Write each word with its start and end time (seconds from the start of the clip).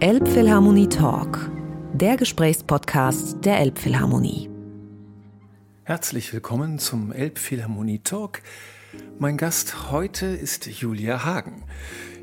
Elbphilharmonie 0.00 0.88
Talk, 0.88 1.50
der 1.92 2.16
Gesprächspodcast 2.16 3.44
der 3.44 3.60
Elbphilharmonie. 3.60 4.50
Herzlich 5.84 6.32
willkommen 6.32 6.80
zum 6.80 7.12
Elbphilharmonie 7.12 8.00
Talk. 8.00 8.42
Mein 9.20 9.36
Gast 9.36 9.92
heute 9.92 10.26
ist 10.26 10.66
Julia 10.66 11.24
Hagen. 11.24 11.62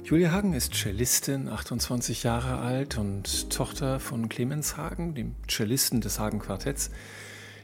Julia 0.03 0.33
Hagen 0.33 0.53
ist 0.53 0.75
Cellistin, 0.75 1.47
28 1.47 2.23
Jahre 2.23 2.59
alt 2.59 2.97
und 2.97 3.49
Tochter 3.49 4.01
von 4.01 4.27
Clemens 4.27 4.75
Hagen, 4.75 5.15
dem 5.15 5.35
Cellisten 5.47 6.01
des 6.01 6.19
Hagen 6.19 6.39
Quartetts. 6.39 6.91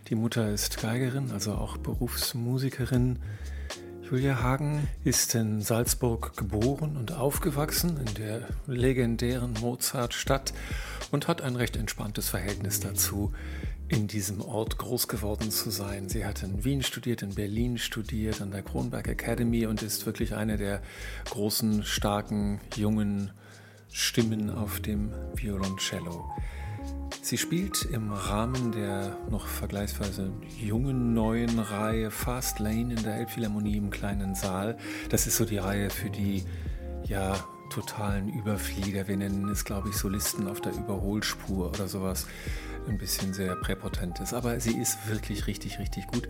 Die 0.07 0.15
Mutter 0.15 0.49
ist 0.49 0.81
Geigerin, 0.81 1.31
also 1.31 1.51
auch 1.51 1.75
Berufsmusikerin. 1.75 3.19
Julia 4.09 4.41
Hagen 4.41 4.87
ist 5.03 5.35
in 5.35 5.61
Salzburg 5.61 6.37
geboren 6.37 6.95
und 6.95 7.11
aufgewachsen, 7.11 7.97
in 7.97 8.13
der 8.13 8.47
legendären 8.65 9.53
Mozartstadt 9.59 10.53
und 11.11 11.27
hat 11.27 11.41
ein 11.41 11.57
recht 11.57 11.75
entspanntes 11.75 12.29
Verhältnis 12.29 12.79
dazu, 12.79 13.33
in 13.89 14.07
diesem 14.07 14.39
Ort 14.39 14.77
groß 14.77 15.09
geworden 15.09 15.51
zu 15.51 15.71
sein. 15.71 16.07
Sie 16.07 16.25
hat 16.25 16.41
in 16.41 16.63
Wien 16.63 16.83
studiert, 16.83 17.21
in 17.21 17.35
Berlin 17.35 17.77
studiert, 17.77 18.39
an 18.39 18.51
der 18.51 18.61
Kronberg 18.61 19.09
Academy 19.09 19.65
und 19.65 19.81
ist 19.81 20.05
wirklich 20.05 20.33
eine 20.35 20.55
der 20.55 20.81
großen, 21.29 21.83
starken, 21.83 22.61
jungen 22.77 23.31
Stimmen 23.91 24.49
auf 24.49 24.79
dem 24.79 25.11
Violoncello. 25.35 26.29
Sie 27.21 27.37
spielt 27.37 27.83
im 27.83 28.11
Rahmen 28.11 28.71
der 28.71 29.17
noch 29.29 29.47
vergleichsweise 29.47 30.31
jungen 30.59 31.13
neuen 31.13 31.59
Reihe 31.59 32.11
Fast 32.11 32.59
Lane 32.59 32.93
in 32.93 33.03
der 33.03 33.15
Elbphilharmonie 33.15 33.77
im 33.77 33.89
kleinen 33.89 34.35
Saal. 34.35 34.77
Das 35.09 35.27
ist 35.27 35.37
so 35.37 35.45
die 35.45 35.57
Reihe 35.57 35.89
für 35.89 36.09
die 36.09 36.43
ja 37.03 37.35
totalen 37.69 38.29
Überflieger. 38.29 39.07
Wir 39.07 39.17
nennen 39.17 39.49
es, 39.49 39.65
glaube 39.65 39.89
ich, 39.89 39.95
Solisten 39.95 40.47
auf 40.47 40.61
der 40.61 40.73
Überholspur 40.73 41.69
oder 41.69 41.87
sowas. 41.87 42.27
Ein 42.87 42.97
bisschen 42.97 43.33
sehr 43.33 43.55
präpotentes. 43.55 44.33
Aber 44.33 44.59
sie 44.59 44.77
ist 44.77 45.09
wirklich 45.09 45.47
richtig, 45.47 45.79
richtig 45.79 46.07
gut. 46.07 46.29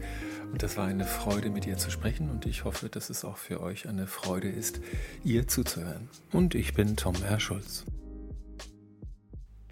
Und 0.52 0.64
das 0.64 0.78
war 0.78 0.88
eine 0.88 1.06
Freude, 1.06 1.50
mit 1.50 1.68
ihr 1.68 1.78
zu 1.78 1.92
sprechen. 1.92 2.30
Und 2.30 2.46
ich 2.46 2.64
hoffe, 2.64 2.90
dass 2.90 3.10
es 3.10 3.24
auch 3.24 3.38
für 3.38 3.62
euch 3.62 3.88
eine 3.88 4.08
Freude 4.08 4.50
ist, 4.50 4.82
ihr 5.24 5.48
zuzuhören. 5.48 6.10
Und 6.32 6.56
ich 6.56 6.74
bin 6.74 6.96
Tom 6.96 7.16
Herschulz. 7.16 7.86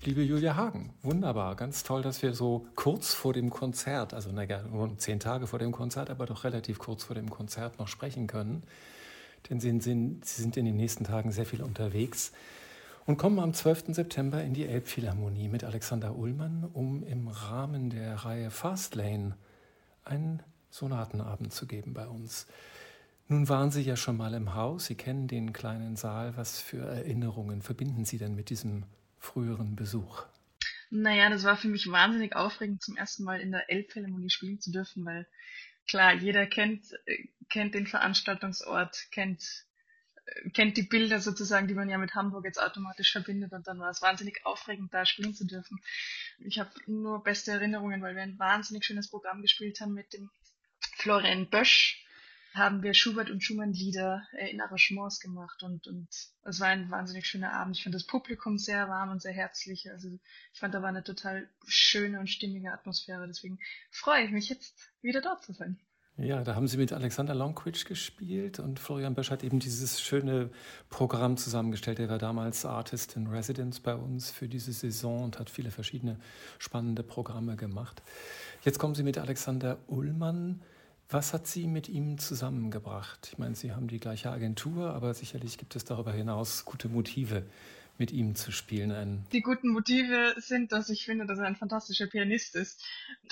Liebe 0.06 0.22
Julia 0.22 0.56
Hagen, 0.56 0.94
wunderbar, 1.02 1.56
ganz 1.56 1.82
toll, 1.82 2.04
dass 2.04 2.22
wir 2.22 2.36
so 2.36 2.68
kurz 2.76 3.16
vor 3.16 3.34
dem 3.34 3.50
Konzert, 3.50 4.14
also 4.14 4.32
naja, 4.32 4.62
nur 4.62 4.96
zehn 5.00 5.20
Tage 5.20 5.48
vor 5.48 5.58
dem 5.58 5.72
Konzert, 5.72 6.12
aber 6.12 6.28
doch 6.28 6.44
relativ 6.44 6.78
kurz 6.78 7.04
vor 7.04 7.16
dem 7.16 7.32
Konzert 7.32 7.80
noch 7.80 7.88
sprechen 7.88 8.28
können. 8.28 8.62
Denn 9.50 9.60
Sie 9.60 9.80
sind, 9.80 10.24
Sie 10.24 10.44
sind 10.44 10.58
in 10.58 10.66
den 10.66 10.76
nächsten 10.76 11.06
Tagen 11.06 11.32
sehr 11.32 11.48
viel 11.48 11.64
unterwegs 11.64 12.34
und 13.08 13.18
kommen 13.18 13.40
am 13.40 13.56
12. 13.56 13.96
September 13.96 14.44
in 14.44 14.54
die 14.54 14.68
Elbphilharmonie 14.68 15.50
mit 15.50 15.64
Alexander 15.64 16.16
Ullmann, 16.16 16.70
um 16.72 17.02
im 17.02 17.28
Rahmen 17.28 17.90
der 17.90 18.14
Reihe 18.18 18.52
Fastlane 18.52 19.36
einen 20.04 20.44
Sonatenabend 20.70 21.52
zu 21.52 21.66
geben 21.66 21.96
bei 21.96 22.08
uns. 22.08 22.46
Nun 23.28 23.50
waren 23.50 23.72
Sie 23.72 23.82
ja 23.82 23.96
schon 23.96 24.18
mal 24.18 24.36
im 24.36 24.54
Haus, 24.54 24.86
Sie 24.86 24.94
kennen 24.94 25.28
den 25.28 25.52
kleinen 25.52 25.96
Saal. 25.96 26.38
Was 26.38 26.60
für 26.60 26.86
Erinnerungen 26.86 27.64
verbinden 27.64 28.06
Sie 28.06 28.20
denn 28.20 28.36
mit 28.36 28.52
diesem 28.52 28.84
früheren 29.26 29.76
Besuch? 29.76 30.24
Naja, 30.90 31.30
das 31.30 31.44
war 31.44 31.58
für 31.58 31.68
mich 31.68 31.92
wahnsinnig 31.92 32.36
aufregend, 32.36 32.82
zum 32.82 32.96
ersten 32.96 33.24
Mal 33.24 33.42
in 33.42 33.52
der 33.52 33.70
Elbphilharmonie 33.70 34.30
spielen 34.30 34.62
zu 34.62 34.72
dürfen, 34.72 35.04
weil 35.06 35.28
klar, 35.88 36.14
jeder 36.14 36.46
kennt, 36.46 36.86
äh, 37.06 37.28
kennt 37.50 37.76
den 37.76 37.88
Veranstaltungsort, 37.88 39.08
kennt, 39.12 39.66
äh, 40.26 40.50
kennt 40.52 40.78
die 40.78 40.84
Bilder 40.84 41.20
sozusagen, 41.20 41.68
die 41.68 41.74
man 41.74 41.90
ja 41.90 41.98
mit 41.98 42.16
Hamburg 42.16 42.46
jetzt 42.46 42.62
automatisch 42.62 43.12
verbindet 43.12 43.52
und 43.52 43.68
dann 43.68 43.80
war 43.80 43.90
es 43.90 44.02
wahnsinnig 44.02 44.46
aufregend, 44.46 44.94
da 44.94 45.06
spielen 45.06 45.34
zu 45.34 45.46
dürfen. 45.46 45.82
Ich 46.40 46.60
habe 46.60 46.72
nur 46.86 47.24
beste 47.24 47.52
Erinnerungen, 47.52 48.02
weil 48.02 48.16
wir 48.16 48.24
ein 48.24 48.40
wahnsinnig 48.40 48.86
schönes 48.86 49.10
Programm 49.10 49.42
gespielt 49.42 49.82
haben 49.82 49.94
mit 49.94 50.14
dem 50.14 50.30
Florian 50.98 51.50
Bösch, 51.50 52.05
haben 52.56 52.84
wir 52.84 52.94
Schubert 52.94 53.30
und 53.30 53.44
Schumann-Lieder 53.44 54.24
äh, 54.38 54.50
in 54.50 54.62
Arrangements 54.62 55.20
gemacht 55.20 55.62
und, 55.64 55.88
und 55.88 56.08
es 56.44 56.60
war 56.60 56.68
ein 56.70 56.90
wahnsinnig 56.90 57.28
schöner 57.28 57.54
Abend. 57.54 57.78
Ich 57.78 57.84
fand 57.84 57.94
das 57.94 58.06
Publikum 58.06 58.58
sehr 58.58 58.88
warm 58.88 59.10
und 59.10 59.22
sehr 59.22 59.34
herzlich. 59.34 59.92
Also 59.92 60.10
ich 60.54 60.60
fand, 60.60 60.74
da 60.74 60.82
war 60.82 60.90
eine 60.90 61.04
total 61.04 61.50
schöne 61.68 62.20
und 62.20 62.28
stimmige 62.28 62.72
Atmosphäre. 62.72 63.28
Deswegen 63.28 63.60
freue 63.92 64.24
ich 64.24 64.32
mich 64.32 64.50
jetzt 64.50 64.90
wieder 65.02 65.22
dort 65.22 65.44
zu 65.44 65.54
sein. 65.54 65.80
Ja, 66.18 66.46
da 66.46 66.56
haben 66.56 66.70
Sie 66.70 66.78
mit 66.78 66.94
Alexander 66.94 67.36
Longquitsch 67.36 67.84
gespielt 67.84 68.60
und 68.60 68.80
Florian 68.80 69.16
Bösch 69.16 69.32
hat 69.32 69.44
eben 69.44 69.60
dieses 69.60 70.00
schöne 70.00 70.50
Programm 70.90 71.36
zusammengestellt. 71.36 72.00
Er 72.00 72.08
war 72.08 72.20
damals 72.20 72.66
Artist 72.66 73.18
in 73.18 73.28
Residence 73.28 73.82
bei 73.82 73.96
uns 73.96 74.32
für 74.32 74.48
diese 74.48 74.72
Saison 74.72 75.26
und 75.26 75.40
hat 75.40 75.50
viele 75.50 75.72
verschiedene 75.72 76.18
spannende 76.58 77.04
Programme 77.04 77.58
gemacht. 77.58 78.02
Jetzt 78.64 78.80
kommen 78.80 78.96
Sie 78.96 79.04
mit 79.04 79.18
Alexander 79.18 79.78
Ullmann 79.88 80.62
was 81.10 81.34
hat 81.34 81.48
Sie 81.48 81.68
mit 81.68 81.90
ihm 81.90 82.18
zusammengebracht? 82.18 83.30
Ich 83.32 83.38
meine, 83.38 83.56
Sie 83.56 83.72
haben 83.72 83.88
die 83.88 84.00
gleiche 84.00 84.32
Agentur, 84.32 84.94
aber 84.94 85.14
sicherlich 85.14 85.58
gibt 85.58 85.76
es 85.76 85.86
darüber 85.86 86.12
hinaus 86.12 86.66
gute 86.66 86.90
Motive, 86.90 87.44
mit 87.98 88.12
ihm 88.12 88.36
zu 88.36 88.52
spielen. 88.52 88.92
Ein 88.92 89.26
die 89.32 89.42
guten 89.42 89.70
Motive 89.70 90.36
sind, 90.38 90.72
dass 90.72 90.90
ich 90.90 91.06
finde, 91.06 91.26
dass 91.26 91.40
er 91.40 91.46
ein 91.46 91.56
fantastischer 91.56 92.08
Pianist 92.08 92.56
ist. 92.56 92.84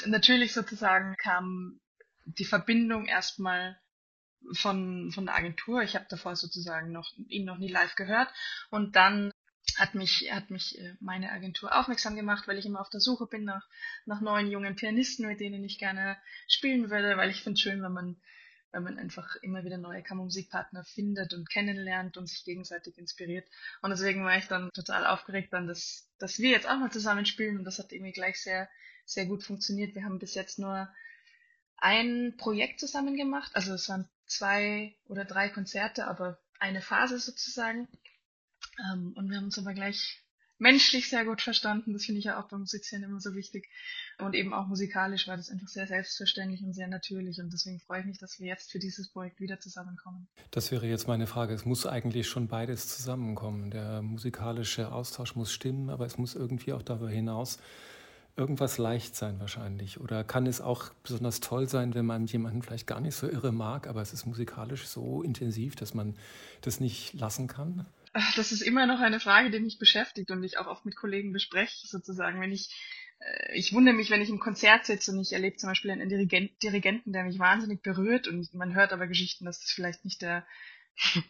Natürlich 0.05 0.53
sozusagen 0.53 1.15
kam 1.17 1.79
die 2.25 2.45
Verbindung 2.45 3.05
erstmal 3.05 3.77
von, 4.53 5.11
von 5.11 5.25
der 5.25 5.35
Agentur. 5.35 5.81
Ich 5.81 5.95
habe 5.95 6.05
davor 6.09 6.35
sozusagen 6.35 6.91
noch, 6.91 7.11
ihn 7.27 7.45
noch 7.45 7.57
nie 7.57 7.69
live 7.69 7.95
gehört. 7.95 8.29
Und 8.69 8.95
dann 8.95 9.31
hat 9.77 9.95
mich, 9.95 10.31
hat 10.31 10.49
mich 10.49 10.77
äh, 10.79 10.95
meine 10.99 11.31
Agentur 11.31 11.77
aufmerksam 11.77 12.15
gemacht, 12.15 12.47
weil 12.47 12.57
ich 12.57 12.65
immer 12.65 12.81
auf 12.81 12.89
der 12.89 12.99
Suche 12.99 13.27
bin 13.27 13.43
nach, 13.43 13.67
nach 14.05 14.21
neuen 14.21 14.51
jungen 14.51 14.75
Pianisten, 14.75 15.27
mit 15.27 15.39
denen 15.39 15.63
ich 15.63 15.79
gerne 15.79 16.17
spielen 16.47 16.89
würde, 16.89 17.17
weil 17.17 17.29
ich 17.29 17.41
finde 17.41 17.57
es 17.57 17.61
schön, 17.61 17.81
wenn 17.81 17.91
man, 17.91 18.17
wenn 18.71 18.83
man 18.83 18.99
einfach 18.99 19.35
immer 19.37 19.63
wieder 19.63 19.77
neue 19.77 20.03
Kammermusikpartner 20.03 20.83
findet 20.83 21.33
und 21.33 21.49
kennenlernt 21.49 22.17
und 22.17 22.27
sich 22.27 22.43
gegenseitig 22.43 22.97
inspiriert. 22.97 23.47
Und 23.81 23.89
deswegen 23.89 24.23
war 24.23 24.37
ich 24.37 24.47
dann 24.47 24.69
total 24.73 25.05
aufgeregt 25.05 25.53
dann, 25.53 25.67
dass, 25.67 26.09
dass 26.19 26.39
wir 26.39 26.51
jetzt 26.51 26.67
auch 26.67 26.77
mal 26.77 26.91
zusammen 26.91 27.25
spielen 27.25 27.57
und 27.57 27.63
das 27.63 27.79
hat 27.79 27.91
irgendwie 27.91 28.13
gleich 28.13 28.41
sehr, 28.41 28.69
sehr 29.05 29.25
gut 29.25 29.43
funktioniert. 29.43 29.95
Wir 29.95 30.03
haben 30.03 30.19
bis 30.19 30.35
jetzt 30.35 30.59
nur 30.59 30.87
ein 31.77 32.35
Projekt 32.37 32.79
zusammen 32.79 33.17
gemacht, 33.17 33.51
also 33.55 33.73
es 33.73 33.89
waren 33.89 34.07
zwei 34.25 34.95
oder 35.05 35.25
drei 35.25 35.49
Konzerte, 35.49 36.07
aber 36.07 36.39
eine 36.59 36.81
Phase 36.81 37.19
sozusagen. 37.19 37.87
Ähm, 38.79 39.13
und 39.15 39.29
wir 39.29 39.37
haben 39.37 39.45
uns 39.45 39.57
aber 39.59 39.73
gleich 39.73 40.23
menschlich 40.59 41.09
sehr 41.09 41.25
gut 41.25 41.41
verstanden. 41.41 41.93
Das 41.93 42.05
finde 42.05 42.19
ich 42.19 42.25
ja 42.25 42.39
auch 42.39 42.47
beim 42.47 42.61
Musizieren 42.61 43.03
immer 43.03 43.19
so 43.19 43.35
wichtig. 43.35 43.69
Und 44.19 44.33
eben 44.33 44.53
auch 44.53 44.67
musikalisch 44.67 45.27
war 45.27 45.35
das 45.35 45.49
einfach 45.49 45.67
sehr 45.67 45.87
selbstverständlich 45.87 46.63
und 46.63 46.73
sehr 46.73 46.87
natürlich. 46.87 47.39
Und 47.39 47.51
deswegen 47.51 47.79
freue 47.79 48.01
ich 48.01 48.05
mich, 48.05 48.17
dass 48.17 48.39
wir 48.39 48.47
jetzt 48.47 48.71
für 48.71 48.79
dieses 48.79 49.09
Projekt 49.09 49.39
wieder 49.39 49.59
zusammenkommen. 49.59 50.27
Das 50.51 50.71
wäre 50.71 50.87
jetzt 50.87 51.07
meine 51.07 51.27
Frage. 51.27 51.53
Es 51.53 51.65
muss 51.65 51.85
eigentlich 51.85 52.27
schon 52.27 52.47
beides 52.47 52.87
zusammenkommen. 52.87 53.71
Der 53.71 54.01
musikalische 54.01 54.91
Austausch 54.91 55.35
muss 55.35 55.51
stimmen, 55.51 55.89
aber 55.89 56.05
es 56.05 56.17
muss 56.17 56.35
irgendwie 56.35 56.73
auch 56.73 56.81
darüber 56.81 57.09
hinaus 57.09 57.57
irgendwas 58.35 58.77
leicht 58.79 59.15
sein 59.15 59.39
wahrscheinlich. 59.39 59.99
Oder 59.99 60.23
kann 60.23 60.47
es 60.47 60.59
auch 60.59 60.89
besonders 61.03 61.39
toll 61.39 61.69
sein, 61.69 61.93
wenn 61.93 62.05
man 62.05 62.25
jemanden 62.25 62.63
vielleicht 62.63 62.87
gar 62.87 62.99
nicht 62.99 63.15
so 63.15 63.27
irre 63.29 63.51
mag, 63.51 63.87
aber 63.87 64.01
es 64.01 64.11
ist 64.13 64.25
musikalisch 64.25 64.87
so 64.87 65.21
intensiv, 65.21 65.75
dass 65.75 65.93
man 65.93 66.15
das 66.61 66.79
nicht 66.79 67.13
lassen 67.13 67.47
kann? 67.47 67.85
Das 68.35 68.51
ist 68.51 68.61
immer 68.61 68.85
noch 68.85 68.99
eine 68.99 69.19
Frage, 69.19 69.49
die 69.49 69.59
mich 69.59 69.79
beschäftigt 69.79 70.31
und 70.31 70.43
ich 70.43 70.57
auch 70.57 70.67
oft 70.67 70.85
mit 70.85 70.95
Kollegen 70.95 71.33
bespreche, 71.33 71.87
sozusagen. 71.87 72.39
Wenn 72.39 72.51
ich, 72.51 72.69
äh, 73.19 73.57
ich 73.57 73.73
wundere 73.73 73.95
mich, 73.95 74.09
wenn 74.09 74.21
ich 74.21 74.29
im 74.29 74.39
Konzert 74.39 74.85
sitze 74.85 75.11
und 75.11 75.21
ich 75.21 75.33
erlebe 75.33 75.57
zum 75.57 75.69
Beispiel 75.69 75.91
einen 75.91 76.09
Dirigent, 76.09 76.61
Dirigenten, 76.61 77.13
der 77.13 77.23
mich 77.23 77.39
wahnsinnig 77.39 77.81
berührt 77.81 78.27
und 78.27 78.53
man 78.53 78.75
hört 78.75 78.93
aber 78.93 79.07
Geschichten, 79.07 79.45
dass 79.45 79.61
das 79.61 79.71
vielleicht 79.71 80.05
nicht 80.05 80.21
der, 80.21 80.45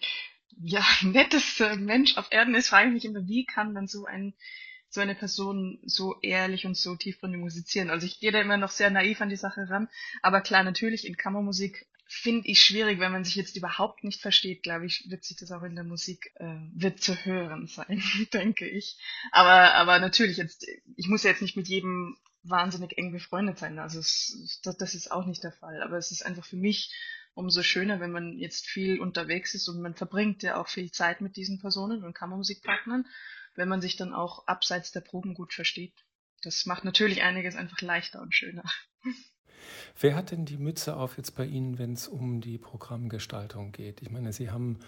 ja, 0.62 0.86
netteste 1.02 1.76
Mensch 1.78 2.18
auf 2.18 2.28
Erden 2.32 2.56
ist, 2.56 2.70
frage 2.70 2.88
ich 2.88 2.94
mich 2.94 3.06
immer, 3.06 3.28
wie 3.28 3.46
kann 3.46 3.74
dann 3.74 3.88
so 3.88 4.06
ein, 4.06 4.34
so 4.90 5.02
eine 5.02 5.16
Person 5.16 5.80
so 5.86 6.20
ehrlich 6.22 6.66
und 6.66 6.78
so 6.78 6.96
tiefgründig 6.96 7.40
musizieren. 7.40 7.90
Also 7.90 8.06
ich 8.06 8.20
gehe 8.20 8.32
da 8.32 8.40
immer 8.40 8.58
noch 8.58 8.70
sehr 8.70 8.92
naiv 8.92 9.22
an 9.22 9.30
die 9.30 9.36
Sache 9.36 9.68
ran. 9.70 9.90
Aber 10.22 10.42
klar, 10.42 10.64
natürlich 10.64 11.08
in 11.08 11.18
Kammermusik 11.18 11.88
finde 12.14 12.48
ich 12.48 12.62
schwierig, 12.62 13.00
wenn 13.00 13.12
man 13.12 13.24
sich 13.24 13.36
jetzt 13.36 13.58
überhaupt 13.58 14.04
nicht 14.04 14.22
versteht, 14.22 14.64
glaube 14.64 14.86
ich, 14.86 15.10
wird 15.10 15.24
sich 15.24 15.38
das 15.38 15.52
auch 15.52 15.64
in 15.64 15.76
der 15.76 15.84
Musik, 15.84 16.32
äh, 16.36 16.58
wird 16.74 17.02
zu 17.02 17.16
hören 17.26 17.68
sein, 17.68 18.04
denke 18.34 18.68
ich. 18.68 18.98
Aber, 19.32 19.74
aber 19.74 20.00
natürlich 20.00 20.38
jetzt, 20.38 20.66
ich 20.96 21.08
muss 21.08 21.24
ja 21.24 21.32
jetzt 21.32 21.42
nicht 21.42 21.58
mit 21.58 21.68
jedem 21.68 22.18
wahnsinnig 22.44 22.98
eng 22.98 23.12
befreundet 23.12 23.58
sein, 23.58 23.80
also 23.80 24.00
es, 24.00 24.60
das, 24.64 24.78
das 24.78 24.96
ist 24.96 25.12
auch 25.12 25.26
nicht 25.26 25.44
der 25.44 25.54
Fall. 25.54 25.82
Aber 25.82 25.98
es 25.98 26.12
ist 26.12 26.26
einfach 26.26 26.46
für 26.46 26.58
mich 26.58 26.94
umso 27.34 27.64
schöner, 27.64 28.00
wenn 28.00 28.12
man 28.12 28.38
jetzt 28.38 28.68
viel 28.68 29.00
unterwegs 29.00 29.56
ist 29.56 29.68
und 29.68 29.82
man 29.82 29.96
verbringt 29.96 30.44
ja 30.44 30.58
auch 30.58 30.68
viel 30.68 30.92
Zeit 30.92 31.20
mit 31.20 31.36
diesen 31.36 31.60
Personen 31.60 32.04
und 32.04 32.14
Kammermusikpartnern, 32.14 33.08
wenn 33.56 33.70
man 33.70 33.82
sich 33.82 33.96
dann 33.96 34.14
auch 34.14 34.48
abseits 34.48 34.92
der 34.92 35.02
Proben 35.02 35.34
gut 35.34 35.54
versteht. 35.54 36.06
Das 36.44 36.66
macht 36.66 36.84
natürlich 36.84 37.24
einiges 37.24 37.56
einfach 37.56 37.82
leichter 37.82 38.22
und 38.22 38.36
schöner. 38.36 38.64
Wer 40.00 40.16
hat 40.16 40.32
denn 40.32 40.46
die 40.46 40.58
Mütze 40.58 40.96
auf 40.96 41.18
jetzt 41.18 41.36
bei 41.36 41.46
Ihnen, 41.46 41.78
wenn 41.78 41.94
es 41.94 42.08
um 42.08 42.42
die 42.42 42.58
Programmgestaltung 42.58 43.72
geht? 43.72 44.02
Ich 44.02 44.12
meine, 44.12 44.34
Sie 44.34 44.50
haben 44.52 44.80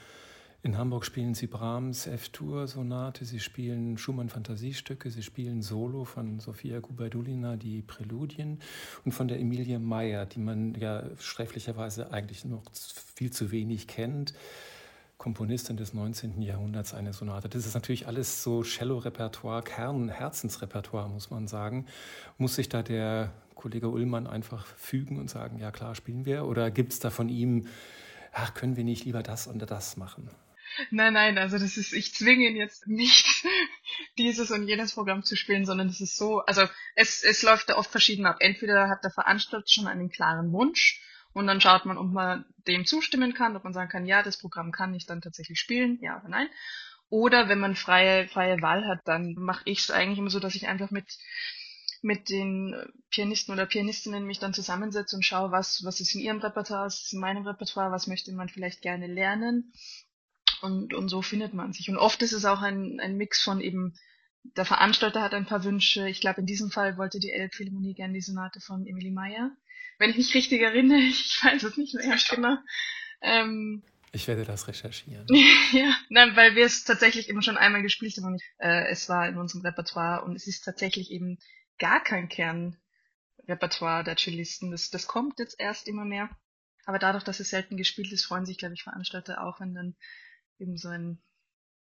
In 0.65 0.79
Hamburg 0.79 1.05
spielen 1.05 1.35
sie 1.35 1.45
Brahms 1.45 2.07
F-Dur-Sonate, 2.07 3.23
sie 3.23 3.39
spielen 3.39 3.99
Schumann-Fantasiestücke, 3.99 5.11
sie 5.11 5.21
spielen 5.21 5.61
Solo 5.61 6.05
von 6.05 6.39
Sofia 6.39 6.79
Gubaidulina, 6.79 7.55
die 7.55 7.83
Präludien 7.83 8.57
und 9.03 9.11
von 9.11 9.27
der 9.27 9.39
Emilie 9.39 9.77
Meyer, 9.77 10.25
die 10.25 10.39
man 10.39 10.73
ja 10.73 11.03
sträflicherweise 11.19 12.11
eigentlich 12.11 12.45
noch 12.45 12.63
viel 13.13 13.31
zu 13.31 13.51
wenig 13.51 13.87
kennt. 13.87 14.33
Komponistin 15.19 15.77
des 15.77 15.93
19. 15.93 16.41
Jahrhunderts 16.41 16.95
eine 16.95 17.13
Sonate. 17.13 17.47
Das 17.47 17.67
ist 17.67 17.75
natürlich 17.75 18.07
alles 18.07 18.41
so 18.41 18.63
Cello-Repertoire, 18.63 19.61
Kern-Herzensrepertoire, 19.61 21.09
muss 21.09 21.29
man 21.29 21.47
sagen. 21.47 21.85
Muss 22.39 22.55
sich 22.55 22.69
da 22.69 22.81
der 22.81 23.31
Kollege 23.55 23.89
Ullmann 23.89 24.27
einfach 24.27 24.65
fügen 24.65 25.17
und 25.19 25.29
sagen, 25.29 25.57
ja 25.57 25.71
klar, 25.71 25.95
spielen 25.95 26.25
wir? 26.25 26.45
Oder 26.45 26.71
gibt 26.71 26.93
es 26.93 26.99
da 26.99 27.09
von 27.09 27.29
ihm, 27.29 27.67
ach, 28.31 28.53
können 28.53 28.77
wir 28.77 28.83
nicht 28.83 29.05
lieber 29.05 29.23
das 29.23 29.47
oder 29.47 29.65
das 29.65 29.97
machen? 29.97 30.29
Nein, 30.91 31.13
nein, 31.13 31.37
also 31.37 31.57
das 31.57 31.77
ist, 31.77 31.93
ich 31.93 32.13
zwinge 32.13 32.49
ihn 32.49 32.55
jetzt 32.55 32.87
nicht, 32.87 33.45
dieses 34.17 34.51
und 34.51 34.67
jenes 34.67 34.93
Programm 34.93 35.23
zu 35.23 35.35
spielen, 35.35 35.65
sondern 35.65 35.87
es 35.87 36.01
ist 36.01 36.17
so, 36.17 36.41
also 36.41 36.63
es, 36.95 37.23
es 37.23 37.43
läuft 37.43 37.69
da 37.69 37.75
oft 37.75 37.89
verschieden 37.89 38.25
ab. 38.25 38.37
Entweder 38.39 38.89
hat 38.89 39.03
der 39.03 39.11
Veranstalter 39.11 39.67
schon 39.67 39.87
einen 39.87 40.09
klaren 40.09 40.51
Wunsch 40.51 41.01
und 41.33 41.47
dann 41.47 41.61
schaut 41.61 41.85
man, 41.85 41.97
ob 41.97 42.11
man 42.11 42.45
dem 42.67 42.85
zustimmen 42.85 43.33
kann, 43.33 43.55
ob 43.55 43.63
man 43.63 43.73
sagen 43.73 43.89
kann, 43.89 44.05
ja, 44.05 44.23
das 44.23 44.37
Programm 44.37 44.71
kann 44.71 44.93
ich 44.93 45.05
dann 45.05 45.21
tatsächlich 45.21 45.59
spielen, 45.59 45.99
ja 46.01 46.19
oder 46.19 46.29
nein. 46.29 46.49
Oder 47.09 47.49
wenn 47.49 47.59
man 47.59 47.75
freie, 47.75 48.27
freie 48.27 48.61
Wahl 48.61 48.87
hat, 48.87 49.01
dann 49.05 49.35
mache 49.37 49.61
ich 49.65 49.79
es 49.79 49.91
eigentlich 49.91 50.17
immer 50.17 50.31
so, 50.31 50.39
dass 50.39 50.55
ich 50.55 50.67
einfach 50.67 50.91
mit 50.91 51.05
mit 52.05 52.29
den 52.29 52.75
Pianisten 53.09 53.51
oder 53.51 53.65
Pianistinnen 53.65 54.27
mich 54.27 54.37
dann 54.37 54.53
zusammensetze 54.53 55.15
und 55.15 55.23
schaue, 55.23 55.51
was, 55.51 55.83
was 55.83 55.99
ist 55.99 56.13
in 56.13 56.21
ihrem 56.21 56.37
Repertoire, 56.37 56.85
was 56.85 57.01
ist 57.01 57.13
in 57.13 57.19
meinem 57.19 57.47
Repertoire, 57.47 57.91
was 57.91 58.05
möchte 58.05 58.31
man 58.31 58.47
vielleicht 58.47 58.83
gerne 58.83 59.07
lernen 59.07 59.73
und, 60.61 60.93
und 60.93 61.09
so 61.09 61.23
findet 61.23 61.55
man 61.55 61.73
sich. 61.73 61.89
Und 61.89 61.97
oft 61.97 62.21
ist 62.21 62.31
es 62.31 62.45
auch 62.45 62.61
ein, 62.61 62.99
ein 62.99 63.17
Mix 63.17 63.41
von 63.41 63.59
eben, 63.59 63.95
der 64.43 64.65
Veranstalter 64.65 65.23
hat 65.23 65.33
ein 65.33 65.47
paar 65.47 65.63
Wünsche. 65.63 66.07
Ich 66.07 66.21
glaube, 66.21 66.41
in 66.41 66.45
diesem 66.45 66.69
Fall 66.69 66.99
wollte 66.99 67.19
die 67.19 67.31
Elbphilharmonie 67.31 67.95
gerne 67.95 68.13
die 68.13 68.21
Sonate 68.21 68.59
von 68.59 68.85
Emily 68.85 69.09
Meyer. 69.09 69.49
Wenn 69.97 70.11
ich 70.11 70.17
mich 70.17 70.35
richtig 70.35 70.61
erinnere, 70.61 70.99
ich 71.09 71.39
weiß 71.43 71.63
es 71.63 71.75
nicht 71.75 71.95
mehr 71.95 72.17
genau. 72.29 72.55
Ähm, 73.21 73.81
ich 74.11 74.27
werde 74.27 74.45
das 74.45 74.67
recherchieren. 74.67 75.25
ja, 75.71 75.97
nein, 76.09 76.35
weil 76.35 76.55
wir 76.55 76.65
es 76.65 76.83
tatsächlich 76.83 77.29
eben 77.29 77.41
schon 77.41 77.57
einmal 77.57 77.81
gespielt 77.81 78.15
haben 78.17 78.33
und 78.33 78.41
äh, 78.59 78.89
es 78.89 79.09
war 79.09 79.27
in 79.27 79.37
unserem 79.37 79.61
Repertoire 79.61 80.23
und 80.23 80.35
es 80.35 80.45
ist 80.45 80.63
tatsächlich 80.63 81.09
eben 81.09 81.39
gar 81.79 82.03
kein 82.03 82.29
Kernrepertoire 82.29 84.03
der 84.03 84.17
Cellisten. 84.17 84.71
Das, 84.71 84.89
das 84.89 85.07
kommt 85.07 85.39
jetzt 85.39 85.59
erst 85.59 85.87
immer 85.87 86.05
mehr. 86.05 86.29
Aber 86.85 86.99
dadurch, 86.99 87.23
dass 87.23 87.39
es 87.39 87.49
selten 87.49 87.77
gespielt 87.77 88.11
ist, 88.11 88.25
freuen 88.25 88.45
sich, 88.45 88.57
glaube 88.57 88.75
ich, 88.75 88.83
Veranstalter 88.83 89.43
auch, 89.43 89.59
wenn 89.59 89.73
dann 89.73 89.95
eben 90.59 90.77
so 90.77 90.89
ein, 90.89 91.21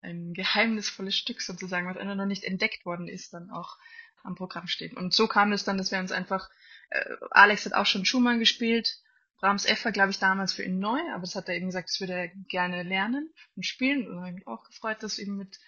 ein 0.01 0.34
geheimnisvolles 0.34 1.16
Stück 1.16 1.42
sozusagen, 1.42 1.88
was 1.88 1.98
einfach 1.98 2.16
noch 2.16 2.25
nicht 2.25 2.44
entdeckt 2.44 2.86
worden 2.86 3.07
ist, 3.07 3.34
dann 3.34 3.51
auch 3.51 3.78
am 4.24 4.36
Programm 4.36 4.68
steht. 4.68 4.95
Und 4.95 5.13
so 5.13 5.28
kam 5.28 5.51
es 5.51 5.63
dann, 5.63 5.78
dass 5.78 5.92
wir 5.92 6.00
uns 6.00 6.12
einfach, 6.12 6.50
äh, 6.90 7.16
Alex 7.31 7.66
hat 7.66 7.74
auch 7.74 7.86
schon 7.86 8.06
Schumann 8.06 8.40
gespielt, 8.40 9.01
Brahms 9.40 9.66
F 9.66 9.86
war, 9.86 9.92
glaube 9.92 10.10
ich, 10.10 10.19
damals 10.19 10.54
für 10.54 10.63
ihn 10.63 10.80
neu, 10.80 11.00
aber 11.13 11.22
das 11.22 11.36
hat 11.36 11.48
er 11.48 11.56
eben 11.56 11.68
gesagt, 11.68 11.90
das 11.90 12.00
würde 12.00 12.13
er 12.13 12.28
gerne 12.50 12.81
lernen 12.83 13.31
und 13.56 13.66
spielen. 13.66 14.07
Und 14.07 14.19
habe 14.19 14.31
mich 14.31 14.48
auch 14.48 14.63
gefreut, 14.63 14.98
das 15.01 15.19
eben 15.19 15.38
mit, 15.38 15.60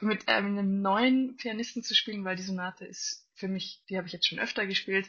mit 0.00 0.28
einem 0.28 0.80
neuen 0.80 1.36
Pianisten 1.36 1.82
zu 1.82 1.94
spielen, 1.94 2.24
weil 2.24 2.36
die 2.36 2.42
Sonate 2.42 2.84
ist 2.84 3.26
für 3.34 3.48
mich, 3.48 3.82
die 3.88 3.96
habe 3.96 4.06
ich 4.06 4.12
jetzt 4.12 4.26
schon 4.26 4.38
öfter 4.38 4.66
gespielt. 4.66 5.08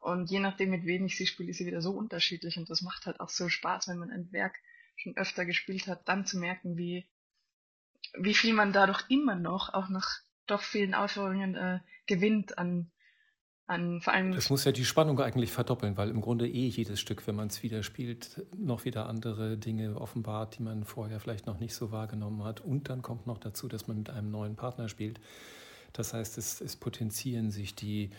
Und 0.00 0.30
je 0.30 0.38
nachdem, 0.38 0.70
mit 0.70 0.84
wem 0.84 1.06
ich 1.06 1.16
sie 1.16 1.26
spiele, 1.26 1.50
ist 1.50 1.58
sie 1.58 1.66
wieder 1.66 1.82
so 1.82 1.90
unterschiedlich. 1.90 2.56
Und 2.56 2.70
das 2.70 2.82
macht 2.82 3.06
halt 3.06 3.20
auch 3.20 3.30
so 3.30 3.48
Spaß, 3.48 3.88
wenn 3.88 3.98
man 3.98 4.10
ein 4.10 4.30
Werk 4.32 4.54
schon 4.96 5.16
öfter 5.16 5.44
gespielt 5.44 5.86
hat, 5.86 6.08
dann 6.08 6.26
zu 6.26 6.38
merken, 6.38 6.76
wie, 6.76 7.06
wie 8.14 8.34
viel 8.34 8.52
man 8.52 8.72
dadurch 8.72 9.04
immer 9.08 9.34
noch, 9.34 9.74
auch 9.74 9.88
nach 9.88 10.20
doch 10.46 10.62
vielen 10.62 10.94
Aufführungen, 10.94 11.54
äh, 11.54 11.80
gewinnt 12.06 12.58
an, 12.58 12.90
an 13.68 14.00
vor 14.00 14.12
allem. 14.12 14.32
Das 14.32 14.50
muss 14.50 14.64
ja 14.64 14.72
die 14.72 14.84
Spannung 14.84 15.20
eigentlich 15.20 15.52
verdoppeln, 15.52 15.96
weil 15.96 16.08
im 16.08 16.20
Grunde 16.20 16.48
eh 16.48 16.68
jedes 16.68 17.00
Stück, 17.00 17.26
wenn 17.26 17.36
man 17.36 17.48
es 17.48 17.62
wieder 17.62 17.82
spielt, 17.82 18.42
noch 18.56 18.84
wieder 18.84 19.08
andere 19.08 19.56
Dinge 19.56 20.00
offenbart, 20.00 20.58
die 20.58 20.62
man 20.62 20.84
vorher 20.84 21.20
vielleicht 21.20 21.46
noch 21.46 21.60
nicht 21.60 21.74
so 21.74 21.92
wahrgenommen 21.92 22.44
hat. 22.44 22.60
Und 22.60 22.88
dann 22.88 23.02
kommt 23.02 23.26
noch 23.26 23.38
dazu, 23.38 23.68
dass 23.68 23.86
man 23.86 23.98
mit 23.98 24.10
einem 24.10 24.30
neuen 24.30 24.56
Partner 24.56 24.88
spielt. 24.88 25.20
Das 25.92 26.14
heißt, 26.14 26.38
es, 26.38 26.60
es 26.60 26.76
potenzieren 26.76 27.50
sich 27.50 27.74
die, 27.74 28.10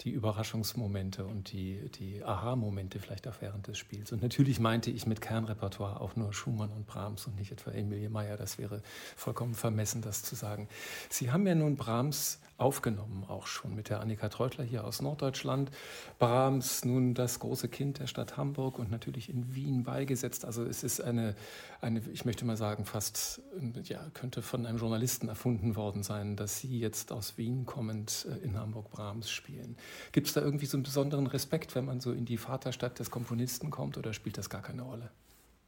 die 0.00 0.10
Überraschungsmomente 0.10 1.24
und 1.24 1.52
die, 1.52 1.90
die 1.98 2.22
Aha-Momente 2.22 3.00
vielleicht 3.00 3.26
auch 3.26 3.40
während 3.40 3.66
des 3.66 3.78
Spiels. 3.78 4.12
Und 4.12 4.22
natürlich 4.22 4.60
meinte 4.60 4.90
ich 4.90 5.06
mit 5.06 5.20
Kernrepertoire 5.20 6.00
auch 6.00 6.16
nur 6.16 6.32
Schumann 6.32 6.70
und 6.70 6.86
Brahms 6.86 7.26
und 7.26 7.36
nicht 7.36 7.52
etwa 7.52 7.70
Emilie 7.72 8.08
Meyer. 8.08 8.36
Das 8.36 8.58
wäre 8.58 8.82
vollkommen 9.16 9.54
vermessen, 9.54 10.02
das 10.02 10.22
zu 10.22 10.34
sagen. 10.34 10.68
Sie 11.08 11.30
haben 11.32 11.46
ja 11.46 11.54
nun 11.54 11.76
Brahms 11.76 12.40
aufgenommen, 12.58 13.24
auch 13.28 13.46
schon 13.46 13.74
mit 13.74 13.88
der 13.88 14.00
Annika 14.00 14.28
Treutler 14.28 14.64
hier 14.64 14.84
aus 14.84 15.00
Norddeutschland. 15.00 15.70
Brahms, 16.18 16.84
nun 16.84 17.14
das 17.14 17.38
große 17.38 17.68
Kind 17.68 18.00
der 18.00 18.08
Stadt 18.08 18.36
Hamburg 18.36 18.80
und 18.80 18.90
natürlich 18.90 19.30
in 19.30 19.54
Wien 19.54 19.84
beigesetzt. 19.84 20.44
Also 20.44 20.64
es 20.64 20.82
ist 20.82 21.00
eine, 21.00 21.36
eine 21.80 22.02
ich 22.12 22.24
möchte 22.24 22.44
mal 22.44 22.56
sagen, 22.56 22.84
fast, 22.84 23.40
ja, 23.84 24.04
könnte 24.12 24.42
von 24.42 24.66
einem 24.66 24.78
Journalisten 24.78 25.28
erfunden 25.28 25.76
worden 25.76 26.02
sein, 26.02 26.34
dass 26.34 26.58
Sie 26.58 26.80
jetzt 26.80 27.12
aus 27.12 27.38
Wien 27.38 27.64
kommend 27.64 28.26
äh, 28.28 28.44
in 28.44 28.58
Hamburg 28.58 28.90
Brahms 28.90 29.30
spielen. 29.30 29.76
Gibt 30.10 30.26
es 30.26 30.32
da 30.32 30.40
irgendwie 30.40 30.66
so 30.66 30.76
einen 30.76 30.82
besonderen 30.82 31.28
Respekt, 31.28 31.76
wenn 31.76 31.84
man 31.84 32.00
so 32.00 32.10
in 32.10 32.24
die 32.24 32.38
Vaterstadt 32.38 32.98
des 32.98 33.10
Komponisten 33.10 33.70
kommt 33.70 33.96
oder 33.96 34.12
spielt 34.12 34.36
das 34.36 34.50
gar 34.50 34.62
keine 34.62 34.82
Rolle? 34.82 35.10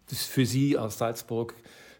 Das 0.09 0.23
ist 0.23 0.31
für 0.31 0.45
Sie 0.45 0.77
aus 0.77 0.99
Salzburg 0.99 1.55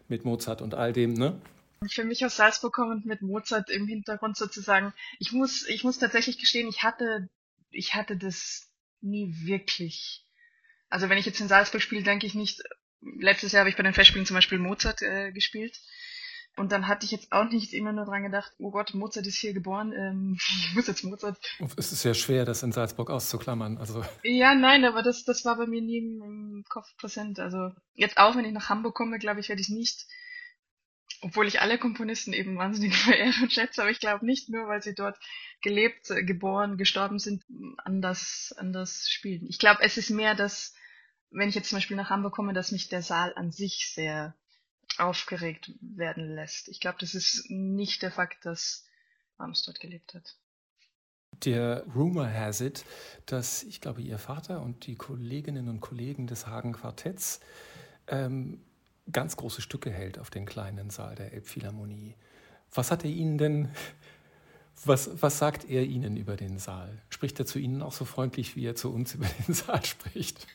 mit 0.09 0.25
Mozart 0.25 0.61
und 0.61 0.75
all 0.75 0.91
dem, 0.91 1.13
ne? 1.13 1.39
Für 1.89 2.03
mich 2.03 2.23
aus 2.25 2.35
Salzburg 2.35 2.73
kommend 2.73 3.05
mit 3.05 3.21
Mozart 3.21 3.69
im 3.69 3.87
Hintergrund 3.87 4.37
sozusagen. 4.37 4.93
Ich 5.19 5.31
muss, 5.31 5.67
ich 5.67 5.83
muss 5.83 5.97
tatsächlich 5.97 6.37
gestehen, 6.37 6.67
ich 6.67 6.83
hatte, 6.83 7.29
ich 7.71 7.95
hatte 7.95 8.17
das 8.17 8.69
nie 9.01 9.33
wirklich. 9.45 10.25
Also 10.89 11.09
wenn 11.09 11.17
ich 11.17 11.25
jetzt 11.25 11.41
in 11.41 11.47
Salzburg 11.47 11.81
spiele, 11.81 12.03
denke 12.03 12.27
ich 12.27 12.35
nicht, 12.35 12.61
letztes 13.01 13.51
Jahr 13.51 13.61
habe 13.61 13.69
ich 13.69 13.77
bei 13.77 13.83
den 13.83 13.93
Festspielen 13.93 14.27
zum 14.27 14.35
Beispiel 14.35 14.59
Mozart 14.59 15.01
äh, 15.01 15.31
gespielt. 15.31 15.79
Und 16.57 16.73
dann 16.73 16.89
hatte 16.89 17.05
ich 17.05 17.11
jetzt 17.11 17.31
auch 17.31 17.49
nicht 17.49 17.73
immer 17.73 17.93
nur 17.93 18.05
dran 18.05 18.23
gedacht, 18.23 18.51
oh 18.59 18.71
Gott, 18.71 18.93
Mozart 18.93 19.25
ist 19.25 19.37
hier 19.37 19.53
geboren, 19.53 19.93
ähm, 19.93 20.37
ich 20.67 20.75
muss 20.75 20.85
jetzt 20.85 21.03
Mozart. 21.03 21.39
Es 21.77 21.91
ist 21.91 22.03
ja 22.03 22.13
schwer, 22.13 22.45
das 22.45 22.61
in 22.61 22.73
Salzburg 22.73 23.09
auszuklammern. 23.09 23.77
Also. 23.77 24.05
Ja, 24.21 24.53
nein, 24.53 24.85
aber 24.85 25.01
das, 25.01 25.23
das 25.23 25.45
war 25.45 25.55
bei 25.55 25.65
mir 25.65 25.81
nie 25.81 25.97
im 25.97 26.63
Kopf 26.69 26.95
präsent. 26.97 27.39
Also 27.39 27.71
jetzt 27.95 28.17
auch, 28.17 28.35
wenn 28.35 28.45
ich 28.45 28.51
nach 28.51 28.69
Hamburg 28.69 28.93
komme, 28.93 29.17
glaube 29.17 29.39
ich, 29.39 29.49
werde 29.49 29.61
ich 29.61 29.69
nicht 29.69 30.05
obwohl 31.21 31.47
ich 31.47 31.61
alle 31.61 31.77
Komponisten 31.77 32.33
eben 32.33 32.57
wahnsinnig 32.57 32.95
verehre 32.97 33.33
und 33.41 33.53
schätze, 33.53 33.81
aber 33.81 33.91
ich 33.91 33.99
glaube 33.99 34.25
nicht 34.25 34.49
nur, 34.49 34.67
weil 34.67 34.81
sie 34.81 34.95
dort 34.95 35.17
gelebt, 35.61 36.09
äh, 36.09 36.23
geboren, 36.23 36.77
gestorben 36.77 37.19
sind, 37.19 37.43
anders, 37.77 38.53
anders 38.57 39.07
spielen. 39.09 39.45
Ich 39.47 39.59
glaube, 39.59 39.81
es 39.83 39.97
ist 39.97 40.09
mehr 40.09 40.35
das, 40.35 40.73
wenn 41.29 41.49
ich 41.49 41.55
jetzt 41.55 41.69
zum 41.69 41.77
Beispiel 41.77 41.97
nach 41.97 42.09
Hamburg 42.09 42.33
komme, 42.33 42.53
dass 42.53 42.71
mich 42.71 42.89
der 42.89 43.01
Saal 43.01 43.33
an 43.35 43.51
sich 43.51 43.91
sehr 43.93 44.35
aufgeregt 44.97 45.71
werden 45.79 46.35
lässt. 46.35 46.67
Ich 46.67 46.79
glaube, 46.81 46.97
das 46.99 47.15
ist 47.15 47.49
nicht 47.49 48.01
der 48.01 48.11
Fakt, 48.11 48.45
dass 48.45 48.85
Rams 49.39 49.63
dort 49.63 49.79
gelebt 49.79 50.13
hat. 50.13 50.35
Der 51.45 51.85
Rumor 51.95 52.29
has 52.29 52.59
it, 52.59 52.83
dass 53.25 53.63
ich 53.63 53.79
glaube, 53.79 54.01
Ihr 54.01 54.17
Vater 54.17 54.61
und 54.61 54.85
die 54.85 54.95
Kolleginnen 54.95 55.69
und 55.69 55.79
Kollegen 55.79 56.27
des 56.27 56.45
Hagen 56.45 56.73
Quartetts 56.73 57.39
ähm, 58.07 58.61
ganz 59.11 59.35
große 59.37 59.61
Stücke 59.61 59.91
hält 59.91 60.19
auf 60.19 60.29
den 60.29 60.45
kleinen 60.45 60.89
Saal 60.89 61.15
der 61.15 61.33
Elbphilharmonie. 61.33 62.15
Was 62.73 62.91
hat 62.91 63.03
er 63.03 63.09
Ihnen 63.09 63.37
denn, 63.37 63.69
was, 64.85 65.21
was 65.21 65.37
sagt 65.37 65.69
er 65.69 65.83
Ihnen 65.83 66.17
über 66.17 66.37
den 66.37 66.57
Saal? 66.57 67.01
Spricht 67.09 67.39
er 67.39 67.45
zu 67.45 67.59
Ihnen 67.59 67.81
auch 67.81 67.91
so 67.91 68.05
freundlich, 68.05 68.55
wie 68.55 68.65
er 68.65 68.75
zu 68.75 68.91
uns 68.91 69.13
über 69.15 69.27
den 69.47 69.53
Saal 69.53 69.85
spricht? 69.85 70.47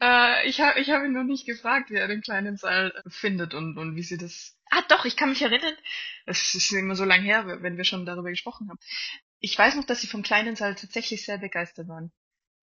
Äh, 0.00 0.48
ich 0.48 0.60
habe 0.60 0.80
ich 0.80 0.90
hab 0.90 1.04
ihn 1.04 1.12
noch 1.12 1.22
nicht 1.22 1.46
gefragt, 1.46 1.90
wie 1.90 1.96
er 1.96 2.08
den 2.08 2.22
kleinen 2.22 2.56
Saal 2.56 2.92
findet 3.06 3.54
und, 3.54 3.78
und 3.78 3.94
wie 3.94 4.02
sie 4.02 4.18
das. 4.18 4.58
Ah, 4.70 4.82
doch, 4.88 5.04
ich 5.04 5.16
kann 5.16 5.28
mich 5.28 5.42
erinnern. 5.42 5.74
Es 6.26 6.54
ist 6.54 6.72
immer 6.72 6.96
so 6.96 7.04
lange 7.04 7.22
her, 7.22 7.46
wenn 7.62 7.76
wir 7.76 7.84
schon 7.84 8.04
darüber 8.04 8.30
gesprochen 8.30 8.68
haben. 8.68 8.78
Ich 9.38 9.56
weiß 9.56 9.76
noch, 9.76 9.84
dass 9.84 10.00
sie 10.00 10.06
vom 10.08 10.22
kleinen 10.22 10.56
Saal 10.56 10.74
tatsächlich 10.74 11.24
sehr 11.24 11.38
begeistert 11.38 11.88
waren. 11.88 12.10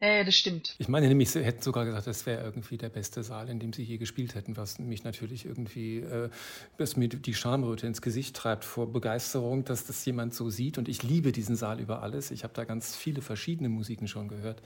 Ja, 0.02 0.24
das 0.24 0.36
stimmt. 0.36 0.76
Ich 0.78 0.88
meine 0.88 1.10
nämlich, 1.10 1.30
sie 1.30 1.44
hätten 1.44 1.62
sogar 1.62 1.84
gesagt, 1.84 2.08
das 2.08 2.26
wäre 2.26 2.42
irgendwie 2.42 2.78
der 2.78 2.88
beste 2.88 3.22
Saal, 3.22 3.50
in 3.50 3.60
dem 3.60 3.74
sie 3.74 3.84
je 3.84 3.98
gespielt 3.98 4.34
hätten, 4.34 4.56
was 4.56 4.80
mich 4.80 5.04
natürlich 5.04 5.46
irgendwie, 5.46 5.98
äh, 5.98 6.30
was 6.78 6.96
mir 6.96 7.10
die 7.10 7.34
Schamröte 7.34 7.86
ins 7.86 8.02
Gesicht 8.02 8.34
treibt 8.34 8.64
vor 8.64 8.94
Begeisterung, 8.94 9.66
dass 9.66 9.86
das 9.88 10.06
jemand 10.06 10.34
so 10.34 10.50
sieht. 10.50 10.78
Und 10.78 10.88
ich 10.88 11.04
liebe 11.04 11.34
diesen 11.34 11.58
Saal 11.58 11.82
über 11.82 12.02
alles. 12.02 12.32
Ich 12.32 12.46
habe 12.46 12.54
da 12.54 12.64
ganz 12.64 12.96
viele 12.96 13.22
verschiedene 13.22 13.68
Musiken 13.68 14.08
schon 14.08 14.30
gehört 14.30 14.62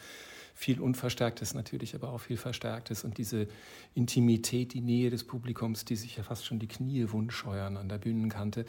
viel 0.53 0.79
Unverstärktes 0.79 1.53
natürlich, 1.53 1.95
aber 1.95 2.09
auch 2.09 2.19
viel 2.19 2.37
Verstärktes 2.37 3.03
und 3.03 3.17
diese 3.17 3.47
Intimität, 3.95 4.73
die 4.73 4.81
Nähe 4.81 5.09
des 5.09 5.25
Publikums, 5.25 5.83
die 5.83 5.95
sich 5.95 6.15
ja 6.17 6.23
fast 6.23 6.45
schon 6.45 6.59
die 6.59 6.67
Knie 6.67 7.05
wundscheuern 7.09 7.75
an 7.75 7.89
der 7.89 7.97
Bühnenkante, 7.97 8.65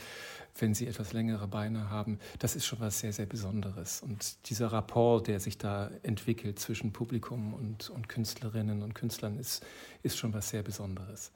wenn 0.58 0.74
sie 0.74 0.86
etwas 0.86 1.12
längere 1.12 1.46
Beine 1.46 1.90
haben, 1.90 2.18
das 2.38 2.56
ist 2.56 2.66
schon 2.66 2.80
was 2.80 3.00
sehr, 3.00 3.12
sehr 3.12 3.26
Besonderes. 3.26 4.00
Und 4.00 4.48
dieser 4.48 4.72
Rapport, 4.72 5.26
der 5.26 5.40
sich 5.40 5.58
da 5.58 5.90
entwickelt 6.02 6.58
zwischen 6.58 6.92
Publikum 6.92 7.54
und, 7.54 7.90
und 7.90 8.08
Künstlerinnen 8.08 8.82
und 8.82 8.94
Künstlern, 8.94 9.38
ist, 9.38 9.64
ist 10.02 10.16
schon 10.16 10.32
was 10.32 10.48
sehr 10.48 10.62
Besonderes. 10.62 11.32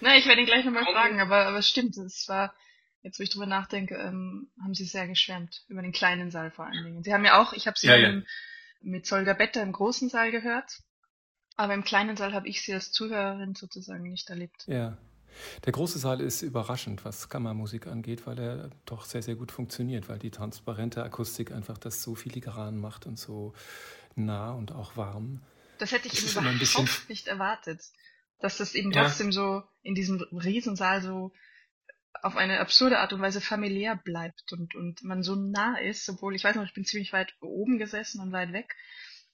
Na, 0.00 0.16
ich 0.16 0.26
werde 0.26 0.40
ihn 0.40 0.46
gleich 0.46 0.64
nochmal 0.64 0.84
fragen, 0.84 1.20
aber, 1.20 1.46
aber 1.46 1.58
es 1.58 1.68
stimmt, 1.68 1.96
es 1.98 2.26
war, 2.28 2.54
jetzt 3.02 3.18
wo 3.18 3.22
ich 3.22 3.30
drüber 3.30 3.46
nachdenke, 3.46 3.96
ähm, 3.96 4.50
haben 4.62 4.74
sie 4.74 4.84
sehr 4.84 5.06
geschwärmt, 5.06 5.64
über 5.68 5.82
den 5.82 5.92
kleinen 5.92 6.30
Saal 6.30 6.50
vor 6.50 6.66
allen 6.66 6.84
Dingen. 6.84 7.02
Sie 7.02 7.12
haben 7.12 7.24
ja 7.24 7.40
auch, 7.40 7.52
ich 7.52 7.66
habe 7.66 7.78
sie 7.78 7.88
Ja, 7.88 7.96
ja. 7.96 8.08
Im, 8.08 8.24
mit 8.80 9.06
Solga 9.06 9.32
Better 9.34 9.62
im 9.62 9.72
großen 9.72 10.08
Saal 10.08 10.30
gehört, 10.30 10.80
aber 11.56 11.74
im 11.74 11.84
kleinen 11.84 12.16
Saal 12.16 12.32
habe 12.32 12.48
ich 12.48 12.62
sie 12.62 12.72
als 12.74 12.92
Zuhörerin 12.92 13.54
sozusagen 13.54 14.02
nicht 14.04 14.30
erlebt. 14.30 14.64
Ja. 14.66 14.96
Der 15.64 15.72
große 15.72 15.98
Saal 15.98 16.20
ist 16.20 16.42
überraschend, 16.42 17.04
was 17.04 17.28
Kammermusik 17.28 17.86
angeht, 17.86 18.26
weil 18.26 18.38
er 18.38 18.70
doch 18.84 19.04
sehr, 19.04 19.22
sehr 19.22 19.36
gut 19.36 19.52
funktioniert, 19.52 20.08
weil 20.08 20.18
die 20.18 20.30
transparente 20.32 21.04
Akustik 21.04 21.52
einfach 21.52 21.78
das 21.78 22.02
so 22.02 22.14
filigran 22.16 22.78
macht 22.78 23.06
und 23.06 23.18
so 23.18 23.54
nah 24.16 24.52
und 24.52 24.72
auch 24.72 24.96
warm. 24.96 25.40
Das 25.78 25.92
hätte 25.92 26.08
ich 26.08 26.20
ein 26.24 26.30
überhaupt 26.30 26.58
bisschen- 26.58 26.88
nicht 27.08 27.28
erwartet. 27.28 27.80
Dass 28.40 28.56
das 28.56 28.74
eben 28.74 28.90
Ja. 28.90 29.04
trotzdem 29.04 29.30
so 29.32 29.62
in 29.82 29.94
diesem 29.94 30.20
Riesensaal 30.32 31.00
so 31.02 31.32
auf 32.22 32.36
eine 32.36 32.60
absurde 32.60 32.98
Art 32.98 33.12
und 33.12 33.20
Weise 33.20 33.40
familiär 33.40 33.96
bleibt 33.96 34.52
und, 34.52 34.74
und 34.74 35.02
man 35.02 35.22
so 35.22 35.36
nah 35.36 35.78
ist, 35.78 36.08
obwohl 36.08 36.34
ich 36.34 36.44
weiß 36.44 36.56
noch, 36.56 36.64
ich 36.64 36.74
bin 36.74 36.84
ziemlich 36.84 37.12
weit 37.12 37.34
oben 37.40 37.78
gesessen 37.78 38.20
und 38.20 38.32
weit 38.32 38.52
weg, 38.52 38.76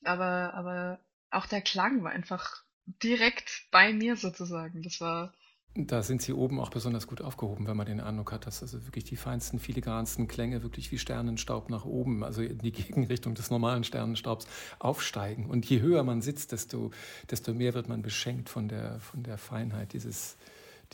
aber, 0.04 0.54
aber 0.54 1.00
auch 1.30 1.46
der 1.46 1.62
Klang 1.62 2.02
war 2.02 2.12
einfach 2.12 2.64
direkt 3.02 3.66
bei 3.70 3.92
mir 3.92 4.16
sozusagen. 4.16 4.82
Das 4.82 5.00
war, 5.00 5.34
Da 5.74 6.02
sind 6.02 6.22
sie 6.22 6.32
oben 6.32 6.60
auch 6.60 6.70
besonders 6.70 7.06
gut 7.06 7.20
aufgehoben, 7.20 7.66
wenn 7.66 7.76
man 7.76 7.86
den 7.86 8.00
Eindruck 8.00 8.32
hat, 8.32 8.46
dass 8.46 8.62
also 8.62 8.86
wirklich 8.86 9.04
die 9.04 9.16
feinsten, 9.16 9.58
filigransten 9.58 10.28
Klänge 10.28 10.62
wirklich 10.62 10.92
wie 10.92 10.98
Sternenstaub 10.98 11.68
nach 11.68 11.84
oben, 11.84 12.22
also 12.22 12.42
in 12.42 12.58
die 12.58 12.72
Gegenrichtung 12.72 13.34
des 13.34 13.50
normalen 13.50 13.84
Sternenstaubs, 13.84 14.46
aufsteigen. 14.78 15.50
Und 15.50 15.66
je 15.66 15.80
höher 15.80 16.04
man 16.04 16.22
sitzt, 16.22 16.52
desto, 16.52 16.92
desto 17.30 17.52
mehr 17.52 17.74
wird 17.74 17.88
man 17.88 18.02
beschenkt 18.02 18.48
von 18.48 18.68
der, 18.68 19.00
von 19.00 19.22
der 19.22 19.38
Feinheit 19.38 19.92
dieses, 19.92 20.36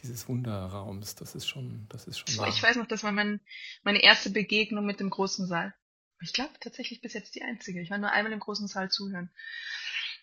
dieses 0.03 0.29
Wunderraums. 0.29 1.15
Das 1.15 1.35
ist 1.35 1.47
schon, 1.49 1.87
das 1.89 2.07
ist 2.07 2.19
schon 2.19 2.39
wahr. 2.39 2.49
ich 2.49 2.63
weiß 2.63 2.77
noch, 2.77 2.87
das 2.87 3.03
war 3.05 3.13
mein, 3.13 3.41
meine 3.83 4.03
erste 4.03 4.31
Begegnung 4.31 4.85
mit 4.87 5.01
dem 5.01 5.11
großen 5.11 5.47
Saal. 5.47 5.75
Ich 6.21 6.33
glaube 6.33 6.53
tatsächlich 6.61 7.01
bis 7.01 7.15
jetzt 7.15 7.35
die 7.35 7.43
einzige. 7.43 7.81
Ich 7.81 7.91
war 7.91 7.99
nur 7.99 8.11
einmal 8.13 8.33
im 8.33 8.41
großen 8.41 8.69
Saal 8.69 8.91
zuhören. 8.91 9.31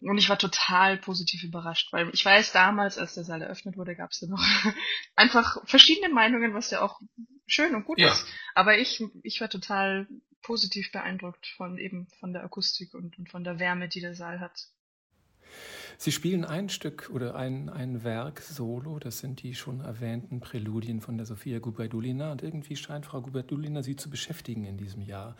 Und 0.01 0.17
ich 0.17 0.29
war 0.29 0.37
total 0.37 0.97
positiv 0.97 1.43
überrascht, 1.43 1.91
weil 1.91 2.09
ich 2.13 2.23
weiß, 2.23 2.53
damals, 2.53 2.97
als 2.97 3.15
der 3.15 3.25
Saal 3.25 3.41
eröffnet 3.41 3.75
wurde, 3.75 3.95
gab 3.97 4.11
es 4.11 4.21
ja 4.21 4.29
noch 4.29 4.41
einfach 5.15 5.57
verschiedene 5.67 6.07
Meinungen, 6.13 6.53
was 6.53 6.71
ja 6.71 6.81
auch 6.81 7.01
schön 7.47 7.75
und 7.75 7.83
gut 7.83 7.99
Ja. 7.99 8.07
ist. 8.07 8.25
Aber 8.55 8.77
ich, 8.77 9.03
ich 9.23 9.41
war 9.41 9.49
total 9.49 10.07
positiv 10.41 10.91
beeindruckt 10.93 11.45
von 11.57 11.77
eben 11.77 12.07
von 12.21 12.31
der 12.31 12.43
Akustik 12.45 12.93
und, 12.93 13.17
und 13.19 13.29
von 13.29 13.43
der 13.43 13.59
Wärme, 13.59 13.89
die 13.89 13.99
der 13.99 14.15
Saal 14.15 14.39
hat. 14.39 14.69
Sie 15.97 16.11
spielen 16.11 16.45
ein 16.45 16.69
Stück 16.69 17.09
oder 17.13 17.35
ein, 17.35 17.69
ein 17.69 18.03
Werk 18.03 18.41
solo, 18.41 18.99
das 18.99 19.19
sind 19.19 19.43
die 19.43 19.55
schon 19.55 19.81
erwähnten 19.81 20.39
Präludien 20.39 21.01
von 21.01 21.17
der 21.17 21.25
Sofia 21.25 21.59
Gubaidulina 21.59 22.31
und 22.31 22.41
irgendwie 22.41 22.75
scheint 22.75 23.05
Frau 23.05 23.21
Gubaidulina 23.21 23.83
Sie 23.83 23.95
zu 23.95 24.09
beschäftigen 24.09 24.65
in 24.65 24.77
diesem 24.77 25.01
Jahr. 25.01 25.35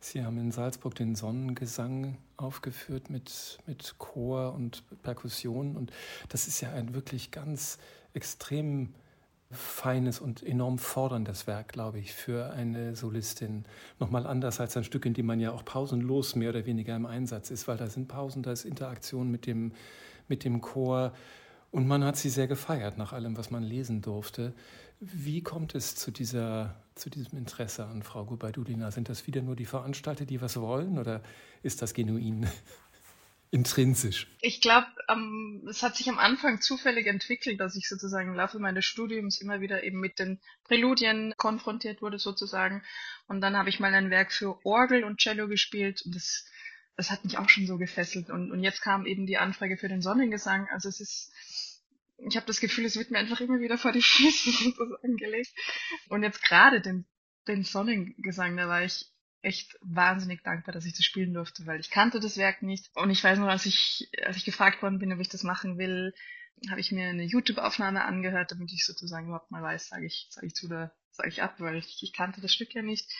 Sie 0.00 0.24
haben 0.24 0.38
in 0.38 0.50
Salzburg 0.50 0.96
den 0.96 1.14
Sonnengesang 1.14 2.18
aufgeführt 2.36 3.08
mit, 3.08 3.58
mit 3.66 3.94
Chor 3.98 4.52
und 4.52 4.82
Perkussion 5.02 5.76
und 5.76 5.92
das 6.28 6.48
ist 6.48 6.60
ja 6.60 6.72
ein 6.72 6.94
wirklich 6.94 7.30
ganz 7.30 7.78
extrem 8.12 8.92
feines 9.52 10.20
und 10.20 10.42
enorm 10.42 10.78
forderndes 10.78 11.46
Werk, 11.46 11.68
glaube 11.68 11.98
ich, 11.98 12.12
für 12.12 12.50
eine 12.50 12.96
Solistin. 12.96 13.64
Nochmal 14.00 14.26
anders 14.26 14.60
als 14.60 14.76
ein 14.76 14.84
Stück, 14.84 15.06
in 15.06 15.14
dem 15.14 15.26
man 15.26 15.40
ja 15.40 15.52
auch 15.52 15.64
pausenlos 15.64 16.34
mehr 16.34 16.50
oder 16.50 16.66
weniger 16.66 16.96
im 16.96 17.06
Einsatz 17.06 17.50
ist, 17.50 17.68
weil 17.68 17.76
da 17.76 17.86
sind 17.86 18.08
Pausen, 18.08 18.42
da 18.42 18.52
ist 18.52 18.64
Interaktion 18.64 19.30
mit 19.30 19.46
dem, 19.46 19.72
mit 20.28 20.44
dem 20.44 20.60
Chor 20.60 21.12
und 21.70 21.86
man 21.86 22.04
hat 22.04 22.16
sie 22.16 22.28
sehr 22.28 22.46
gefeiert 22.46 22.98
nach 22.98 23.12
allem, 23.12 23.36
was 23.36 23.50
man 23.50 23.62
lesen 23.62 24.02
durfte. 24.02 24.52
Wie 25.00 25.42
kommt 25.42 25.74
es 25.74 25.96
zu, 25.96 26.10
dieser, 26.10 26.76
zu 26.94 27.08
diesem 27.08 27.38
Interesse 27.38 27.86
an 27.86 28.02
Frau 28.02 28.24
Gubaidulina? 28.24 28.90
Sind 28.90 29.08
das 29.08 29.26
wieder 29.26 29.40
nur 29.40 29.56
die 29.56 29.64
Veranstalter, 29.64 30.26
die 30.26 30.42
was 30.42 30.60
wollen 30.60 30.98
oder 30.98 31.22
ist 31.62 31.80
das 31.80 31.94
genuin 31.94 32.46
intrinsisch? 33.52 34.26
Ich 34.40 34.60
glaube, 34.62 34.86
ähm, 35.08 35.64
es 35.68 35.82
hat 35.82 35.94
sich 35.94 36.08
am 36.08 36.18
Anfang 36.18 36.60
zufällig 36.60 37.06
entwickelt, 37.06 37.60
dass 37.60 37.76
ich 37.76 37.86
sozusagen 37.86 38.30
im 38.30 38.34
Laufe 38.34 38.58
meines 38.58 38.86
Studiums 38.86 39.40
immer 39.40 39.60
wieder 39.60 39.84
eben 39.84 40.00
mit 40.00 40.18
den 40.18 40.40
Präludien 40.64 41.34
konfrontiert 41.36 42.00
wurde 42.00 42.18
sozusagen. 42.18 42.82
Und 43.28 43.42
dann 43.42 43.56
habe 43.56 43.68
ich 43.68 43.78
mal 43.78 43.94
ein 43.94 44.10
Werk 44.10 44.32
für 44.32 44.58
Orgel 44.64 45.04
und 45.04 45.20
Cello 45.20 45.48
gespielt 45.48 46.02
und 46.02 46.14
das, 46.14 46.46
das 46.96 47.10
hat 47.10 47.24
mich 47.24 47.36
auch 47.36 47.48
schon 47.50 47.66
so 47.66 47.76
gefesselt. 47.76 48.30
Und, 48.30 48.50
und 48.50 48.64
jetzt 48.64 48.80
kam 48.80 49.04
eben 49.04 49.26
die 49.26 49.36
Anfrage 49.36 49.76
für 49.76 49.88
den 49.88 50.00
Sonnengesang. 50.00 50.66
Also 50.72 50.88
es 50.88 51.00
ist, 51.00 51.30
ich 52.26 52.36
habe 52.36 52.46
das 52.46 52.58
Gefühl, 52.58 52.86
es 52.86 52.96
wird 52.96 53.10
mir 53.10 53.18
einfach 53.18 53.40
immer 53.42 53.60
wieder 53.60 53.76
vor 53.76 53.92
die 53.92 54.02
Füße 54.02 54.50
sozusagen 54.64 55.16
gelegt. 55.18 55.52
Und 56.08 56.22
jetzt 56.22 56.42
gerade 56.42 56.80
den, 56.80 57.04
den 57.46 57.64
Sonnengesang, 57.64 58.56
da 58.56 58.66
war 58.66 58.82
ich 58.82 59.11
echt 59.42 59.76
wahnsinnig 59.80 60.42
dankbar, 60.42 60.72
dass 60.72 60.84
ich 60.84 60.94
das 60.94 61.04
spielen 61.04 61.34
durfte, 61.34 61.66
weil 61.66 61.80
ich 61.80 61.90
kannte 61.90 62.20
das 62.20 62.36
Werk 62.36 62.62
nicht. 62.62 62.90
Und 62.94 63.10
ich 63.10 63.22
weiß 63.22 63.38
noch, 63.38 63.48
als 63.48 63.66
ich, 63.66 64.08
als 64.24 64.36
ich 64.36 64.44
gefragt 64.44 64.82
worden 64.82 64.98
bin, 64.98 65.12
ob 65.12 65.20
ich 65.20 65.28
das 65.28 65.42
machen 65.42 65.78
will, 65.78 66.14
habe 66.70 66.80
ich 66.80 66.92
mir 66.92 67.08
eine 67.08 67.24
YouTube-Aufnahme 67.24 68.04
angehört, 68.04 68.52
damit 68.52 68.72
ich 68.72 68.86
sozusagen 68.86 69.26
überhaupt 69.26 69.50
mal 69.50 69.62
weiß, 69.62 69.88
sage 69.88 70.06
ich, 70.06 70.28
sage 70.30 70.46
ich 70.46 70.54
zu 70.54 70.66
oder 70.66 70.92
sage 71.10 71.28
ich 71.28 71.42
ab, 71.42 71.56
weil 71.58 71.76
ich, 71.76 72.02
ich 72.02 72.12
kannte 72.12 72.40
das 72.40 72.54
Stück 72.54 72.74
ja 72.74 72.82
nicht. 72.82 73.10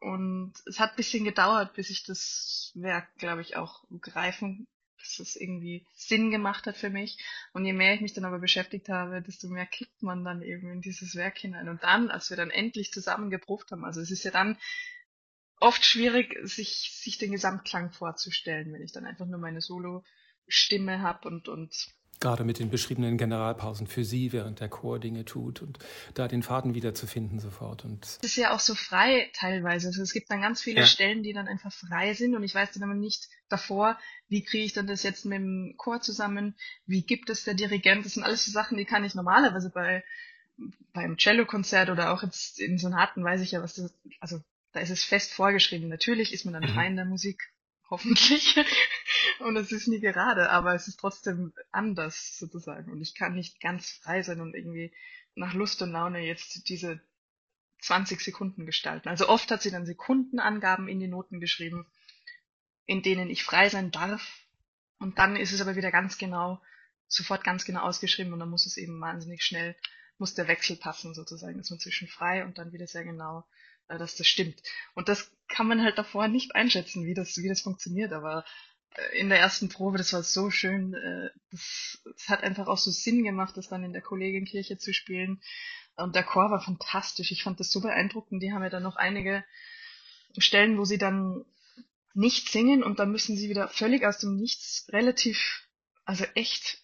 Und 0.00 0.52
es 0.66 0.80
hat 0.80 0.90
ein 0.90 0.96
bisschen 0.96 1.24
gedauert, 1.24 1.74
bis 1.74 1.90
ich 1.90 2.04
das 2.04 2.72
Werk, 2.74 3.06
glaube 3.16 3.40
ich, 3.42 3.56
auch 3.56 3.84
greifen, 4.00 4.66
dass 4.98 5.18
es 5.20 5.36
irgendwie 5.36 5.86
Sinn 5.94 6.30
gemacht 6.30 6.66
hat 6.66 6.76
für 6.76 6.90
mich. 6.90 7.18
Und 7.52 7.64
je 7.64 7.72
mehr 7.72 7.94
ich 7.94 8.00
mich 8.00 8.12
dann 8.12 8.24
aber 8.24 8.38
beschäftigt 8.38 8.88
habe, 8.88 9.22
desto 9.22 9.48
mehr 9.48 9.66
kippt 9.66 10.02
man 10.02 10.24
dann 10.24 10.42
eben 10.42 10.70
in 10.70 10.80
dieses 10.80 11.14
Werk 11.14 11.38
hinein. 11.38 11.68
Und 11.68 11.82
dann, 11.82 12.10
als 12.10 12.30
wir 12.30 12.36
dann 12.36 12.50
endlich 12.50 12.92
zusammengeprobt 12.92 13.70
haben, 13.70 13.84
also 13.84 14.00
es 14.00 14.10
ist 14.10 14.24
ja 14.24 14.30
dann 14.30 14.58
oft 15.60 15.84
schwierig, 15.84 16.36
sich, 16.42 16.92
sich 17.02 17.18
den 17.18 17.32
Gesamtklang 17.32 17.90
vorzustellen, 17.90 18.72
wenn 18.72 18.82
ich 18.82 18.92
dann 18.92 19.06
einfach 19.06 19.26
nur 19.26 19.38
meine 19.38 19.60
Solo-Stimme 19.60 21.02
habe 21.02 21.28
und, 21.28 21.48
und 21.48 21.88
Gerade 22.20 22.42
mit 22.42 22.58
den 22.58 22.68
beschriebenen 22.68 23.16
Generalpausen 23.16 23.86
für 23.86 24.04
Sie, 24.04 24.32
während 24.32 24.58
der 24.58 24.68
Chor 24.68 24.98
Dinge 24.98 25.24
tut 25.24 25.62
und 25.62 25.78
da 26.14 26.26
den 26.26 26.42
Faden 26.42 26.74
wiederzufinden 26.74 27.38
sofort. 27.38 27.84
Und 27.84 28.04
es 28.04 28.16
ist 28.22 28.36
ja 28.36 28.52
auch 28.52 28.58
so 28.58 28.74
frei 28.74 29.30
teilweise. 29.34 29.86
Also 29.86 30.02
es 30.02 30.12
gibt 30.12 30.28
dann 30.28 30.40
ganz 30.40 30.60
viele 30.60 30.80
Ja. 30.80 30.86
Stellen, 30.86 31.22
die 31.22 31.32
dann 31.32 31.46
einfach 31.46 31.72
frei 31.72 32.14
sind 32.14 32.34
und 32.34 32.42
ich 32.42 32.56
weiß 32.56 32.72
dann 32.72 32.82
aber 32.82 32.94
nicht 32.94 33.28
davor, 33.48 33.96
wie 34.28 34.42
kriege 34.42 34.64
ich 34.64 34.72
dann 34.72 34.88
das 34.88 35.04
jetzt 35.04 35.26
mit 35.26 35.38
dem 35.38 35.74
Chor 35.76 36.00
zusammen, 36.00 36.56
wie 36.86 37.02
gibt 37.02 37.30
es 37.30 37.44
der 37.44 37.54
Dirigent, 37.54 38.04
das 38.04 38.14
sind 38.14 38.24
alles 38.24 38.44
so 38.44 38.50
Sachen, 38.50 38.78
die 38.78 38.84
kann 38.84 39.04
ich 39.04 39.14
normalerweise 39.14 39.70
bei 39.70 40.02
beim 40.92 41.16
Cello-Konzert 41.16 41.88
oder 41.88 42.12
auch 42.12 42.24
jetzt 42.24 42.58
in 42.58 42.78
Sonaten 42.78 43.22
weiß 43.22 43.42
ich 43.42 43.52
ja, 43.52 43.62
was 43.62 43.74
das, 43.74 43.94
also 44.18 44.40
da 44.72 44.80
ist 44.80 44.90
es 44.90 45.04
fest 45.04 45.32
vorgeschrieben. 45.32 45.88
Natürlich 45.88 46.32
ist 46.32 46.44
man 46.44 46.54
dann 46.54 46.64
Mhm. 46.64 46.74
frei 46.74 46.86
in 46.86 46.96
der 46.96 47.04
Musik, 47.04 47.52
hoffentlich. 47.90 48.56
Und 49.40 49.56
es 49.56 49.72
ist 49.72 49.88
nie 49.88 50.00
gerade, 50.00 50.50
aber 50.50 50.74
es 50.74 50.88
ist 50.88 51.00
trotzdem 51.00 51.52
anders 51.72 52.36
sozusagen. 52.38 52.90
Und 52.92 53.00
ich 53.00 53.14
kann 53.14 53.34
nicht 53.34 53.60
ganz 53.60 53.90
frei 53.90 54.22
sein 54.22 54.40
und 54.40 54.54
irgendwie 54.54 54.92
nach 55.34 55.54
Lust 55.54 55.80
und 55.82 55.92
Laune 55.92 56.20
jetzt 56.20 56.68
diese 56.68 57.00
20 57.82 58.20
Sekunden 58.20 58.66
gestalten. 58.66 59.08
Also 59.08 59.28
oft 59.28 59.50
hat 59.50 59.62
sie 59.62 59.70
dann 59.70 59.86
Sekundenangaben 59.86 60.88
in 60.88 61.00
die 61.00 61.08
Noten 61.08 61.40
geschrieben, 61.40 61.86
in 62.86 63.02
denen 63.02 63.30
ich 63.30 63.44
frei 63.44 63.68
sein 63.68 63.90
darf. 63.90 64.44
Und 64.98 65.18
dann 65.18 65.36
ist 65.36 65.52
es 65.52 65.60
aber 65.60 65.76
wieder 65.76 65.92
ganz 65.92 66.18
genau, 66.18 66.60
sofort 67.06 67.44
ganz 67.44 67.64
genau 67.64 67.82
ausgeschrieben 67.82 68.32
und 68.32 68.40
dann 68.40 68.50
muss 68.50 68.66
es 68.66 68.76
eben 68.76 69.00
wahnsinnig 69.00 69.44
schnell, 69.44 69.76
muss 70.18 70.34
der 70.34 70.48
Wechsel 70.48 70.76
passen 70.76 71.14
sozusagen, 71.14 71.56
dass 71.56 71.70
man 71.70 71.78
zwischen 71.78 72.08
frei 72.08 72.44
und 72.44 72.58
dann 72.58 72.72
wieder 72.72 72.88
sehr 72.88 73.04
genau, 73.04 73.46
dass 73.96 74.16
das 74.16 74.26
stimmt. 74.26 74.60
Und 74.94 75.08
das 75.08 75.30
kann 75.48 75.66
man 75.66 75.82
halt 75.82 75.96
davor 75.96 76.28
nicht 76.28 76.54
einschätzen, 76.54 77.06
wie 77.06 77.14
das, 77.14 77.38
wie 77.38 77.48
das 77.48 77.62
funktioniert, 77.62 78.12
aber 78.12 78.44
äh, 78.94 79.18
in 79.18 79.28
der 79.28 79.38
ersten 79.38 79.68
Probe, 79.68 79.98
das 79.98 80.12
war 80.12 80.22
so 80.22 80.50
schön, 80.50 80.94
äh, 80.94 81.30
das, 81.50 82.02
das 82.04 82.28
hat 82.28 82.42
einfach 82.42 82.66
auch 82.66 82.78
so 82.78 82.90
Sinn 82.90 83.24
gemacht, 83.24 83.56
das 83.56 83.68
dann 83.68 83.84
in 83.84 83.92
der 83.92 84.02
Kollegenkirche 84.02 84.76
zu 84.76 84.92
spielen. 84.92 85.40
Und 85.96 86.14
der 86.14 86.22
Chor 86.22 86.50
war 86.50 86.60
fantastisch. 86.60 87.32
Ich 87.32 87.42
fand 87.42 87.58
das 87.58 87.72
so 87.72 87.80
beeindruckend. 87.80 88.42
Die 88.42 88.52
haben 88.52 88.62
ja 88.62 88.70
dann 88.70 88.84
noch 88.84 88.96
einige 88.96 89.44
Stellen, 90.36 90.78
wo 90.78 90.84
sie 90.84 90.98
dann 90.98 91.44
nicht 92.14 92.50
singen 92.50 92.82
und 92.82 92.98
dann 92.98 93.10
müssen 93.10 93.36
sie 93.36 93.48
wieder 93.48 93.68
völlig 93.68 94.04
aus 94.04 94.18
dem 94.18 94.36
Nichts 94.36 94.86
relativ, 94.90 95.66
also 96.04 96.24
echt 96.34 96.82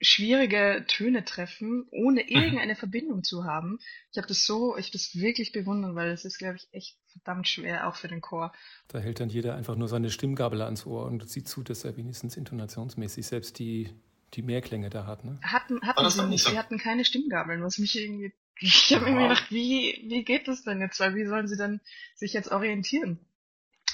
schwierige 0.00 0.84
Töne 0.88 1.24
treffen, 1.24 1.86
ohne 1.90 2.28
irgendeine 2.28 2.76
Verbindung 2.76 3.22
zu 3.24 3.44
haben. 3.44 3.78
Ich 4.12 4.18
habe 4.18 4.26
das 4.28 4.44
so, 4.44 4.76
ich 4.76 4.86
hab 4.86 4.92
das 4.92 5.14
wirklich 5.14 5.52
bewundert, 5.52 5.94
weil 5.94 6.10
es 6.10 6.24
ist, 6.24 6.38
glaube 6.38 6.56
ich, 6.56 6.68
echt 6.72 6.96
verdammt 7.12 7.48
schwer, 7.48 7.88
auch 7.88 7.96
für 7.96 8.08
den 8.08 8.20
Chor. 8.20 8.52
da 8.88 8.98
hält 8.98 9.20
dann 9.20 9.30
jeder 9.30 9.54
einfach 9.54 9.74
nur 9.76 9.88
seine 9.88 10.10
Stimmgabel 10.10 10.60
ans 10.62 10.84
Ohr 10.86 11.06
und 11.06 11.28
sieht 11.28 11.48
zu, 11.48 11.62
dass 11.62 11.84
er 11.84 11.96
wenigstens 11.96 12.36
intonationsmäßig 12.36 13.26
selbst 13.26 13.58
die, 13.58 13.88
die 14.34 14.42
Mehrklänge 14.42 14.90
da 14.90 15.06
hat. 15.06 15.24
Ne? 15.24 15.38
Hatten, 15.42 15.80
hatten 15.82 16.04
das 16.04 16.14
sie 16.14 16.26
nicht, 16.26 16.42
so- 16.44 16.50
sie 16.50 16.58
hatten 16.58 16.78
keine 16.78 17.04
Stimmgabeln, 17.04 17.62
was 17.62 17.78
mich 17.78 17.98
irgendwie, 17.98 18.32
ich 18.60 18.92
habe 18.94 19.06
mir 19.06 19.14
Wow. 19.16 19.28
gedacht, 19.28 19.50
wie, 19.50 20.04
wie 20.08 20.24
geht 20.24 20.46
das 20.46 20.62
denn 20.62 20.80
jetzt, 20.80 21.00
weil 21.00 21.14
wie 21.14 21.24
sollen 21.26 21.48
sie 21.48 21.56
dann 21.56 21.80
sich 22.14 22.34
jetzt 22.34 22.50
orientieren? 22.52 23.18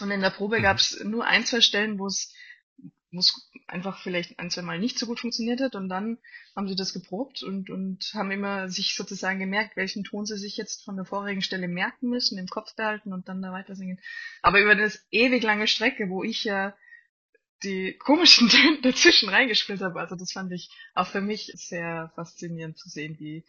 Und 0.01 0.11
in 0.11 0.21
der 0.21 0.31
Probe 0.31 0.59
Mhm. 0.59 0.63
gab 0.63 0.79
es 0.79 1.03
nur 1.05 1.25
ein, 1.27 1.45
zwei 1.47 1.61
Stellen, 1.61 1.99
wo 2.01 2.07
es 2.07 2.35
es 3.19 3.51
einfach 3.67 4.03
vielleicht 4.03 4.39
ein, 4.39 4.51
zwei 4.51 4.63
Mal 4.63 4.79
nicht 4.79 4.99
so 4.99 5.07
gut 5.07 5.21
funktioniert 5.21 5.61
hat 5.61 5.75
und 5.75 5.89
dann 5.89 6.19
haben 6.57 6.69
sie 6.69 6.77
das 6.77 6.93
geprobt 6.93 7.43
und, 7.43 7.71
und 7.71 8.13
haben 8.15 8.31
immer 8.31 8.69
sich 8.69 8.95
sozusagen 8.95 9.39
gemerkt, 9.39 9.77
welchen 9.77 10.05
Ton 10.05 10.27
sie 10.27 10.37
sich 10.37 10.57
jetzt 10.57 10.85
von 10.85 10.97
der 10.97 11.05
vorigen 11.05 11.43
Stelle 11.43 11.69
merken 11.69 12.09
müssen, 12.09 12.39
im 12.39 12.49
Kopf 12.49 12.75
behalten 12.75 13.13
und 13.13 13.29
dann 13.29 13.43
da 13.43 13.53
weiter 13.53 13.75
singen. 13.75 14.01
Aber 14.43 14.61
über 14.61 14.75
das 14.75 15.07
ewig 15.11 15.43
lange 15.43 15.67
Strecke, 15.67 16.09
wo 16.09 16.23
ich 16.23 16.45
ja 16.45 16.75
die 17.63 17.97
komischen 17.99 18.49
Töne 18.51 18.81
dazwischen 18.83 19.29
reingespielt 19.29 19.81
habe, 19.81 20.01
also 20.01 20.17
das 20.17 20.33
fand 20.33 20.53
ich 20.53 20.71
auch 20.95 21.07
für 21.07 21.21
mich 21.21 21.53
sehr 21.55 22.13
faszinierend 22.15 22.79
zu 22.79 22.89
sehen, 22.89 23.17
wie, 23.19 23.45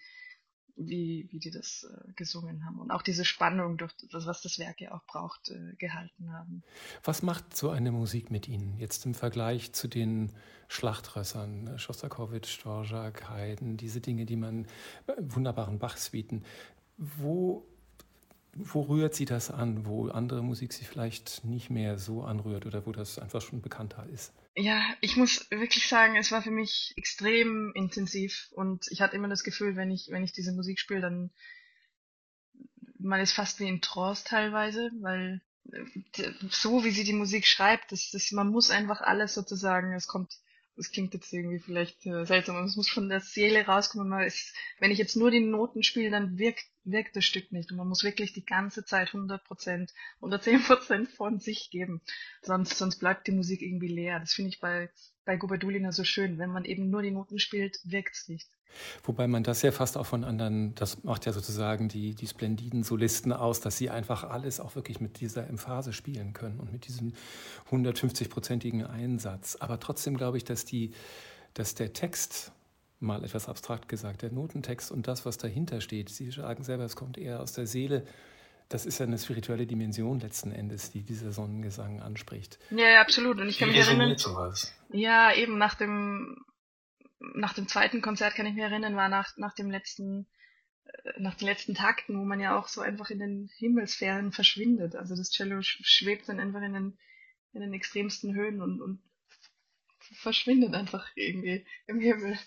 wie, 0.76 1.28
wie 1.30 1.40
die 1.40 1.52
das 1.52 1.84
äh, 1.84 2.12
gesungen 2.14 2.66
haben 2.66 2.80
und 2.80 2.92
auch 2.92 3.02
diese 3.02 3.26
Spannung, 3.26 3.78
durch 3.78 3.94
das, 4.12 4.26
was 4.26 4.42
das 4.42 4.60
Werk 4.60 4.82
ja 4.82 4.94
auch 4.94 5.04
braucht, 5.06 5.50
äh, 5.50 5.76
gehalten 5.78 6.32
haben. 6.32 6.64
Was 7.04 7.22
macht 7.22 7.56
so 7.56 7.70
eine 7.70 7.92
Musik 7.92 8.32
mit 8.32 8.48
Ihnen 8.48 8.78
jetzt 8.78 9.06
im 9.06 9.14
Vergleich 9.14 9.74
zu 9.74 9.88
den 9.88 10.32
Schlachtrössern, 10.68 11.68
äh, 11.68 11.80
Schostakowitsch, 11.80 12.62
Dvorak, 12.62 13.30
Haydn, 13.30 13.78
diese 13.78 14.02
Dinge, 14.02 14.26
die 14.26 14.36
man, 14.36 14.66
äh, 15.08 15.14
wunderbaren 15.20 15.80
Bach-Suiten, 15.80 16.44
wo 16.98 17.68
wo 18.56 18.82
rührt 18.82 19.16
sie 19.16 19.26
das 19.26 19.50
an, 19.50 19.88
wo 19.88 20.10
andere 20.10 20.44
Musik 20.44 20.74
sie 20.74 20.86
vielleicht 20.86 21.44
nicht 21.44 21.72
mehr 21.72 21.98
so 21.98 22.24
anrührt 22.24 22.68
oder 22.68 22.86
wo 22.86 22.92
das 22.92 23.18
einfach 23.18 23.42
schon 23.42 23.62
bekannter 23.62 24.06
ist? 24.14 24.32
Ja, 24.56 24.82
ich 25.02 25.16
muss 25.18 25.50
wirklich 25.52 25.88
sagen, 25.88 26.16
es 26.16 26.32
war 26.32 26.42
für 26.44 26.52
mich 26.52 26.94
extrem 26.96 27.72
intensiv 27.76 28.50
und 28.52 28.86
ich 28.92 29.02
hatte 29.02 29.16
immer 29.16 29.28
das 29.28 29.44
Gefühl, 29.44 29.76
wenn 29.76 29.90
ich, 29.92 30.10
wenn 30.12 30.24
ich 30.24 30.32
diese 30.32 30.54
Musik 30.54 30.80
spiele, 30.80 31.02
dann 31.02 31.32
man 33.00 33.20
ist 33.20 33.34
fast 33.34 33.60
wie 33.60 33.68
in 33.68 33.82
Trance 33.82 34.24
teilweise, 34.26 34.90
weil 35.02 35.42
äh, 35.72 36.32
so 36.50 36.84
wie 36.84 36.92
sie 36.92 37.04
die 37.04 37.14
Musik 37.14 37.46
schreibt, 37.46 37.92
das, 37.92 38.10
das, 38.12 38.32
man 38.32 38.50
muss 38.50 38.70
einfach 38.70 39.02
alles 39.02 39.34
sozusagen, 39.34 39.94
es 39.94 40.08
kommt 40.08 40.34
das 40.76 40.92
klingt 40.92 41.14
jetzt 41.14 41.32
irgendwie 41.32 41.60
vielleicht 41.60 42.06
äh, 42.06 42.26
seltsam, 42.26 42.56
aber 42.56 42.66
es 42.66 42.76
muss 42.76 42.90
von 42.90 43.10
der 43.10 43.20
Seele 43.20 43.66
rauskommen. 43.66 44.10
Man 44.10 44.24
ist, 44.24 44.54
wenn 44.80 44.92
ich 44.92 44.98
jetzt 44.98 45.16
nur 45.16 45.30
die 45.30 45.40
Noten 45.40 45.84
spiele, 45.84 46.10
dann 46.10 46.38
wirkt, 46.38 46.66
wirkt 46.84 47.16
das 47.16 47.26
Stück 47.26 47.52
nicht. 47.52 47.72
Und 47.72 47.78
man 47.78 47.88
muss 47.88 48.04
wirklich 48.04 48.34
die 48.34 48.46
ganze 48.46 48.84
Zeit 48.84 49.10
100 49.10 49.44
Prozent, 49.44 49.94
110 50.18 50.64
Prozent 50.64 51.10
von 51.10 51.40
sich 51.40 51.70
geben. 51.70 52.02
Sonst, 52.42 52.78
sonst 52.78 52.98
bleibt 52.98 53.28
die 53.28 53.34
Musik 53.34 53.62
irgendwie 53.62 53.88
leer. 53.88 54.20
Das 54.20 54.34
finde 54.34 54.50
ich 54.50 54.60
bei, 54.60 54.90
bei 55.26 55.38
Guberdulina 55.38 55.92
so 55.92 56.04
schön. 56.04 56.38
Wenn 56.38 56.52
man 56.52 56.66
eben 56.66 56.90
nur 56.90 57.02
die 57.02 57.12
Noten 57.12 57.40
spielt, 57.40 57.80
wirkt 57.84 58.16
es 58.16 58.28
nicht. 58.28 58.50
Wobei 59.04 59.28
man 59.28 59.44
das 59.44 59.62
ja 59.62 59.72
fast 59.72 59.98
auch 59.98 60.06
von 60.06 60.24
anderen, 60.24 60.74
das 60.76 61.04
macht 61.04 61.26
ja 61.26 61.34
sozusagen 61.34 61.90
die, 61.90 62.16
die 62.16 62.28
splendiden 62.28 62.84
Solisten 62.84 63.32
aus, 63.32 63.60
dass 63.60 63.78
sie 63.78 63.90
einfach 63.90 64.24
alles 64.24 64.60
auch 64.60 64.76
wirklich 64.76 65.00
mit 65.00 65.20
dieser 65.20 65.48
Emphase 65.48 65.94
spielen 65.94 66.34
können 66.34 66.60
und 66.60 66.72
mit 66.72 66.88
diesem 66.88 67.14
150-prozentigen 67.72 68.86
Einsatz. 68.86 69.58
Aber 69.60 69.80
trotzdem 69.80 70.18
glaube 70.18 70.38
ich, 70.38 70.44
dass, 70.44 70.66
die, 70.66 70.92
dass 71.54 71.76
der 71.76 71.94
Text, 71.94 72.52
mal 73.00 73.24
etwas 73.24 73.50
abstrakt 73.50 73.90
gesagt, 73.90 74.22
der 74.22 74.32
Notentext 74.32 74.92
und 74.92 75.08
das, 75.08 75.26
was 75.26 75.38
dahinter 75.38 75.82
steht, 75.82 76.10
Sie 76.10 76.32
sagen 76.32 76.64
selber, 76.64 76.86
es 76.86 76.96
kommt 76.96 77.18
eher 77.18 77.42
aus 77.42 77.54
der 77.54 77.68
Seele, 77.68 78.06
das 78.74 78.86
ist 78.86 79.00
ja 79.00 79.06
eine 79.06 79.20
spirituelle 79.20 79.68
Dimension 79.68 80.20
letzten 80.20 80.52
Endes, 80.52 80.92
die 80.92 81.04
dieser 81.04 81.32
Sonnengesang 81.32 82.02
anspricht. 82.02 82.58
Ja, 82.72 83.02
absolut. 83.02 83.40
Und 83.40 83.48
ich 83.48 83.60
kann 83.60 83.70
mich 83.70 83.78
erinnern. 83.78 84.16
Ja, 84.92 85.34
eben 85.34 85.58
nach 85.58 85.76
dem 85.76 86.44
nach 87.36 87.54
dem 87.54 87.68
zweiten 87.68 88.02
Konzert 88.02 88.36
kann 88.36 88.46
ich 88.46 88.54
mich 88.54 88.64
erinnern, 88.64 88.96
war 88.96 89.10
nach, 89.10 89.38
nach 89.38 89.54
dem 89.54 89.72
letzten, 89.72 90.28
äh, 90.86 91.14
nach 91.20 91.36
den 91.36 91.48
letzten 91.48 91.74
Takten, 91.74 92.20
wo 92.20 92.24
man 92.24 92.40
ja 92.40 92.58
auch 92.58 92.68
so 92.68 92.82
einfach 92.82 93.10
in 93.10 93.20
den 93.20 93.50
Himmelsphären 93.58 94.32
verschwindet. 94.32 94.96
Also 94.96 95.16
das 95.16 95.32
Cello 95.32 95.62
schwebt 95.62 96.28
dann 96.28 96.40
einfach 96.40 96.62
in 96.62 96.74
den, 96.74 96.98
in 97.54 97.62
den 97.62 97.74
extremsten 97.74 98.36
Höhen 98.36 98.62
und, 98.62 98.82
und 98.82 99.02
verschwindet 100.16 100.74
einfach 100.74 101.08
irgendwie 101.16 101.66
im 101.88 102.00
Himmel. 102.00 102.38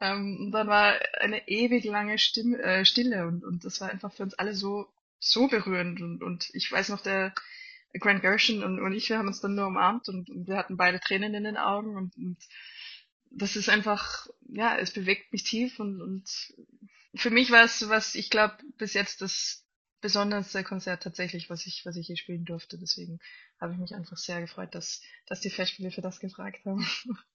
Ähm, 0.00 0.36
und 0.40 0.52
dann 0.52 0.68
war 0.68 0.98
eine 1.20 1.48
ewig 1.48 1.84
lange 1.84 2.18
Stimme, 2.18 2.58
äh, 2.58 2.84
Stille 2.84 3.26
und, 3.26 3.42
und 3.44 3.64
das 3.64 3.80
war 3.80 3.90
einfach 3.90 4.12
für 4.12 4.22
uns 4.24 4.34
alle 4.34 4.54
so, 4.54 4.86
so 5.20 5.46
berührend 5.48 6.00
und, 6.00 6.22
und 6.22 6.50
ich 6.54 6.70
weiß 6.70 6.88
noch, 6.88 7.00
der 7.02 7.34
Grant 7.98 8.22
Gershon 8.22 8.62
und, 8.64 8.80
und 8.80 8.92
ich, 8.92 9.08
wir 9.08 9.18
haben 9.18 9.28
uns 9.28 9.40
dann 9.40 9.54
nur 9.54 9.66
umarmt 9.66 10.08
und, 10.08 10.30
und 10.30 10.48
wir 10.48 10.56
hatten 10.56 10.76
beide 10.76 11.00
Tränen 11.00 11.34
in 11.34 11.44
den 11.44 11.56
Augen 11.56 11.96
und, 11.96 12.16
und 12.16 12.38
das 13.30 13.56
ist 13.56 13.68
einfach, 13.68 14.26
ja, 14.48 14.76
es 14.78 14.92
bewegt 14.92 15.32
mich 15.32 15.44
tief 15.44 15.78
und, 15.78 16.00
und 16.00 16.28
für 17.14 17.30
mich 17.30 17.50
war 17.50 17.64
es, 17.64 17.88
was 17.88 18.14
ich 18.14 18.30
glaube, 18.30 18.56
bis 18.78 18.94
jetzt 18.94 19.20
das 19.22 19.64
besonderste 20.00 20.64
Konzert 20.64 21.02
tatsächlich, 21.02 21.50
was 21.50 21.66
ich, 21.66 21.84
was 21.84 21.96
ich 21.96 22.06
hier 22.06 22.16
spielen 22.16 22.44
durfte. 22.44 22.78
Deswegen 22.78 23.18
habe 23.60 23.72
ich 23.72 23.78
mich 23.78 23.94
einfach 23.94 24.16
sehr 24.16 24.40
gefreut, 24.40 24.74
dass, 24.74 25.02
dass 25.26 25.40
die 25.40 25.50
Festspiele 25.50 25.90
für 25.90 26.00
das 26.00 26.20
gefragt 26.20 26.64
haben. 26.64 26.86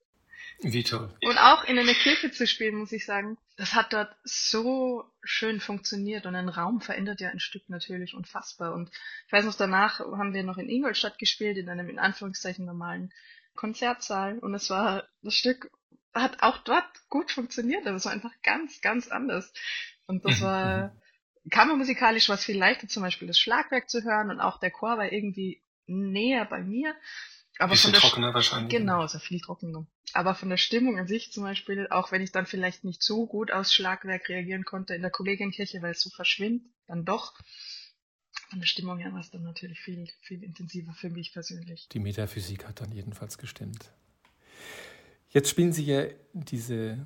Wie 0.60 0.84
toll. 0.84 1.14
Und 1.22 1.38
auch 1.38 1.64
in 1.66 1.78
einer 1.78 1.94
Kirche 1.94 2.32
zu 2.32 2.48
spielen, 2.48 2.76
muss 2.76 2.92
ich 2.92 3.06
sagen, 3.06 3.38
das 3.58 3.74
hat 3.74 3.94
dort 3.94 4.16
so 4.24 5.04
schön 5.24 5.60
funktioniert 5.60 6.26
und 6.26 6.36
ein 6.36 6.50
Raum 6.50 6.82
verändert 6.82 7.22
ja 7.22 7.30
ein 7.30 7.40
Stück 7.40 7.70
natürlich 7.70 8.14
unfassbar. 8.14 8.74
Und 8.74 8.90
ich 9.28 9.34
weiß 9.34 9.46
noch, 9.46 9.56
danach 9.56 10.00
haben 10.00 10.34
wir 10.34 10.44
noch 10.44 10.58
in 10.58 10.70
Ingolstadt 10.70 11.20
gespielt, 11.20 11.58
in 11.58 11.70
einem 11.70 11.90
in 11.90 12.00
Anführungszeichen 12.00 12.66
normalen 12.66 13.14
Konzertsaal 13.56 14.40
und 14.40 14.54
es 14.54 14.70
war 14.70 15.08
das 15.22 15.36
Stück 15.36 15.72
hat 16.16 16.42
auch 16.42 16.58
dort 16.60 16.86
gut 17.10 17.32
funktioniert, 17.32 17.86
aber 17.86 17.98
es 17.98 18.06
war 18.06 18.14
einfach 18.14 18.32
ganz, 18.42 18.82
ganz 18.82 19.10
anders. 19.10 19.54
Und 20.08 20.24
das 20.26 20.42
war 20.42 20.96
kammermusikalisch 21.52 22.30
was 22.30 22.46
viel 22.46 22.58
leichter, 22.58 22.88
zum 22.88 23.04
Beispiel 23.04 23.28
das 23.28 23.38
Schlagwerk 23.38 23.90
zu 23.90 24.04
hören 24.04 24.32
und 24.32 24.40
auch 24.40 24.60
der 24.60 24.72
Chor 24.72 24.98
war 24.98 25.12
irgendwie 25.12 25.62
näher 25.88 26.46
bei 26.46 26.62
mir. 26.62 26.96
Aber 27.58 27.72
Bisschen 27.72 27.94
von 27.94 27.94
der 27.94 28.02
trockener 28.02 28.34
wahrscheinlich. 28.34 28.70
Genau, 28.70 29.04
ist 29.04 29.14
ja 29.14 29.20
viel 29.20 29.40
trockener. 29.40 29.86
Aber 30.14 30.36
von 30.36 30.50
der 30.50 30.58
Stimmung 30.58 31.00
an 31.00 31.08
sich 31.08 31.32
zum 31.32 31.44
Beispiel, 31.44 31.88
auch 31.90 32.12
wenn 32.12 32.22
ich 32.22 32.32
dann 32.32 32.46
vielleicht 32.46 32.84
nicht 32.84 33.02
so 33.02 33.26
gut 33.26 33.52
aufs 33.52 33.74
Schlagwerk 33.74 34.28
reagieren 34.28 34.66
konnte 34.66 34.94
in 34.94 35.02
der 35.02 35.12
Kollegienkirche, 35.12 35.82
weil 35.82 35.92
es 35.92 36.02
so 36.02 36.10
verschwindet, 36.10 36.68
dann 36.88 37.06
doch. 37.06 37.34
Von 38.50 38.60
der 38.60 38.68
Stimmung 38.68 39.00
her 39.00 39.14
war 39.14 39.22
es 39.22 39.32
dann 39.32 39.44
natürlich 39.44 39.80
viel, 39.80 40.08
viel 40.22 40.44
intensiver 40.44 40.94
für 40.94 41.10
mich 41.10 41.34
persönlich. 41.34 41.88
Die 41.92 42.00
Metaphysik 42.00 42.68
hat 42.68 42.82
dann 42.82 42.92
jedenfalls 42.92 43.38
gestimmt. 43.38 43.92
Jetzt 45.30 45.50
spielen 45.50 45.74
Sie 45.74 45.86
ja 45.86 46.06
diese 46.34 47.06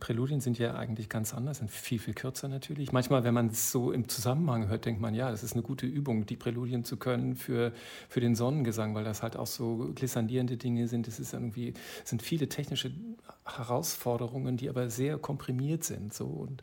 Präludien 0.00 0.40
sind 0.40 0.58
ja 0.58 0.74
eigentlich 0.74 1.08
ganz 1.08 1.34
anders, 1.34 1.58
sind 1.58 1.70
viel, 1.70 1.98
viel 1.98 2.14
kürzer 2.14 2.48
natürlich. 2.48 2.92
Manchmal, 2.92 3.24
wenn 3.24 3.34
man 3.34 3.48
es 3.48 3.70
so 3.70 3.92
im 3.92 4.08
Zusammenhang 4.08 4.68
hört, 4.68 4.84
denkt 4.84 5.00
man, 5.00 5.14
ja, 5.14 5.30
das 5.30 5.42
ist 5.42 5.52
eine 5.52 5.62
gute 5.62 5.86
Übung, 5.86 6.26
die 6.26 6.36
Präludien 6.36 6.84
zu 6.84 6.96
können 6.96 7.36
für, 7.36 7.72
für 8.08 8.20
den 8.20 8.34
Sonnengesang, 8.34 8.94
weil 8.94 9.04
das 9.04 9.22
halt 9.22 9.36
auch 9.36 9.46
so 9.46 9.92
glissandierende 9.94 10.56
Dinge 10.56 10.88
sind. 10.88 11.08
Es 11.08 11.18
ist 11.18 11.34
irgendwie, 11.34 11.74
sind 12.04 12.22
viele 12.22 12.48
technische 12.48 12.92
Herausforderungen, 13.44 14.56
die 14.56 14.68
aber 14.68 14.90
sehr 14.90 15.18
komprimiert 15.18 15.84
sind. 15.84 16.14
So. 16.14 16.26
Und 16.26 16.62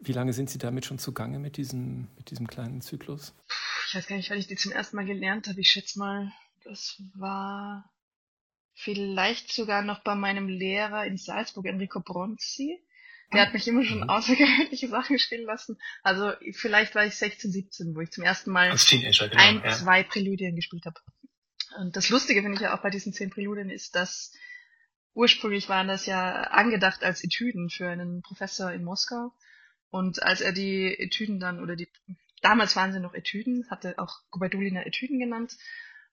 wie 0.00 0.12
lange 0.12 0.32
sind 0.32 0.50
Sie 0.50 0.58
damit 0.58 0.84
schon 0.84 0.98
zugange 0.98 1.38
mit 1.38 1.56
diesem, 1.56 2.08
mit 2.16 2.30
diesem 2.30 2.46
kleinen 2.46 2.80
Zyklus? 2.80 3.34
Ich 3.88 3.94
weiß 3.94 4.06
gar 4.06 4.16
nicht, 4.16 4.30
weil 4.30 4.38
ich 4.38 4.46
die 4.46 4.56
zum 4.56 4.72
ersten 4.72 4.96
Mal 4.96 5.06
gelernt 5.06 5.48
habe. 5.48 5.60
Ich 5.60 5.70
schätze 5.70 5.98
mal, 5.98 6.32
das 6.64 7.00
war 7.14 7.84
vielleicht 8.74 9.52
sogar 9.52 9.82
noch 9.82 10.00
bei 10.00 10.14
meinem 10.14 10.48
Lehrer 10.48 11.06
in 11.06 11.16
Salzburg, 11.16 11.66
Enrico 11.66 12.00
Bronzi. 12.00 12.80
Der 13.32 13.42
hat 13.42 13.54
mich 13.54 13.66
immer 13.66 13.84
schon 13.84 14.00
mhm. 14.00 14.10
außergewöhnliche 14.10 14.88
Sachen 14.90 15.18
spielen 15.18 15.46
lassen. 15.46 15.78
Also 16.02 16.32
vielleicht 16.52 16.94
war 16.94 17.06
ich 17.06 17.16
16, 17.16 17.50
17, 17.50 17.96
wo 17.96 18.00
ich 18.00 18.10
zum 18.10 18.24
ersten 18.24 18.50
Mal 18.50 18.76
genau, 18.76 19.26
ein, 19.36 19.62
ja. 19.64 19.72
zwei 19.72 20.02
Präludien 20.02 20.54
gespielt 20.54 20.84
habe. 20.86 21.00
Und 21.78 21.96
das 21.96 22.10
Lustige 22.10 22.42
finde 22.42 22.56
ich 22.56 22.62
ja 22.62 22.76
auch 22.76 22.82
bei 22.82 22.90
diesen 22.90 23.12
zehn 23.12 23.30
Präludien 23.30 23.70
ist, 23.70 23.96
dass 23.96 24.32
ursprünglich 25.14 25.68
waren 25.68 25.88
das 25.88 26.06
ja 26.06 26.42
angedacht 26.42 27.02
als 27.02 27.24
Etüden 27.24 27.70
für 27.70 27.88
einen 27.88 28.22
Professor 28.22 28.70
in 28.72 28.84
Moskau. 28.84 29.32
Und 29.90 30.22
als 30.22 30.40
er 30.40 30.52
die 30.52 30.96
Etüden 30.98 31.40
dann, 31.40 31.60
oder 31.60 31.76
die, 31.76 31.88
damals 32.42 32.76
waren 32.76 32.92
sie 32.92 33.00
noch 33.00 33.14
Etüden, 33.14 33.68
hatte 33.70 33.98
auch 33.98 34.20
Gubadulina 34.30 34.84
Etüden 34.84 35.18
genannt, 35.18 35.56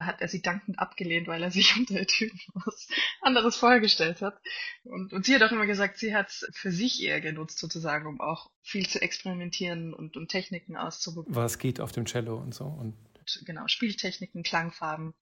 hat 0.06 0.22
er 0.22 0.28
sie 0.28 0.42
dankend 0.42 0.80
abgelehnt, 0.80 1.28
weil 1.28 1.44
er 1.44 1.52
sich 1.52 1.76
unter 1.78 1.96
Etüden 1.96 2.40
was 2.54 2.88
anderes 3.22 3.56
vorgestellt 3.56 4.22
hat. 4.22 4.40
Und, 4.84 5.14
und 5.14 5.26
sie 5.26 5.36
hat 5.36 5.44
auch 5.44 5.52
immer 5.52 5.66
gesagt, 5.66 5.98
sie 5.98 6.16
hat 6.16 6.30
es 6.30 6.48
für 6.54 6.72
sich 6.72 7.02
eher 7.02 7.22
genutzt, 7.22 7.60
sozusagen, 7.60 8.08
um 8.08 8.22
auch 8.22 8.52
viel 8.62 8.88
zu 8.88 9.02
experimentieren 9.02 9.94
und, 9.94 10.18
und 10.18 10.30
Techniken 10.30 10.76
auszuprobieren. 10.76 11.36
Was 11.36 11.60
geht 11.60 11.80
auf 11.80 11.92
dem 11.92 12.06
Cello 12.06 12.38
und 12.38 12.54
so. 12.54 12.66
Und 12.66 12.96
genau, 13.46 13.68
Spieltechniken, 13.68 14.44
Klangfarben. 14.44 15.14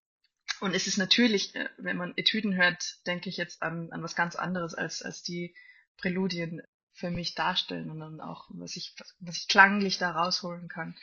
Und 0.59 0.75
es 0.75 0.87
ist 0.87 0.97
natürlich, 0.97 1.55
äh, 1.55 1.69
wenn 1.77 1.97
man 1.97 2.13
Etüden 2.17 2.55
hört, 2.55 3.05
denke 3.07 3.29
ich 3.29 3.37
jetzt 3.37 3.61
an, 3.61 3.91
an 3.91 4.03
was 4.03 4.15
ganz 4.15 4.35
anderes, 4.35 4.73
als, 4.73 5.01
als 5.01 5.23
die 5.23 5.55
Präludien 5.97 6.61
für 6.93 7.11
mich 7.11 7.33
darstellen 7.33 7.89
und 7.91 7.99
dann 7.99 8.19
auch, 8.19 8.49
was 8.49 8.75
ich, 8.75 8.93
was 9.19 9.37
ich 9.37 9.47
klanglich 9.47 9.97
da 9.99 10.11
rausholen 10.11 10.67
kann. 10.67 10.97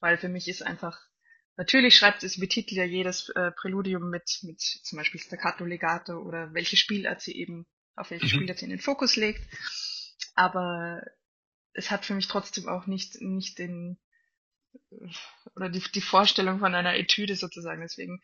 Weil 0.00 0.16
für 0.16 0.28
mich 0.28 0.48
ist 0.48 0.62
einfach 0.62 0.98
Natürlich 1.62 1.94
schreibt 1.94 2.24
es 2.24 2.40
betitelt 2.40 2.76
ja 2.76 2.84
jedes 2.84 3.28
äh, 3.28 3.52
Präludium 3.52 4.10
mit, 4.10 4.40
mit 4.42 4.60
zum 4.60 4.98
Beispiel 4.98 5.20
Staccato 5.20 5.64
Legato 5.64 6.18
oder 6.18 6.52
welche 6.54 6.76
Spielart 6.76 7.20
sie 7.20 7.36
eben, 7.36 7.66
auf 7.94 8.10
welche 8.10 8.24
mhm. 8.24 8.30
Spielart 8.30 8.58
sie 8.58 8.64
in 8.64 8.72
den 8.72 8.80
Fokus 8.80 9.14
legt. 9.14 9.40
Aber 10.34 11.02
es 11.72 11.92
hat 11.92 12.04
für 12.04 12.14
mich 12.14 12.26
trotzdem 12.26 12.66
auch 12.66 12.88
nicht, 12.88 13.20
nicht 13.20 13.60
den, 13.60 13.96
oder 15.54 15.68
die, 15.68 15.84
die 15.94 16.00
Vorstellung 16.00 16.58
von 16.58 16.74
einer 16.74 16.96
Etüde 16.96 17.36
sozusagen. 17.36 17.80
Deswegen, 17.80 18.20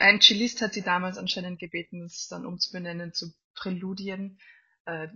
ein 0.00 0.22
Cellist 0.22 0.62
hat 0.62 0.72
sie 0.72 0.82
damals 0.82 1.18
anscheinend 1.18 1.58
gebeten, 1.58 2.02
es 2.06 2.28
dann 2.28 2.46
umzubenennen 2.46 3.12
zu 3.12 3.34
Präludien. 3.54 4.40
Äh, 4.86 5.08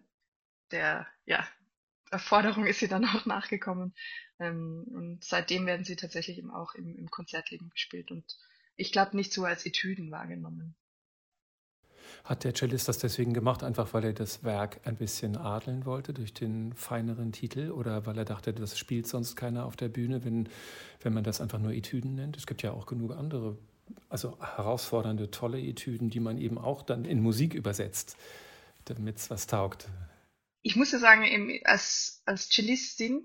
der, 0.71 1.07
ja, 1.25 1.49
Erforderung 2.11 2.67
ist 2.67 2.81
sie 2.81 2.89
dann 2.89 3.05
auch 3.05 3.27
nachgekommen. 3.27 3.95
Ähm, 4.39 4.85
und 4.95 5.25
seitdem 5.25 5.67
werden 5.67 5.85
sie 5.85 5.97
tatsächlich 5.97 6.39
eben 6.39 6.51
auch 6.51 6.75
im, 6.75 6.97
im 6.97 7.11
Konzertleben 7.11 7.71
gespielt 7.71 8.11
und 8.11 8.25
ich 8.77 8.93
glaube 8.93 9.17
nicht 9.17 9.33
so 9.33 9.45
als 9.45 9.67
Etüden 9.67 10.11
wahrgenommen. 10.11 10.77
Hat 12.25 12.45
der 12.45 12.55
Cellist 12.55 12.89
das 12.89 12.99
deswegen 12.99 13.35
gemacht, 13.35 13.63
einfach 13.63 13.93
weil 13.93 14.05
er 14.05 14.13
das 14.13 14.45
Werk 14.45 14.81
ein 14.85 14.97
bisschen 14.97 15.37
adeln 15.37 15.85
wollte 15.85 16.13
durch 16.13 16.33
den 16.33 16.73
feineren 16.75 17.33
Titel 17.33 17.71
oder 17.71 18.07
weil 18.07 18.17
er 18.17 18.25
dachte, 18.25 18.53
das 18.53 18.79
spielt 18.79 19.07
sonst 19.07 19.37
keiner 19.37 19.67
auf 19.67 19.77
der 19.77 19.89
Bühne, 19.89 20.25
wenn, 20.25 20.49
wenn 21.01 21.13
man 21.13 21.25
das 21.25 21.41
einfach 21.41 21.59
nur 21.59 21.73
Etüden 21.73 22.15
nennt? 22.15 22.37
Es 22.37 22.47
gibt 22.47 22.63
ja 22.63 22.73
auch 22.73 22.87
genug 22.87 23.13
andere, 23.13 23.59
also 24.09 24.39
herausfordernde, 24.41 25.31
tolle 25.31 25.61
Etüden, 25.61 26.11
die 26.11 26.21
man 26.21 26.39
eben 26.39 26.59
auch 26.59 26.83
dann 26.83 27.05
in 27.05 27.21
Musik 27.21 27.55
übersetzt, 27.55 28.17
damit 28.85 29.17
es 29.17 29.31
was 29.31 29.47
taugt. 29.47 29.89
Ich 30.63 30.77
muss 30.77 30.93
ja 30.93 30.99
sagen, 30.99 31.25
als, 31.65 32.23
als 32.27 32.49
Cellistin 32.49 33.25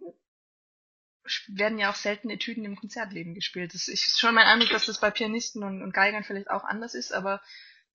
werden 1.47 1.79
ja 1.79 1.89
auch 1.89 1.95
selten 1.95 2.29
Etüden 2.29 2.65
im 2.65 2.75
Konzertleben 2.75 3.33
gespielt. 3.33 3.73
Das 3.73 3.87
ist 3.87 4.19
schon 4.19 4.35
mein 4.35 4.45
Eindruck, 4.45 4.71
dass 4.71 4.85
das 4.85 4.99
bei 4.99 5.09
Pianisten 5.09 5.63
und, 5.63 5.81
und 5.81 5.93
Geigern 5.93 6.23
vielleicht 6.23 6.49
auch 6.49 6.63
anders 6.63 6.93
ist, 6.95 7.13
aber 7.13 7.41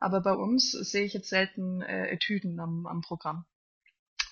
aber 0.01 0.21
bei 0.21 0.33
uns 0.33 0.71
sehe 0.71 1.05
ich 1.05 1.13
jetzt 1.13 1.29
selten 1.29 1.83
äh, 1.83 2.09
Etüden 2.09 2.61
am, 2.61 2.87
am 2.87 3.01
Programm. 3.01 3.47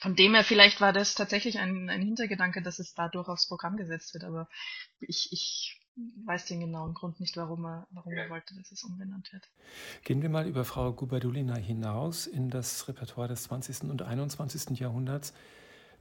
Von 0.01 0.14
dem 0.14 0.35
her, 0.35 0.45
vielleicht 0.45 0.81
war 0.81 0.92
das 0.92 1.14
tatsächlich 1.14 1.59
ein, 1.59 1.88
ein 1.90 2.03
Hintergedanke, 2.03 2.62
dass 2.62 2.79
es 2.79 2.95
dadurch 2.95 3.29
aufs 3.29 3.49
Programm 3.49 3.77
gesetzt 3.77 4.14
wird, 4.14 4.25
aber 4.25 4.49
ich, 5.01 5.29
ich 5.33 5.81
weiß 6.25 6.47
den 6.47 6.61
genauen 6.61 6.95
Grund 6.95 7.21
nicht, 7.21 7.37
warum 7.37 7.65
er, 7.65 7.87
warum 7.91 8.13
er 8.13 8.29
wollte, 8.29 8.55
dass 8.55 8.71
es 8.73 8.85
umbenannt 8.85 9.33
wird. 9.33 9.49
Gehen 10.05 10.23
wir 10.23 10.29
mal 10.29 10.47
über 10.47 10.65
Frau 10.65 10.93
Gubadulina 10.93 11.57
hinaus 11.57 12.27
in 12.27 12.51
das 12.51 12.87
Repertoire 12.89 13.29
des 13.29 13.45
20. 13.45 13.91
und 13.91 14.03
21. 14.03 14.79
Jahrhunderts. 14.79 15.33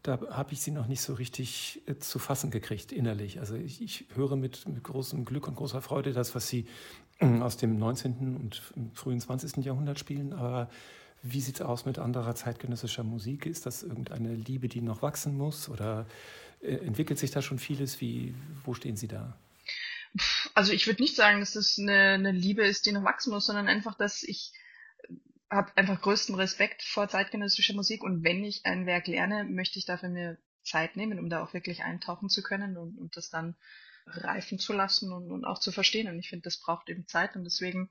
Da 0.04 0.20
habe 0.30 0.54
ich 0.54 0.62
sie 0.62 0.72
noch 0.72 0.88
nicht 0.88 1.02
so 1.02 1.14
richtig 1.16 1.82
äh, 1.88 1.98
zu 1.98 2.20
fassen 2.20 2.52
gekriegt 2.52 2.92
innerlich. 2.92 3.40
Also 3.40 3.56
ich, 3.56 3.82
ich 3.82 4.06
höre 4.14 4.36
mit, 4.36 4.68
mit 4.68 4.84
großem 4.84 5.26
Glück 5.26 5.48
und 5.48 5.56
großer 5.56 5.82
Freude 5.82 6.14
das, 6.14 6.36
was 6.36 6.48
Sie 6.48 6.68
aus 7.20 7.58
dem 7.58 7.80
19. 7.80 8.36
und 8.36 8.62
frühen 8.94 9.20
20. 9.20 9.64
Jahrhundert 9.66 10.00
spielen. 10.00 10.34
Aber 10.34 10.70
wie 11.24 11.42
sieht 11.42 11.56
es 11.56 11.62
aus 11.62 11.86
mit 11.86 11.98
anderer 11.98 12.36
zeitgenössischer 12.36 13.04
Musik? 13.04 13.46
Ist 13.46 13.66
das 13.66 13.82
irgendeine 13.82 14.36
Liebe, 14.36 14.68
die 14.68 14.82
noch 14.82 15.02
wachsen 15.02 15.36
muss? 15.38 15.70
Oder 15.70 16.06
äh, 16.62 16.76
entwickelt 16.76 17.18
sich 17.18 17.32
da 17.32 17.42
schon 17.42 17.58
vieles? 17.58 18.02
Wie, 18.02 18.36
wo 18.64 18.74
stehen 18.74 18.98
Sie 18.98 19.08
da? 19.08 19.36
Also 20.54 20.72
ich 20.72 20.88
würde 20.88 21.02
nicht 21.02 21.16
sagen, 21.16 21.40
dass 21.40 21.54
das 21.54 21.78
eine, 21.78 22.14
eine 22.14 22.32
Liebe 22.32 22.66
ist, 22.66 22.86
die 22.86 22.92
noch 22.92 23.04
wachsen 23.04 23.34
muss, 23.34 23.46
sondern 23.46 23.68
einfach, 23.68 23.98
dass 23.98 24.24
ich 24.24 24.54
habe 25.50 25.76
einfach 25.78 26.02
größten 26.02 26.36
Respekt 26.36 26.82
vor 26.84 27.08
zeitgenössischer 27.08 27.74
Musik 27.74 28.04
und 28.04 28.24
wenn 28.24 28.44
ich 28.44 28.66
ein 28.66 28.86
Werk 28.86 29.08
lerne, 29.08 29.44
möchte 29.44 29.80
ich 29.80 29.86
dafür 29.86 30.10
mir 30.10 30.38
Zeit 30.64 30.96
nehmen, 30.96 31.20
um 31.20 31.30
da 31.30 31.44
auch 31.44 31.54
wirklich 31.54 31.84
eintauchen 31.84 32.30
zu 32.30 32.42
können 32.42 32.78
und, 32.78 32.98
und 32.98 33.16
das 33.16 33.30
dann 33.30 33.56
reifen 34.08 34.60
zu 34.60 34.74
lassen 34.74 35.12
und, 35.12 35.32
und 35.32 35.46
auch 35.46 35.60
zu 35.60 35.72
verstehen. 35.72 36.08
Und 36.08 36.20
ich 36.20 36.30
finde, 36.30 36.44
das 36.44 36.60
braucht 36.60 36.90
eben 36.90 37.08
Zeit. 37.08 37.36
Und 37.36 37.44
deswegen, 37.44 37.90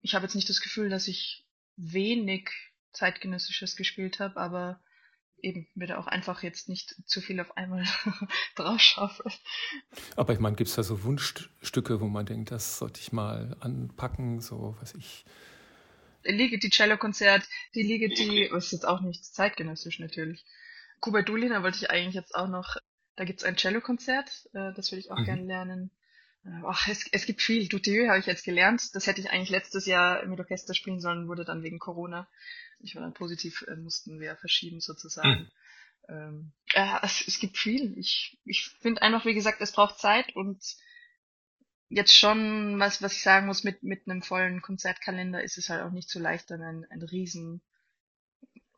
ich 0.00 0.14
habe 0.14 0.24
jetzt 0.24 0.34
nicht 0.34 0.48
das 0.48 0.60
Gefühl, 0.60 0.88
dass 0.88 1.08
ich 1.08 1.46
wenig 1.76 2.50
zeitgenössisches 2.92 3.76
gespielt 3.76 4.20
habe, 4.20 4.38
aber 4.38 4.80
eben 5.38 5.66
mir 5.74 5.98
auch 5.98 6.06
einfach 6.06 6.42
jetzt 6.42 6.68
nicht 6.68 6.94
zu 7.06 7.20
viel 7.20 7.40
auf 7.40 7.56
einmal 7.56 7.84
drauf 8.56 8.80
schaffe. 8.80 9.24
Aber 10.16 10.32
ich 10.32 10.38
meine, 10.38 10.56
gibt 10.56 10.68
es 10.68 10.76
da 10.76 10.82
so 10.82 11.02
Wunschstücke, 11.04 12.00
wo 12.00 12.06
man 12.06 12.26
denkt, 12.26 12.50
das 12.50 12.78
sollte 12.78 13.00
ich 13.00 13.12
mal 13.12 13.56
anpacken, 13.60 14.40
so 14.40 14.76
was 14.80 14.94
ich. 14.94 15.24
Ligeti 16.24 16.70
Cello-Konzert, 16.70 17.44
die 17.74 17.82
Ligeti, 17.82 18.48
was 18.50 18.66
ist 18.66 18.72
jetzt 18.72 18.88
auch 18.88 19.00
nicht 19.00 19.24
zeitgenössisch 19.24 20.00
natürlich. 20.00 20.44
Kuba 21.00 21.22
Dulina 21.22 21.62
wollte 21.62 21.78
ich 21.78 21.90
eigentlich 21.90 22.14
jetzt 22.14 22.34
auch 22.34 22.48
noch 22.48 22.76
da 23.16 23.24
gibt's 23.24 23.44
ein 23.44 23.56
Cello-Konzert, 23.56 24.48
äh, 24.52 24.72
das 24.74 24.92
würde 24.92 25.00
ich 25.00 25.10
auch 25.10 25.18
mhm. 25.18 25.24
gerne 25.24 25.42
lernen. 25.42 25.90
Ach, 26.64 26.88
es, 26.88 27.06
es 27.12 27.26
gibt 27.26 27.42
viel. 27.42 27.68
Dutieu 27.68 28.08
habe 28.08 28.18
ich 28.18 28.26
jetzt 28.26 28.44
gelernt. 28.44 28.94
Das 28.94 29.06
hätte 29.06 29.20
ich 29.20 29.30
eigentlich 29.30 29.50
letztes 29.50 29.86
Jahr 29.86 30.24
mit 30.26 30.38
Orchester 30.38 30.74
spielen 30.74 31.00
sollen, 31.00 31.28
wurde 31.28 31.44
dann 31.44 31.62
wegen 31.62 31.78
Corona. 31.78 32.28
Ich 32.80 32.94
war 32.94 33.02
dann 33.02 33.14
positiv, 33.14 33.64
äh, 33.68 33.76
mussten 33.76 34.20
wir 34.20 34.36
verschieben 34.36 34.80
sozusagen. 34.80 35.50
Mhm. 36.08 36.14
Ähm, 36.14 36.52
äh, 36.72 36.98
es, 37.02 37.24
es 37.26 37.40
gibt 37.40 37.58
viel. 37.58 37.98
Ich, 37.98 38.38
ich 38.44 38.68
finde 38.80 39.02
einfach, 39.02 39.24
wie 39.24 39.34
gesagt, 39.34 39.60
es 39.60 39.72
braucht 39.72 39.98
Zeit 39.98 40.36
und 40.36 40.62
jetzt 41.88 42.16
schon, 42.16 42.78
was, 42.78 43.02
was 43.02 43.16
ich 43.16 43.22
sagen 43.22 43.46
muss, 43.46 43.64
mit, 43.64 43.82
mit 43.82 44.08
einem 44.08 44.22
vollen 44.22 44.62
Konzertkalender 44.62 45.42
ist 45.42 45.58
es 45.58 45.68
halt 45.68 45.82
auch 45.82 45.92
nicht 45.92 46.10
so 46.10 46.20
leicht, 46.20 46.50
dann 46.50 46.62
ein, 46.62 46.86
ein 46.90 47.02
riesen, 47.02 47.60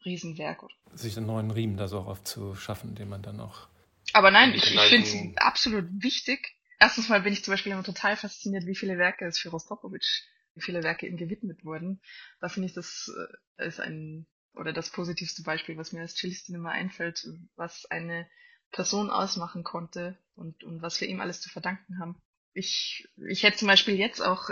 Riesenwerk. 0.05 0.65
Sich 0.95 1.17
einen 1.17 1.27
neuen 1.27 1.51
Riemen 1.51 1.77
da 1.77 1.89
so 1.89 2.01
aufzuschaffen, 2.01 2.95
den 2.95 3.09
man 3.09 3.23
dann 3.23 3.41
auch 3.41 3.69
aber 4.13 4.31
nein, 4.31 4.55
ich, 4.55 4.75
ich 4.75 4.81
finde 4.81 5.09
es 5.09 5.37
absolut 5.37 5.87
wichtig. 6.03 6.55
Erstens 6.79 7.09
mal 7.09 7.23
bin 7.23 7.33
ich 7.33 7.45
zum 7.45 7.53
Beispiel 7.53 7.73
immer 7.73 7.83
total 7.83 8.17
fasziniert, 8.17 8.67
wie 8.67 8.77
viele 8.77 8.99
Werke 8.99 9.27
es 9.27 9.39
für 9.39 9.51
Rostropowitsch, 9.51 10.23
wie 10.55 10.61
viele 10.61 10.83
Werke 10.83 11.07
ihm 11.07 11.17
gewidmet 11.17 11.65
wurden. 11.65 12.01
Da 12.41 12.49
finde 12.49 12.67
ich, 12.67 12.75
das 12.75 13.13
äh, 13.59 13.67
ist 13.67 13.81
ein, 13.81 14.27
oder 14.55 14.73
das 14.73 14.91
positivste 14.91 15.43
Beispiel, 15.43 15.77
was 15.77 15.93
mir 15.93 16.01
als 16.01 16.15
Cellistin 16.15 16.55
immer 16.55 16.71
einfällt, 16.71 17.27
was 17.57 17.87
eine 17.87 18.29
Person 18.71 19.11
ausmachen 19.11 19.65
konnte 19.65 20.19
und, 20.37 20.63
und 20.63 20.83
was 20.83 21.01
wir 21.01 21.09
ihm 21.09 21.21
alles 21.21 21.41
zu 21.41 21.49
verdanken 21.49 21.99
haben. 21.99 22.17
Ich, 22.53 23.09
ich 23.17 23.43
hätte 23.43 23.59
zum 23.59 23.69
Beispiel 23.69 23.97
jetzt 23.97 24.21
auch 24.21 24.51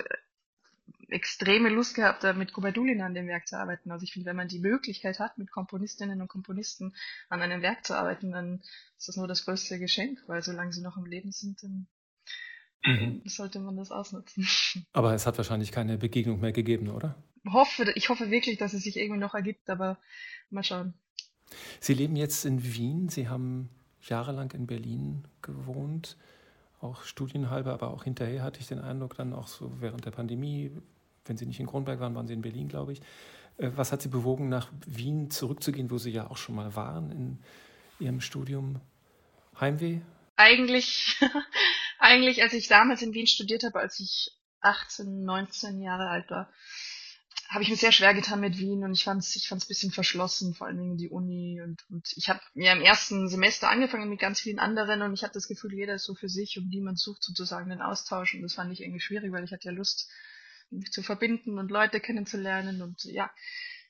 extreme 1.09 1.69
Lust 1.69 1.95
gehabt, 1.95 2.25
da 2.25 2.33
mit 2.33 2.53
Guberdulin 2.53 3.03
an 3.03 3.15
dem 3.15 3.29
Werk 3.29 3.47
zu 3.47 3.57
arbeiten. 3.57 3.91
Also 3.91 4.05
ich 4.05 4.13
finde, 4.13 4.27
wenn 4.27 4.37
man 4.37 4.49
die 4.49 4.59
Möglichkeit 4.59 5.19
hat, 5.19 5.39
mit 5.39 5.51
Komponistinnen 5.51 6.21
und 6.21 6.29
Komponisten 6.29 6.95
an 7.29 7.43
einem 7.43 7.63
Werk 7.63 7.85
zu 7.85 7.95
arbeiten, 7.95 8.33
dann 8.33 8.63
ist 8.99 9.09
das 9.09 9.17
nur 9.17 9.29
das 9.29 9.45
größte 9.45 9.79
Geschenk, 9.79 10.19
weil 10.27 10.43
solange 10.43 10.73
sie 10.73 10.83
noch 10.83 10.97
im 10.97 11.07
Leben 11.07 11.33
sind, 11.33 11.63
dann 11.63 11.87
mhm. 12.85 13.23
sollte 13.25 13.61
man 13.61 13.77
das 13.77 13.91
ausnutzen. 13.91 14.47
Aber 14.93 15.15
es 15.15 15.27
hat 15.27 15.37
wahrscheinlich 15.39 15.73
keine 15.73 15.99
Begegnung 15.99 16.41
mehr 16.41 16.53
gegeben, 16.53 16.89
oder? 16.89 17.17
Hoffe, 17.49 17.93
ich 17.95 18.09
hoffe 18.09 18.31
wirklich, 18.31 18.59
dass 18.59 18.73
es 18.73 18.83
sich 18.83 18.97
irgendwie 18.97 19.21
noch 19.21 19.35
ergibt, 19.35 19.71
aber 19.71 19.99
mal 20.51 20.65
schauen. 20.65 20.95
Sie 21.79 21.95
leben 21.95 22.17
jetzt 22.17 22.45
in 22.45 22.75
Wien. 22.75 23.09
Sie 23.09 23.29
haben 23.29 23.69
jahrelang 24.01 24.51
in 24.51 24.67
Berlin 24.67 25.29
gewohnt 25.43 26.17
auch 26.81 27.05
studienhalber, 27.05 27.73
aber 27.73 27.91
auch 27.91 28.05
hinterher 28.05 28.43
hatte 28.43 28.61
ich 28.61 28.67
den 28.67 28.81
Eindruck, 28.81 29.17
dann 29.17 29.33
auch 29.33 29.49
so 29.49 29.73
während 29.81 30.05
der 30.05 30.11
Pandemie 30.11 30.73
wenn 31.29 31.37
Sie 31.37 31.47
nicht 31.47 31.61
in 31.61 31.67
Kronberg 31.67 32.01
waren, 32.01 32.15
waren 32.15 32.27
Sie 32.27 32.35
in 32.35 32.43
Berlin, 32.43 32.69
glaube 32.69 32.93
ich. 32.93 33.01
Äh, 33.59 33.71
was 33.75 33.93
hat 33.93 34.03
Sie 34.03 34.09
bewogen, 34.09 34.49
nach 34.49 34.69
Wien 34.87 35.31
zurückzugehen, 35.31 35.91
wo 35.91 35.99
Sie 35.99 36.11
ja 36.11 36.31
auch 36.31 36.37
schon 36.37 36.55
mal 36.55 36.75
waren 36.77 37.11
in 37.11 37.39
Ihrem 37.99 38.21
Studium? 38.21 38.81
Heimweh? 39.61 40.01
Eigentlich, 40.37 41.19
eigentlich, 41.99 42.43
als 42.43 42.53
ich 42.53 42.69
damals 42.69 43.03
in 43.03 43.15
Wien 43.15 43.27
studiert 43.27 43.65
habe, 43.65 43.81
als 43.81 44.01
ich 44.01 44.31
18, 44.61 45.25
19 45.25 45.81
Jahre 45.83 46.09
alt 46.09 46.31
war, 46.31 46.53
habe 47.49 47.63
ich 47.63 47.71
mir 47.71 47.77
sehr 47.77 47.93
schwer 47.93 48.13
getan 48.13 48.41
mit 48.41 48.59
Wien 48.59 48.83
und 48.83 48.93
ich 48.93 49.05
fand 49.05 49.23
es 49.23 49.37
ich 49.37 49.49
fand's 49.49 49.67
bisschen 49.67 49.93
verschlossen, 49.93 50.55
vor 50.55 50.67
allen 50.67 50.79
Dingen 50.79 50.97
die 50.97 51.11
Uni 51.11 51.61
und, 51.63 51.85
und 51.91 52.13
ich 52.17 52.29
habe 52.29 52.41
mir 52.55 52.73
im 52.73 52.81
ersten 52.81 53.29
Semester 53.29 53.69
angefangen 53.71 54.11
mit 54.11 54.19
ganz 54.19 54.41
vielen 54.41 54.59
anderen 54.59 55.03
und 55.03 55.15
ich 55.15 55.23
hatte 55.23 55.35
das 55.35 55.47
Gefühl, 55.47 55.75
jeder 55.75 55.95
ist 55.95 56.05
so 56.05 56.15
für 56.15 56.29
sich 56.29 56.59
und 56.59 56.69
niemand 56.69 56.99
sucht 56.99 57.23
sozusagen 57.23 57.71
den 57.71 57.83
Austausch 57.83 58.35
und 58.35 58.43
das 58.43 58.55
fand 58.55 58.73
ich 58.73 58.81
irgendwie 58.81 59.01
schwierig, 59.01 59.31
weil 59.33 59.45
ich 59.45 59.53
hatte 59.53 59.67
ja 59.67 59.73
Lust, 59.73 60.11
mich 60.71 60.91
zu 60.91 61.03
verbinden 61.03 61.59
und 61.59 61.71
Leute 61.71 62.01
kennenzulernen 62.01 62.83
und 62.83 63.05
ja, 63.05 63.31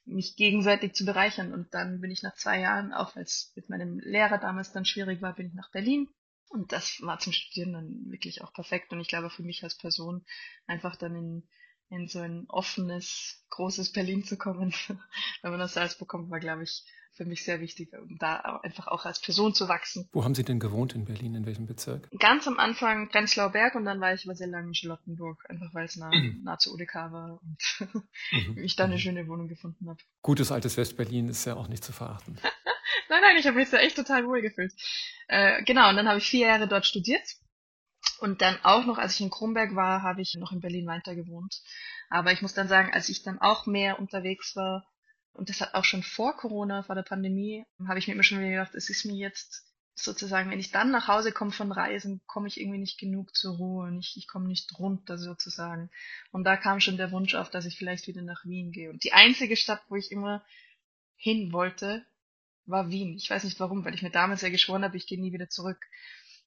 mich 0.04 0.36
gegenseitig 0.36 0.94
zu 0.94 1.04
bereichern. 1.04 1.52
Und 1.52 1.74
dann 1.74 2.00
bin 2.00 2.10
ich 2.10 2.22
nach 2.22 2.34
zwei 2.34 2.60
Jahren, 2.60 2.92
auch 2.92 3.16
weil 3.16 3.24
es 3.24 3.52
mit 3.56 3.68
meinem 3.68 3.98
Lehrer 3.98 4.38
damals 4.38 4.72
dann 4.72 4.84
schwierig 4.84 5.20
war, 5.22 5.34
bin 5.34 5.48
ich 5.48 5.54
nach 5.54 5.70
Berlin. 5.70 6.08
Und 6.48 6.72
das 6.72 7.00
war 7.00 7.18
zum 7.18 7.32
Studieren 7.32 7.72
dann 7.72 8.10
wirklich 8.10 8.42
auch 8.42 8.52
perfekt. 8.52 8.92
Und 8.92 9.00
ich 9.00 9.08
glaube 9.08 9.30
für 9.30 9.42
mich 9.42 9.62
als 9.64 9.76
Person 9.76 10.24
einfach 10.66 10.96
dann 10.96 11.14
in, 11.16 11.48
in 11.88 12.08
so 12.08 12.20
ein 12.20 12.46
offenes, 12.48 13.44
großes 13.50 13.92
Berlin 13.92 14.24
zu 14.24 14.36
kommen, 14.36 14.72
wenn 15.42 15.50
man 15.50 15.60
aus 15.60 15.74
Salzburg 15.74 16.08
kommt, 16.08 16.30
war, 16.30 16.40
glaube 16.40 16.62
ich, 16.62 16.84
für 17.16 17.24
mich 17.24 17.44
sehr 17.44 17.60
wichtig, 17.60 17.92
um 17.98 18.18
da 18.18 18.60
einfach 18.62 18.88
auch 18.88 19.06
als 19.06 19.20
Person 19.20 19.54
zu 19.54 19.68
wachsen. 19.68 20.08
Wo 20.12 20.22
haben 20.22 20.34
Sie 20.34 20.44
denn 20.44 20.60
gewohnt 20.60 20.94
in 20.94 21.06
Berlin? 21.06 21.34
In 21.34 21.46
welchem 21.46 21.66
Bezirk? 21.66 22.10
Ganz 22.18 22.46
am 22.46 22.58
Anfang 22.58 23.08
Prenzlauer 23.08 23.50
Berg 23.50 23.74
und 23.74 23.86
dann 23.86 24.00
war 24.00 24.12
ich 24.12 24.26
aber 24.26 24.34
sehr 24.34 24.48
lange 24.48 24.68
in 24.68 24.74
Charlottenburg, 24.74 25.42
einfach 25.48 25.72
weil 25.72 25.86
es 25.86 25.96
nah, 25.96 26.10
mhm. 26.10 26.42
nah 26.44 26.58
zu 26.58 26.74
UDK 26.74 26.94
war 26.94 27.40
und 27.40 28.04
mhm. 28.32 28.58
ich 28.62 28.76
da 28.76 28.84
eine 28.84 28.94
mhm. 28.94 28.98
schöne 28.98 29.28
Wohnung 29.28 29.48
gefunden 29.48 29.88
habe. 29.88 29.98
Gutes 30.22 30.52
altes 30.52 30.76
Westberlin 30.76 31.28
ist 31.28 31.44
ja 31.46 31.56
auch 31.56 31.68
nicht 31.68 31.84
zu 31.84 31.92
verachten. 31.92 32.38
nein, 33.08 33.20
nein, 33.22 33.36
ich 33.36 33.46
habe 33.46 33.56
mich 33.56 33.70
da 33.70 33.78
echt 33.78 33.96
total 33.96 34.26
wohl 34.26 34.42
gefühlt. 34.42 34.72
Äh, 35.28 35.62
genau, 35.64 35.88
und 35.88 35.96
dann 35.96 36.08
habe 36.08 36.18
ich 36.18 36.28
vier 36.28 36.48
Jahre 36.48 36.68
dort 36.68 36.86
studiert. 36.86 37.24
Und 38.18 38.40
dann 38.40 38.58
auch 38.62 38.86
noch, 38.86 38.98
als 38.98 39.14
ich 39.14 39.20
in 39.20 39.30
Kronberg 39.30 39.74
war, 39.74 40.02
habe 40.02 40.22
ich 40.22 40.34
noch 40.34 40.52
in 40.52 40.60
Berlin 40.60 40.86
weiter 40.86 41.14
gewohnt. 41.14 41.60
Aber 42.08 42.32
ich 42.32 42.40
muss 42.40 42.54
dann 42.54 42.68
sagen, 42.68 42.92
als 42.92 43.08
ich 43.08 43.22
dann 43.22 43.40
auch 43.40 43.66
mehr 43.66 43.98
unterwegs 43.98 44.56
war, 44.56 44.86
und 45.32 45.50
das 45.50 45.60
hat 45.60 45.74
auch 45.74 45.84
schon 45.84 46.02
vor 46.02 46.34
Corona, 46.36 46.82
vor 46.82 46.94
der 46.94 47.02
Pandemie, 47.02 47.64
habe 47.86 47.98
ich 47.98 48.06
mir 48.06 48.14
immer 48.14 48.22
schon 48.22 48.38
wieder 48.38 48.50
gedacht, 48.50 48.74
es 48.74 48.88
ist 48.88 49.04
mir 49.04 49.16
jetzt 49.16 49.66
sozusagen, 49.94 50.50
wenn 50.50 50.60
ich 50.60 50.70
dann 50.70 50.90
nach 50.90 51.08
Hause 51.08 51.32
komme 51.32 51.52
von 51.52 51.72
Reisen, 51.72 52.22
komme 52.26 52.48
ich 52.48 52.60
irgendwie 52.60 52.78
nicht 52.78 52.98
genug 52.98 53.34
zur 53.34 53.56
Ruhe 53.56 53.86
und 53.86 53.98
ich, 53.98 54.14
ich 54.16 54.28
komme 54.28 54.46
nicht 54.46 54.78
runter 54.78 55.18
sozusagen. 55.18 55.90
Und 56.30 56.44
da 56.44 56.56
kam 56.56 56.80
schon 56.80 56.96
der 56.96 57.12
Wunsch 57.12 57.34
auf, 57.34 57.50
dass 57.50 57.64
ich 57.64 57.76
vielleicht 57.76 58.06
wieder 58.06 58.22
nach 58.22 58.44
Wien 58.44 58.72
gehe. 58.72 58.90
Und 58.90 59.04
die 59.04 59.12
einzige 59.12 59.56
Stadt, 59.56 59.82
wo 59.88 59.96
ich 59.96 60.10
immer 60.10 60.44
hin 61.16 61.52
wollte, 61.52 62.04
war 62.66 62.90
Wien. 62.90 63.16
Ich 63.16 63.30
weiß 63.30 63.44
nicht 63.44 63.60
warum, 63.60 63.84
weil 63.84 63.94
ich 63.94 64.02
mir 64.02 64.10
damals 64.10 64.42
ja 64.42 64.48
geschworen 64.48 64.84
habe, 64.84 64.96
ich 64.96 65.06
gehe 65.06 65.20
nie 65.20 65.32
wieder 65.32 65.48
zurück. 65.48 65.86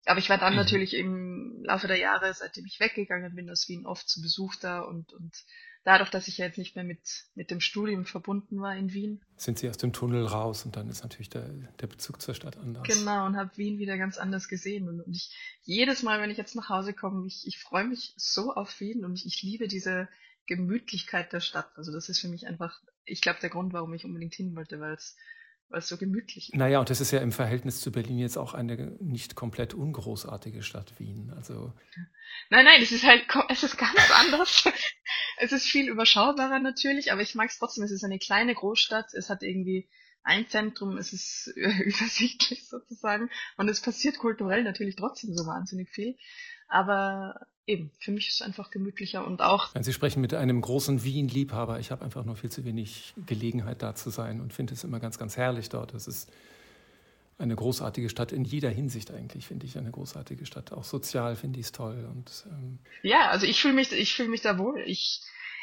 Aber 0.06 0.20
ich 0.20 0.30
war 0.30 0.38
dann 0.38 0.54
mhm. 0.54 0.60
natürlich 0.60 0.96
im 0.96 1.64
Laufe 1.64 1.88
der 1.88 1.98
Jahre, 1.98 2.34
seitdem 2.34 2.66
ich 2.66 2.80
weggegangen 2.80 3.36
bin 3.36 3.50
aus 3.50 3.68
Wien, 3.68 3.86
oft 3.86 4.08
zu 4.08 4.22
Besuch 4.22 4.56
da 4.56 4.82
und, 4.82 5.14
und 5.14 5.44
dadurch, 5.84 6.10
dass 6.10 6.28
ich 6.28 6.38
ja 6.38 6.46
jetzt 6.46 6.58
nicht 6.58 6.76
mehr 6.76 6.86
mit, 6.86 7.26
mit 7.36 7.52
dem 7.52 7.60
Studium 7.60 8.06
verbunden 8.06 8.62
war 8.62 8.76
in 8.76 8.94
Wien. 8.94 9.22
Sind 9.38 9.60
Sie 9.60 9.70
aus 9.70 9.78
dem 9.78 9.94
Tunnel 9.94 10.26
raus 10.26 10.66
und 10.66 10.76
dann 10.76 10.90
ist 10.90 11.04
natürlich 11.04 11.30
der, 11.30 11.50
der 11.50 11.88
Bezug 11.88 12.22
zur 12.22 12.34
Stadt 12.34 12.58
anders. 12.58 12.84
Genau, 12.88 13.26
und 13.26 13.38
habe 13.38 13.56
Wien 13.58 13.78
wieder 13.78 13.98
ganz 13.98 14.18
anders 14.18 14.48
gesehen. 14.48 14.88
Und, 14.88 15.02
und 15.02 15.16
ich, 15.16 15.36
jedes 15.64 16.04
Mal, 16.04 16.22
wenn 16.22 16.32
ich 16.32 16.38
jetzt 16.38 16.56
nach 16.56 16.70
Hause 16.70 16.94
komme, 16.94 17.28
ich, 17.28 17.46
ich 17.46 17.60
freue 17.60 17.86
mich 17.86 18.14
so 18.18 18.54
auf 18.54 18.80
Wien 18.80 19.06
und 19.06 19.16
ich, 19.16 19.26
ich 19.26 19.42
liebe 19.42 19.68
diese 19.68 20.08
Gemütlichkeit 20.46 21.32
der 21.34 21.42
Stadt. 21.42 21.72
Also 21.76 21.92
das 21.92 22.10
ist 22.10 22.20
für 22.20 22.30
mich 22.30 22.48
einfach, 22.48 22.82
ich 23.06 23.22
glaube, 23.22 23.40
der 23.42 23.50
Grund, 23.50 23.74
warum 23.74 23.94
ich 23.94 24.06
unbedingt 24.06 24.34
hin 24.34 24.56
wollte, 24.56 24.80
weil 24.80 24.94
es 24.94 25.16
weil 25.70 25.80
es 25.80 25.88
so 25.88 25.98
gemütlich 25.98 26.50
ist. 26.50 26.58
Naja, 26.58 26.80
und 26.80 26.90
das 26.90 27.02
ist 27.02 27.12
ja 27.12 27.20
im 27.20 27.32
Verhältnis 27.32 27.80
zu 27.82 27.92
Berlin 27.92 28.20
jetzt 28.20 28.38
auch 28.38 28.54
eine 28.54 28.98
nicht 29.00 29.36
komplett 29.36 29.74
ungroßartige 29.74 30.64
Stadt 30.64 31.00
Wien. 31.00 31.32
Also 31.36 31.74
nein, 32.50 32.66
nein, 32.66 32.82
es 32.82 32.92
ist 32.92 33.06
halt, 33.06 33.26
es 33.50 33.64
ist 33.64 33.78
ganz 33.78 34.12
anders. 34.20 34.68
es 35.38 35.52
ist 35.52 35.66
viel 35.66 35.88
überschaubarer 35.90 36.60
natürlich, 36.60 37.12
aber 37.12 37.22
ich 37.22 37.36
mag 37.36 37.50
es 37.50 37.60
trotzdem. 37.60 37.84
Es 37.84 37.92
ist 37.92 38.04
eine 38.04 38.20
kleine 38.20 38.56
Großstadt. 38.56 39.14
Es 39.14 39.30
hat 39.30 39.44
irgendwie 39.44 39.88
ein 40.24 40.48
Zentrum, 40.48 40.98
es 40.98 41.14
ist 41.14 41.48
übersichtlich 41.56 42.68
sozusagen 42.68 43.30
und 43.58 43.70
es 43.70 43.82
passiert 43.82 44.18
kulturell 44.18 44.64
natürlich 44.64 44.96
trotzdem 44.96 45.36
so 45.36 45.46
wahnsinnig 45.46 45.90
viel. 45.90 46.18
Aber 46.70 47.48
eben, 47.66 47.92
für 48.00 48.12
mich 48.12 48.28
ist 48.28 48.36
es 48.36 48.42
einfach 48.42 48.72
gemütlicher 48.72 49.26
und 49.26 49.42
auch. 49.42 49.70
Sie 49.80 49.94
sprechen 49.94 50.22
mit 50.22 50.34
einem 50.34 50.62
großen 50.62 51.04
Wien-Liebhaber. 51.04 51.80
Ich 51.80 51.92
habe 51.92 52.04
einfach 52.04 52.26
nur 52.26 52.36
viel 52.36 52.52
zu 52.52 52.66
wenig 52.66 53.14
Gelegenheit 53.26 53.82
da 53.82 53.96
zu 53.96 54.10
sein 54.10 54.42
und 54.42 54.54
finde 54.54 54.74
es 54.74 54.84
immer 54.84 55.00
ganz, 55.00 55.18
ganz 55.18 55.38
herrlich 55.38 55.70
dort. 55.70 55.94
Es 55.94 56.08
ist 56.08 56.32
eine 57.38 57.56
großartige 57.56 58.10
Stadt 58.10 58.32
in 58.32 58.44
jeder 58.44 58.70
Hinsicht 58.70 59.12
eigentlich, 59.12 59.48
finde 59.48 59.66
ich 59.66 59.78
eine 59.78 59.92
großartige 59.92 60.46
Stadt. 60.46 60.74
Auch 60.74 60.84
sozial 60.84 61.36
finde 61.36 61.60
ich 61.60 61.68
es 61.68 61.72
toll. 61.72 62.08
Und, 62.12 62.46
ähm 62.52 62.80
ja, 63.02 63.30
also 63.30 63.46
ich 63.46 63.62
fühle 63.62 63.76
mich, 63.76 63.92
ich 63.92 64.14
fühle 64.14 64.30
mich 64.30 64.42
da 64.42 64.58
wohl. 64.58 64.84
Ich, 64.86 65.22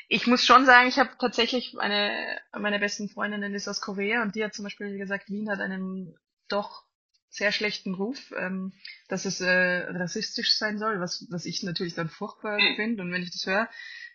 ich 0.09 0.27
muss 0.27 0.47
schon 0.47 0.65
sagen, 0.65 0.89
ich 0.89 0.99
habe 0.99 1.11
tatsächlich 1.19 1.79
eine 1.79 2.13
meine 2.59 2.79
besten 2.79 3.09
Freundinnen 3.09 3.55
ist 3.55 3.69
aus 3.69 3.81
Korea 3.81 4.23
und 4.23 4.35
die 4.35 4.45
hat 4.45 4.55
zum 4.55 4.65
Beispiel 4.65 4.97
gesagt, 4.97 5.29
Wien 5.29 5.51
hat 5.51 5.61
einen 5.61 6.17
doch 6.49 6.85
sehr 7.29 7.53
schlechten 7.53 7.95
Ruf, 7.95 8.33
ähm, 8.37 8.73
dass 9.09 9.25
es 9.25 9.41
äh, 9.41 9.87
rassistisch 9.89 10.57
sein 10.57 10.79
soll, 10.79 11.01
was, 11.01 11.27
was 11.31 11.45
ich 11.47 11.63
natürlich 11.63 11.95
dann 11.95 12.09
furchtbar 12.09 12.59
hm. 12.59 12.77
finde. 12.77 13.03
Und 13.03 13.13
wenn 13.13 13.23
ich 13.23 13.31
das 13.31 13.47
höre, 13.47 13.69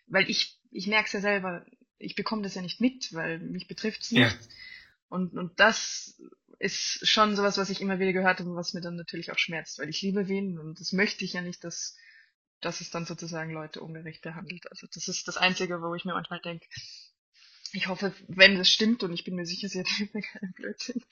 weil 0.06 0.28
ich, 0.28 0.58
ich 0.70 0.86
merke 0.86 1.06
es 1.06 1.12
ja 1.12 1.20
selber, 1.20 1.64
ich 1.98 2.14
bekomme 2.14 2.42
das 2.42 2.54
ja 2.54 2.62
nicht 2.62 2.80
mit, 2.80 3.12
weil 3.14 3.38
mich 3.38 3.68
betrifft 3.68 4.02
es 4.02 4.10
nicht. 4.10 4.22
Ja. 4.22 4.48
Und, 5.08 5.34
und 5.34 5.60
das 5.60 6.20
ist 6.58 7.06
schon 7.06 7.36
sowas, 7.36 7.58
was 7.58 7.70
ich 7.70 7.80
immer 7.80 7.98
wieder 7.98 8.12
gehört 8.12 8.38
habe 8.38 8.48
und 8.48 8.56
was 8.56 8.72
mir 8.72 8.80
dann 8.80 8.96
natürlich 8.96 9.32
auch 9.32 9.38
schmerzt, 9.38 9.78
weil 9.78 9.88
ich 9.88 10.00
liebe 10.00 10.28
Wien 10.28 10.58
und 10.58 10.78
das 10.78 10.92
möchte 10.92 11.24
ich 11.24 11.32
ja 11.32 11.42
nicht, 11.42 11.64
dass, 11.64 11.96
dass 12.60 12.80
es 12.80 12.90
dann 12.90 13.04
sozusagen 13.04 13.52
Leute 13.52 13.80
ungerecht 13.80 14.22
behandelt. 14.22 14.70
Also 14.70 14.86
das 14.92 15.08
ist 15.08 15.26
das 15.26 15.36
Einzige, 15.36 15.82
wo 15.82 15.94
ich 15.94 16.04
mir 16.04 16.14
manchmal 16.14 16.40
denke, 16.40 16.66
ich 17.72 17.88
hoffe, 17.88 18.14
wenn 18.28 18.56
das 18.56 18.68
stimmt, 18.68 19.02
und 19.02 19.12
ich 19.12 19.24
bin 19.24 19.34
mir 19.34 19.46
sicher, 19.46 19.68
sie 19.68 19.80
hat 19.80 19.86
keinen 20.32 20.52
Blödsinn, 20.52 21.02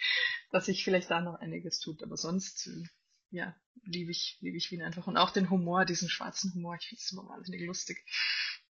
dass 0.50 0.66
sich 0.66 0.84
vielleicht 0.84 1.10
da 1.10 1.20
noch 1.20 1.40
einiges 1.40 1.80
tut. 1.80 2.02
Aber 2.02 2.16
sonst, 2.16 2.66
äh, 2.66 2.84
ja, 3.30 3.56
liebe 3.84 4.10
ich, 4.10 4.38
liebe 4.40 4.56
ich 4.56 4.70
Wien 4.70 4.82
einfach. 4.82 5.06
Und 5.06 5.16
auch 5.16 5.30
den 5.30 5.50
Humor, 5.50 5.84
diesen 5.84 6.08
schwarzen 6.08 6.54
Humor, 6.54 6.76
ich 6.80 6.88
finde 6.88 7.00
es 7.02 7.12
immer 7.12 7.28
wahnsinnig 7.28 7.62
lustig. 7.66 8.04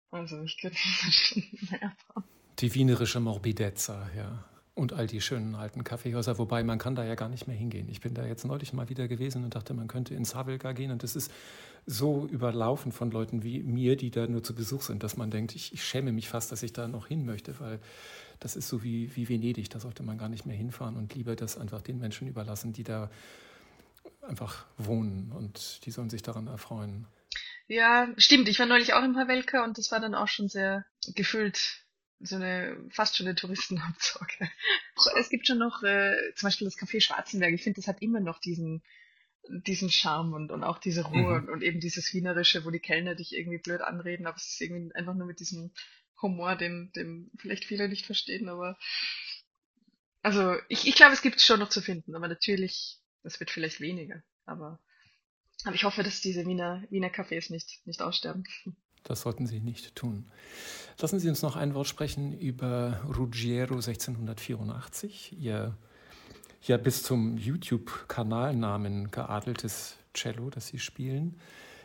Also 0.10 0.41
ich 0.43 0.58
könnte 0.60 0.78
das 1.04 1.13
schon 1.13 1.43
mehr 1.69 1.95
haben. 2.10 2.28
Die 2.60 2.73
wienerische 2.73 3.19
Morbidezza, 3.19 4.10
ja 4.15 4.57
und 4.78 4.94
all 4.94 5.08
die 5.08 5.22
schönen 5.22 5.56
alten 5.56 5.84
Kaffeehäuser, 5.84 6.38
wobei 6.38 6.63
man 6.63 6.78
kann 6.78 6.94
da 6.94 7.04
ja 7.04 7.16
gar 7.16 7.30
nicht 7.30 7.48
mehr 7.48 7.58
hingehen. 7.58 7.88
Ich 7.90 8.00
bin 8.00 8.13
da 8.13 8.26
jetzt 8.26 8.46
neulich 8.46 8.74
mal 8.74 8.90
wieder 8.90 9.08
gewesen 9.08 9.44
und 9.44 9.56
dachte, 9.56 9.74
man 9.74 9.88
könnte 9.88 10.13
ins 10.13 10.36
Havelka 10.36 10.72
gehen 10.74 10.92
und 10.92 11.04
es 11.04 11.16
ist 11.16 11.32
so 11.88 12.28
überlaufen 12.28 12.92
von 12.92 13.10
Leuten 13.10 13.44
wie 13.44 13.63
mir, 13.63 13.96
die 13.96 14.12
da 14.12 14.28
nur 14.28 14.44
zu 14.44 14.54
Besuch 14.54 14.84
sind, 14.84 15.02
dass 15.02 15.18
man 15.18 15.32
denkt, 15.32 15.56
ich, 15.56 15.74
ich 15.74 15.84
schäme 15.84 16.12
mich 16.12 16.30
fast, 16.30 16.52
dass 16.52 16.62
ich 16.62 16.74
da 16.74 16.88
noch 16.88 17.08
hin 17.08 17.26
möchte, 17.26 17.60
weil 17.60 17.80
das 18.40 18.56
ist 18.56 18.68
so 18.70 18.84
wie, 18.84 19.16
wie 19.16 19.28
Venedig, 19.28 19.70
da 19.72 19.80
sollte 19.80 20.04
man 20.04 20.20
gar 20.20 20.30
nicht 20.30 20.46
mehr 20.46 20.56
hinfahren 20.56 20.96
und 20.96 21.16
lieber 21.16 21.36
das 21.36 21.58
einfach 21.58 21.82
den 21.82 21.98
Menschen 21.98 22.28
überlassen, 22.28 22.72
die 22.72 22.84
da 22.84 23.10
einfach 24.22 24.66
wohnen 24.78 25.32
und 25.32 25.86
die 25.88 25.92
sollen 25.92 26.12
sich 26.12 26.22
daran 26.22 26.46
erfreuen. 26.46 27.08
Ja, 27.68 28.10
stimmt. 28.18 28.48
Ich 28.48 28.60
war 28.60 28.68
neulich 28.68 28.94
auch 28.94 29.04
im 29.04 29.18
Havelka 29.18 29.63
und 29.63 29.80
das 29.80 29.92
war 29.92 30.00
dann 30.00 30.13
auch 30.13 30.28
schon 30.28 30.50
sehr 30.50 30.86
gefüllt 31.16 31.87
so 32.20 32.36
eine 32.36 32.78
fast 32.90 33.16
schon 33.16 33.28
eine 33.28 33.36
Touristenabzocke. 33.36 34.50
Es 35.20 35.30
gibt 35.30 35.48
schon 35.48 35.60
noch 35.60 35.84
äh, 35.84 36.16
zum 36.36 36.48
Beispiel 36.48 36.66
das 36.66 36.78
Café 36.78 37.00
Schwarzenberg. 37.02 37.54
Ich 37.54 37.64
finde, 37.64 37.80
das 37.80 37.88
hat 37.88 38.02
immer 38.02 38.20
noch 38.20 38.40
diesen 38.40 38.82
diesen 39.50 39.90
Charme 39.90 40.34
und, 40.34 40.52
und 40.52 40.64
auch 40.64 40.78
diese 40.78 41.06
Ruhe 41.06 41.42
mhm. 41.42 41.50
und, 41.50 41.64
eben 41.64 41.80
dieses 41.80 42.14
Wienerische, 42.14 42.66
wo 42.66 42.72
die 42.72 42.80
Kellner 42.80 43.16
dich 43.16 43.36
irgendwie 43.36 43.58
blöd 43.60 43.82
anreden, 43.82 44.28
aber 44.28 44.38
es 44.38 44.48
ist 44.48 44.62
irgendwie 44.62 44.94
einfach 44.96 45.14
nur 45.14 45.28
mit 45.28 45.40
diesem 45.40 45.72
Humor, 46.22 46.56
den, 46.56 46.92
den 46.94 47.32
vielleicht 47.38 47.66
viele 47.66 47.88
nicht 47.88 48.06
verstehen, 48.06 48.50
aber 48.50 48.78
also 50.22 50.56
ich, 50.68 50.88
ich 50.88 50.96
glaube, 50.96 51.14
es 51.14 51.22
gibt 51.22 51.38
es 51.38 51.46
schon 51.46 51.60
noch 51.60 51.70
zu 51.70 51.82
finden, 51.82 52.16
aber 52.16 52.28
natürlich, 52.28 53.00
das 53.24 53.40
wird 53.40 53.52
vielleicht 53.52 53.80
weniger, 53.80 54.24
aber, 54.46 54.80
aber 55.64 55.76
ich 55.76 55.84
hoffe, 55.84 56.04
dass 56.04 56.22
diese 56.22 56.46
Wiener, 56.46 56.84
Wiener 56.90 57.10
Cafés 57.10 57.52
nicht, 57.52 57.86
nicht 57.86 58.02
aussterben. 58.02 58.44
Das 59.08 59.22
sollten 59.22 59.48
Sie 59.48 59.62
nicht 59.62 59.96
tun. 59.96 60.26
Lassen 61.00 61.20
Sie 61.20 61.30
uns 61.30 61.41
noch 61.41 61.56
ein 61.56 61.74
Wort 61.74 61.88
sprechen 61.88 62.38
über 62.38 63.00
Ruggiero 63.17 63.76
1684, 63.76 65.38
Ihr 65.39 65.78
ja 66.63 66.76
bis 66.76 67.04
zum 67.04 67.38
YouTube-Kanalnamen 67.38 69.10
geadeltes 69.10 69.96
Cello, 70.13 70.50
das 70.50 70.67
Sie 70.67 70.80
spielen. 70.80 71.39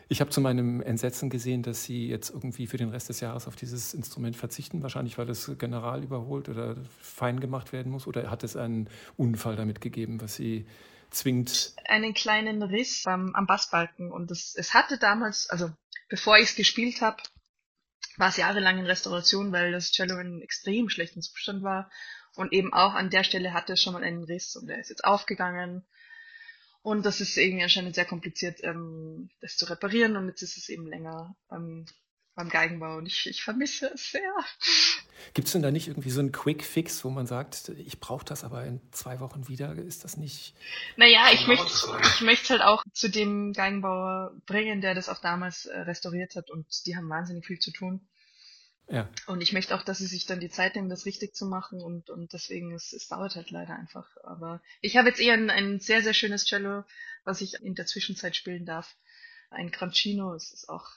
Ich 0.09 0.19
habe 0.19 0.31
zu 0.31 0.41
meinem 0.41 0.81
Entsetzen 0.81 1.29
gesehen, 1.29 1.63
dass 1.63 1.85
Sie 1.85 2.09
jetzt 2.09 2.29
irgendwie 2.29 2.67
für 2.67 2.75
den 2.77 2.89
Rest 2.89 3.07
des 3.07 3.21
Jahres 3.21 3.47
auf 3.47 3.55
dieses 3.55 3.93
Instrument 3.93 4.35
verzichten, 4.35 4.83
wahrscheinlich 4.83 5.17
weil 5.17 5.29
es 5.29 5.49
general 5.57 6.03
überholt 6.03 6.49
oder 6.49 6.75
fein 6.99 7.39
gemacht 7.39 7.71
werden 7.71 7.91
muss. 7.91 8.05
Oder 8.05 8.29
hat 8.29 8.43
es 8.43 8.57
einen 8.57 8.89
Unfall 9.15 9.55
damit 9.55 9.79
gegeben, 9.79 10.19
was 10.19 10.35
Sie 10.35 10.65
zwingt? 11.09 11.73
Einen 11.85 12.13
kleinen 12.13 12.63
Riss 12.63 13.07
am, 13.07 13.33
am 13.33 13.47
Bassbalken. 13.47 14.11
Und 14.11 14.29
es, 14.29 14.55
es 14.57 14.73
hatte 14.73 14.97
damals, 14.97 15.49
also 15.49 15.71
bevor 16.13 16.37
ich 16.37 16.49
es 16.49 16.55
gespielt 16.55 17.01
habe, 17.01 17.23
war 18.17 18.29
es 18.29 18.37
jahrelang 18.37 18.77
in 18.77 18.85
Restauration, 18.85 19.51
weil 19.51 19.71
das 19.71 19.91
Cello 19.91 20.19
in 20.19 20.43
extrem 20.43 20.87
schlechten 20.87 21.23
Zustand 21.23 21.63
war. 21.63 21.89
Und 22.35 22.53
eben 22.53 22.71
auch 22.71 22.93
an 22.93 23.09
der 23.09 23.23
Stelle 23.23 23.51
hatte 23.51 23.73
es 23.73 23.81
schon 23.81 23.93
mal 23.93 24.03
einen 24.03 24.23
Riss 24.23 24.55
und 24.55 24.67
der 24.67 24.77
ist 24.77 24.91
jetzt 24.91 25.05
aufgegangen. 25.05 25.83
Und 26.83 27.07
das 27.07 27.19
ist 27.19 27.35
irgendwie 27.35 27.63
anscheinend 27.63 27.95
sehr 27.95 28.05
kompliziert, 28.05 28.63
ähm, 28.63 29.31
das 29.41 29.57
zu 29.57 29.65
reparieren 29.65 30.15
und 30.15 30.27
jetzt 30.27 30.43
ist 30.43 30.55
es 30.55 30.69
eben 30.69 30.85
länger 30.85 31.35
ähm, 31.51 31.87
beim 32.35 32.49
Geigenbau 32.49 32.97
und 32.97 33.05
ich, 33.05 33.27
ich 33.27 33.43
vermisse 33.43 33.91
es 33.93 34.11
sehr. 34.11 34.33
Gibt 35.33 35.47
es 35.47 35.53
denn 35.53 35.61
da 35.61 35.71
nicht 35.71 35.87
irgendwie 35.87 36.09
so 36.09 36.19
einen 36.19 36.31
Quick 36.31 36.63
Fix, 36.63 37.03
wo 37.03 37.09
man 37.09 37.27
sagt, 37.27 37.69
ich 37.69 37.99
brauche 37.99 38.25
das 38.25 38.43
aber 38.43 38.65
in 38.65 38.81
zwei 38.91 39.19
Wochen 39.19 39.47
wieder? 39.47 39.75
Ist 39.75 40.03
das 40.03 40.17
nicht. 40.17 40.55
Naja, 40.97 41.27
ich 41.31 41.47
möchte 41.47 41.65
ich 42.15 42.21
möchte 42.21 42.49
halt 42.49 42.61
auch 42.61 42.83
zu 42.91 43.09
dem 43.09 43.53
Geigenbauer 43.53 44.33
bringen, 44.45 44.81
der 44.81 44.95
das 44.95 45.09
auch 45.09 45.19
damals 45.19 45.65
äh, 45.65 45.79
restauriert 45.81 46.35
hat 46.35 46.49
und 46.49 46.85
die 46.85 46.95
haben 46.95 47.09
wahnsinnig 47.09 47.45
viel 47.45 47.59
zu 47.59 47.71
tun. 47.71 48.07
Ja. 48.89 49.09
Und 49.27 49.41
ich 49.41 49.53
möchte 49.53 49.75
auch, 49.75 49.83
dass 49.83 49.99
sie 49.99 50.07
sich 50.07 50.25
dann 50.25 50.41
die 50.41 50.49
Zeit 50.49 50.75
nehmen, 50.75 50.89
das 50.89 51.05
richtig 51.05 51.35
zu 51.35 51.45
machen 51.45 51.81
und, 51.81 52.09
und 52.09 52.33
deswegen, 52.33 52.73
es, 52.73 52.91
es 52.91 53.07
dauert 53.07 53.35
halt 53.35 53.49
leider 53.49 53.75
einfach. 53.75 54.07
Aber 54.23 54.61
ich 54.81 54.97
habe 54.97 55.09
jetzt 55.09 55.21
eher 55.21 55.35
ein, 55.35 55.49
ein 55.49 55.79
sehr, 55.79 56.01
sehr 56.01 56.13
schönes 56.13 56.45
Cello, 56.45 56.83
was 57.23 57.41
ich 57.41 57.55
in 57.61 57.75
der 57.75 57.85
Zwischenzeit 57.85 58.35
spielen 58.35 58.65
darf. 58.65 58.95
Ein 59.49 59.71
Grancino, 59.71 60.33
es 60.33 60.51
ist 60.51 60.67
auch 60.67 60.89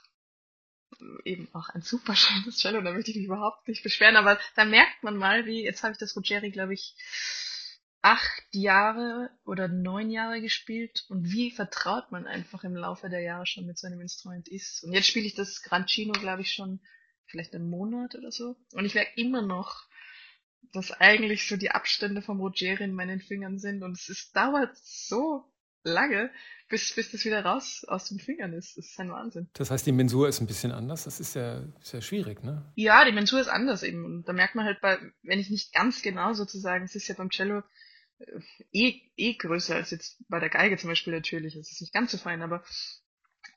eben 1.25 1.49
auch 1.55 1.68
ein 1.70 1.83
super 1.83 2.14
schönes 2.16 2.59
Cello, 2.59 2.81
da 2.81 2.92
möchte 2.92 3.11
ich 3.11 3.16
mich 3.16 3.27
überhaupt 3.27 3.68
nicht 3.68 3.83
beschweren, 3.83 4.16
aber 4.16 4.38
da 4.55 4.64
merkt 4.64 5.03
man 5.03 5.16
mal, 5.16 5.46
wie, 5.46 5.64
jetzt 5.64 5.83
habe 5.83 5.92
ich 5.92 5.99
das 5.99 6.16
Ruggieri, 6.16 6.51
glaube 6.51 6.75
ich, 6.75 6.94
acht 8.03 8.46
Jahre 8.53 9.31
oder 9.44 9.66
neun 9.66 10.11
Jahre 10.11 10.40
gespielt 10.40 11.05
und 11.09 11.33
wie 11.33 11.51
vertraut 11.51 12.12
man 12.12 12.27
einfach 12.27 12.62
im 12.62 12.77
Laufe 12.77 13.09
der 13.11 13.20
Jahre 13.20 13.46
schon 13.46 13.66
mit 13.66 13.79
so 13.79 13.88
einem 13.88 14.01
Instrument 14.01 14.46
ist. 14.46 14.85
Und 14.85 14.92
jetzt 14.92 15.09
spiele 15.09 15.27
ich 15.27 15.35
das 15.35 15.62
Grancino, 15.62 16.12
glaube 16.12 16.42
ich, 16.42 16.53
schon 16.53 16.81
vielleicht 17.27 17.55
einen 17.55 17.68
Monat 17.68 18.14
oder 18.14 18.31
so. 18.31 18.57
Und 18.75 18.85
ich 18.85 18.94
merke 18.94 19.20
immer 19.20 19.42
noch, 19.42 19.88
dass 20.72 20.92
eigentlich 20.92 21.49
so 21.49 21.57
die 21.57 21.72
Abstände 21.72 22.22
vom 22.22 22.40
Ruggieri 22.40 22.85
in 22.85 22.94
meinen 22.94 23.20
Fingern 23.20 23.59
sind 23.59 23.83
und 23.83 23.96
es 23.99 24.09
ist, 24.09 24.37
dauert 24.37 24.77
so 24.77 25.44
lange, 25.87 26.31
bis, 26.68 26.94
bis 26.94 27.12
das 27.12 27.25
wieder 27.25 27.44
raus 27.44 27.85
aus 27.87 28.09
den 28.09 28.18
Fingern 28.18 28.53
ist. 28.53 28.77
Das 28.77 28.87
ist 28.87 29.01
ein 29.01 29.11
Wahnsinn. 29.11 29.49
Das 29.55 29.70
heißt, 29.70 29.87
die 29.87 29.92
Mensur 29.92 30.29
ist 30.29 30.40
ein 30.40 30.46
bisschen 30.46 30.72
anders. 30.72 31.05
Das 31.05 31.20
ist 31.20 31.35
ja 31.35 31.62
sehr 31.81 32.03
schwierig, 32.03 32.42
ne? 32.42 32.70
Ja, 32.75 33.05
die 33.05 33.12
Mensur 33.12 33.40
ist 33.40 33.49
anders 33.49 33.83
eben. 33.83 34.05
Und 34.05 34.25
da 34.29 34.33
merkt 34.33 34.55
man 34.55 34.64
halt 34.64 34.81
bei, 34.81 34.99
wenn 35.22 35.38
ich 35.38 35.51
nicht 35.51 35.72
ganz 35.72 36.03
genau 36.03 36.35
sozusagen, 36.35 36.85
es 36.85 36.94
ist 36.94 37.09
ja 37.09 37.14
beim 37.14 37.31
Cello 37.31 37.62
äh, 38.18 38.40
eh, 38.72 39.01
eh 39.16 39.35
größer 39.35 39.77
als 39.77 39.90
jetzt 39.90 40.18
bei 40.29 40.40
der 40.40 40.51
Geige 40.51 40.77
zum 40.77 40.90
Beispiel 40.90 41.12
natürlich. 41.12 41.55
Es 41.57 41.70
ist 41.70 41.81
nicht 41.81 41.94
ganz 41.94 42.11
so 42.11 42.18
fein, 42.18 42.42
aber 42.42 42.64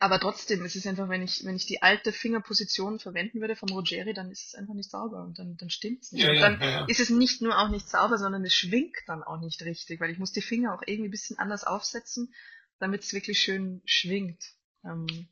aber 0.02 0.20
trotzdem, 0.20 0.64
es 0.64 0.78
ist 0.78 0.88
einfach, 0.88 1.10
wenn 1.10 1.22
ich, 1.22 1.44
wenn 1.44 1.58
ich 1.58 1.66
die 1.66 1.82
alte 1.82 2.14
Fingerposition 2.14 3.00
verwenden 3.00 3.42
würde 3.42 3.58
vom 3.58 3.70
Rogeri, 3.70 4.14
dann 4.14 4.32
ist 4.32 4.48
es 4.48 4.56
einfach 4.56 4.74
nicht 4.74 4.90
sauber 4.90 5.24
und 5.24 5.38
dann, 5.38 5.58
dann 5.58 5.70
stimmt's 5.70 6.14
nicht. 6.14 6.24
Ja, 6.24 6.32
und 6.32 6.40
dann 6.40 6.62
ja, 6.62 6.70
ja. 6.70 6.86
ist 6.86 7.02
es 7.02 7.10
nicht 7.10 7.42
nur 7.42 7.60
auch 7.60 7.68
nicht 7.68 7.90
sauber, 7.90 8.18
sondern 8.18 8.46
es 8.46 8.54
schwingt 8.54 8.96
dann 9.08 9.24
auch 9.24 9.42
nicht 9.42 9.62
richtig, 9.64 10.00
weil 10.00 10.10
ich 10.10 10.18
muss 10.18 10.32
die 10.32 10.42
Finger 10.42 10.74
auch 10.74 10.82
irgendwie 10.86 11.10
ein 11.10 11.12
bisschen 11.12 11.38
anders 11.38 11.66
aufsetzen, 11.66 12.34
damit 12.80 13.04
es 13.04 13.14
wirklich 13.14 13.40
schön 13.40 13.82
schwingt. 13.84 14.42
Ähm, 14.86 15.28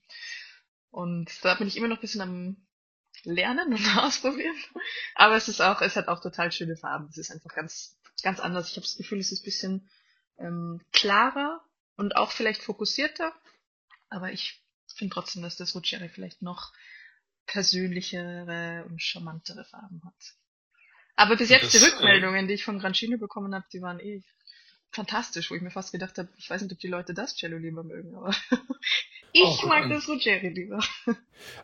und 0.91 1.32
da 1.43 1.56
bin 1.56 1.67
ich 1.67 1.77
immer 1.77 1.88
noch 1.88 1.97
ein 1.97 2.01
bisschen 2.01 2.21
am 2.21 2.58
Lernen 3.23 3.73
und 3.73 3.97
ausprobieren. 3.97 4.56
Aber 5.15 5.38
es 5.38 5.47
ist 5.47 5.62
auch, 5.62 5.82
es 5.82 5.95
hat 5.95 6.10
auch 6.10 6.19
total 6.19 6.51
schöne 6.51 6.75
Farben. 6.75 7.08
Es 7.10 7.17
ist 7.17 7.32
einfach 7.32 7.56
ganz, 7.56 7.97
ganz 8.21 8.41
anders. 8.41 8.69
Ich 8.69 8.75
habe 8.75 8.86
das 8.86 8.97
Gefühl, 8.97 9.19
es 9.19 9.32
ist 9.32 9.43
ein 9.43 9.45
bisschen 9.45 9.89
ähm, 10.38 10.82
klarer 10.91 11.63
und 11.95 12.17
auch 12.17 12.32
vielleicht 12.32 12.62
fokussierter 12.62 13.34
aber 14.10 14.32
ich 14.32 14.63
finde 14.96 15.13
trotzdem, 15.13 15.41
dass 15.41 15.58
das 15.58 15.76
Ruggieri 15.76 16.10
vielleicht 16.10 16.41
noch 16.41 16.74
persönlichere 17.46 18.86
und 18.88 19.02
charmantere 19.02 19.65
Farben 19.65 20.02
hat. 20.06 20.36
Aber 21.15 21.36
bis 21.36 21.50
jetzt 21.50 21.74
das, 21.74 21.82
die 21.82 21.88
äh, 21.88 21.89
Rückmeldungen, 21.89 22.46
äh, 22.46 22.48
die 22.48 22.54
ich 22.54 22.63
von 22.63 22.80
Grancino 22.80 23.17
bekommen 23.17 23.56
habe, 23.56 23.65
die 23.74 23.82
waren 23.82 24.00
eh 24.00 24.24
fantastisch, 24.91 25.50
wo 25.50 25.56
ich 25.56 25.62
mir 25.62 25.72
fast 25.72 25.91
gedacht 25.91 26.17
habe, 26.17 26.30
ich 26.38 26.50
weiß 26.50 26.62
nicht, 26.62 26.72
ob 26.72 26.80
die 26.80 26.88
Leute 26.88 27.13
das 27.13 27.36
Cello 27.36 27.58
lieber 27.58 27.84
mögen, 27.84 28.15
aber 28.15 28.36
ich 29.34 29.62
oh, 29.63 29.68
mag 29.68 29.90
das 29.90 30.08
Ruggieri 30.08 30.50
lieber. 30.50 30.80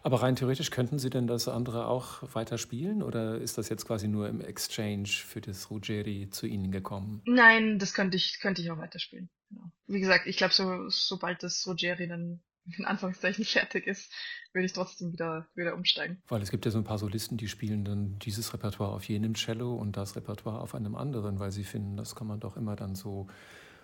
Aber 0.04 0.22
rein 0.22 0.36
theoretisch 0.36 0.72
könnten 0.72 1.00
Sie 1.00 1.10
denn 1.10 1.28
das 1.28 1.48
andere 1.48 1.88
auch 1.88 2.22
weiter 2.36 2.58
spielen 2.58 3.02
oder 3.02 3.38
ist 3.38 3.58
das 3.58 3.70
jetzt 3.70 3.86
quasi 3.86 4.08
nur 4.08 4.30
im 4.30 4.42
Exchange 4.42 5.08
für 5.08 5.42
das 5.42 5.70
Ruggieri 5.70 6.30
zu 6.30 6.46
Ihnen 6.46 6.72
gekommen? 6.72 7.22
Nein, 7.26 7.80
das 7.80 7.94
könnte 7.94 8.18
ich, 8.18 8.40
könnte 8.42 8.62
ich 8.62 8.72
auch 8.72 8.78
weiterspielen. 8.78 9.30
Genau. 9.50 9.72
Wie 9.88 10.00
gesagt, 10.00 10.28
ich 10.28 10.38
glaube, 10.38 10.54
so, 10.54 10.90
sobald 10.90 11.44
das 11.44 11.66
Rogeri 11.68 12.08
dann 12.08 12.42
in 12.78 12.86
Anführungszeichen 12.86 13.44
fertig 13.46 13.88
ist, 13.88 14.12
würde 14.54 14.66
ich 14.66 14.74
trotzdem 14.74 15.12
wieder, 15.12 15.48
wieder 15.56 15.74
umsteigen. 15.74 16.22
Weil 16.28 16.42
es 16.42 16.52
gibt 16.52 16.66
ja 16.66 16.72
so 16.72 16.78
ein 16.78 16.84
paar 16.84 16.98
Solisten, 16.98 17.38
die 17.38 17.48
spielen 17.48 17.84
dann 17.84 18.20
dieses 18.20 18.54
Repertoire 18.54 18.94
auf 18.94 19.04
jenem 19.06 19.34
Cello 19.34 19.76
und 19.76 19.98
das 19.98 20.16
Repertoire 20.16 20.62
auf 20.62 20.76
einem 20.76 20.96
anderen, 20.96 21.40
weil 21.40 21.52
sie 21.52 21.64
finden, 21.64 21.98
das 21.98 22.16
kann 22.16 22.28
man 22.28 22.40
doch 22.40 22.56
immer 22.56 22.76
dann 22.76 22.96
so 22.96 23.28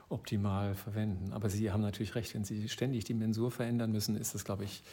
optimal 0.09 0.75
verwenden. 0.75 1.31
Aber 1.33 1.49
Sie 1.49 1.71
haben 1.71 1.81
natürlich 1.81 2.15
recht, 2.15 2.33
wenn 2.33 2.43
Sie 2.43 2.67
ständig 2.69 3.05
die 3.05 3.13
Mensur 3.13 3.51
verändern 3.51 3.91
müssen, 3.91 4.15
ist 4.15 4.35
das, 4.35 4.43
glaube 4.43 4.63
ich, 4.63 4.83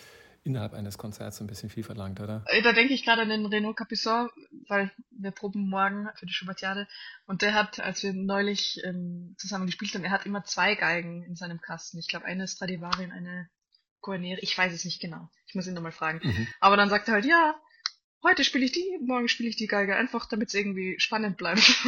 innerhalb 0.46 0.74
eines 0.74 0.96
Konzerts 0.96 1.40
ein 1.40 1.48
bisschen 1.48 1.70
viel 1.70 1.82
verlangt, 1.82 2.20
oder? 2.20 2.44
Äh, 2.46 2.62
da 2.62 2.72
denke 2.72 2.94
ich 2.94 3.04
gerade 3.04 3.22
an 3.22 3.28
den 3.28 3.46
Renaud 3.46 3.76
Capuçon, 3.76 4.28
weil 4.68 4.92
wir 5.10 5.32
proben 5.32 5.68
morgen 5.68 6.08
für 6.14 6.26
die 6.26 6.32
Schubertiade 6.32 6.86
und 7.26 7.42
der 7.42 7.54
hat, 7.54 7.80
als 7.80 8.02
wir 8.04 8.12
neulich 8.12 8.80
ähm, 8.84 9.34
zusammen 9.38 9.66
gespielt 9.66 9.92
haben, 9.94 10.04
er 10.04 10.12
hat 10.12 10.24
immer 10.24 10.44
zwei 10.44 10.76
Geigen 10.76 11.24
in 11.24 11.34
seinem 11.34 11.60
Kasten. 11.60 11.98
Ich 11.98 12.08
glaube, 12.08 12.26
eine 12.26 12.46
Stradivari 12.46 13.04
und 13.04 13.12
eine 13.12 13.48
Guarneri. 14.00 14.38
Ich 14.40 14.56
weiß 14.56 14.72
es 14.72 14.84
nicht 14.84 15.00
genau. 15.00 15.28
Ich 15.48 15.56
muss 15.56 15.66
ihn 15.66 15.74
nochmal 15.74 15.92
fragen. 15.92 16.20
Mhm. 16.22 16.46
Aber 16.60 16.76
dann 16.76 16.90
sagt 16.90 17.08
er 17.08 17.14
halt, 17.14 17.24
ja, 17.24 17.56
heute 18.22 18.44
spiele 18.44 18.64
ich 18.64 18.72
die, 18.72 18.98
morgen 19.02 19.28
spiele 19.28 19.48
ich 19.48 19.56
die 19.56 19.66
Geige, 19.66 19.96
einfach 19.96 20.26
damit 20.28 20.48
es 20.48 20.54
irgendwie 20.54 20.94
spannend 21.00 21.36
bleibt. 21.36 21.60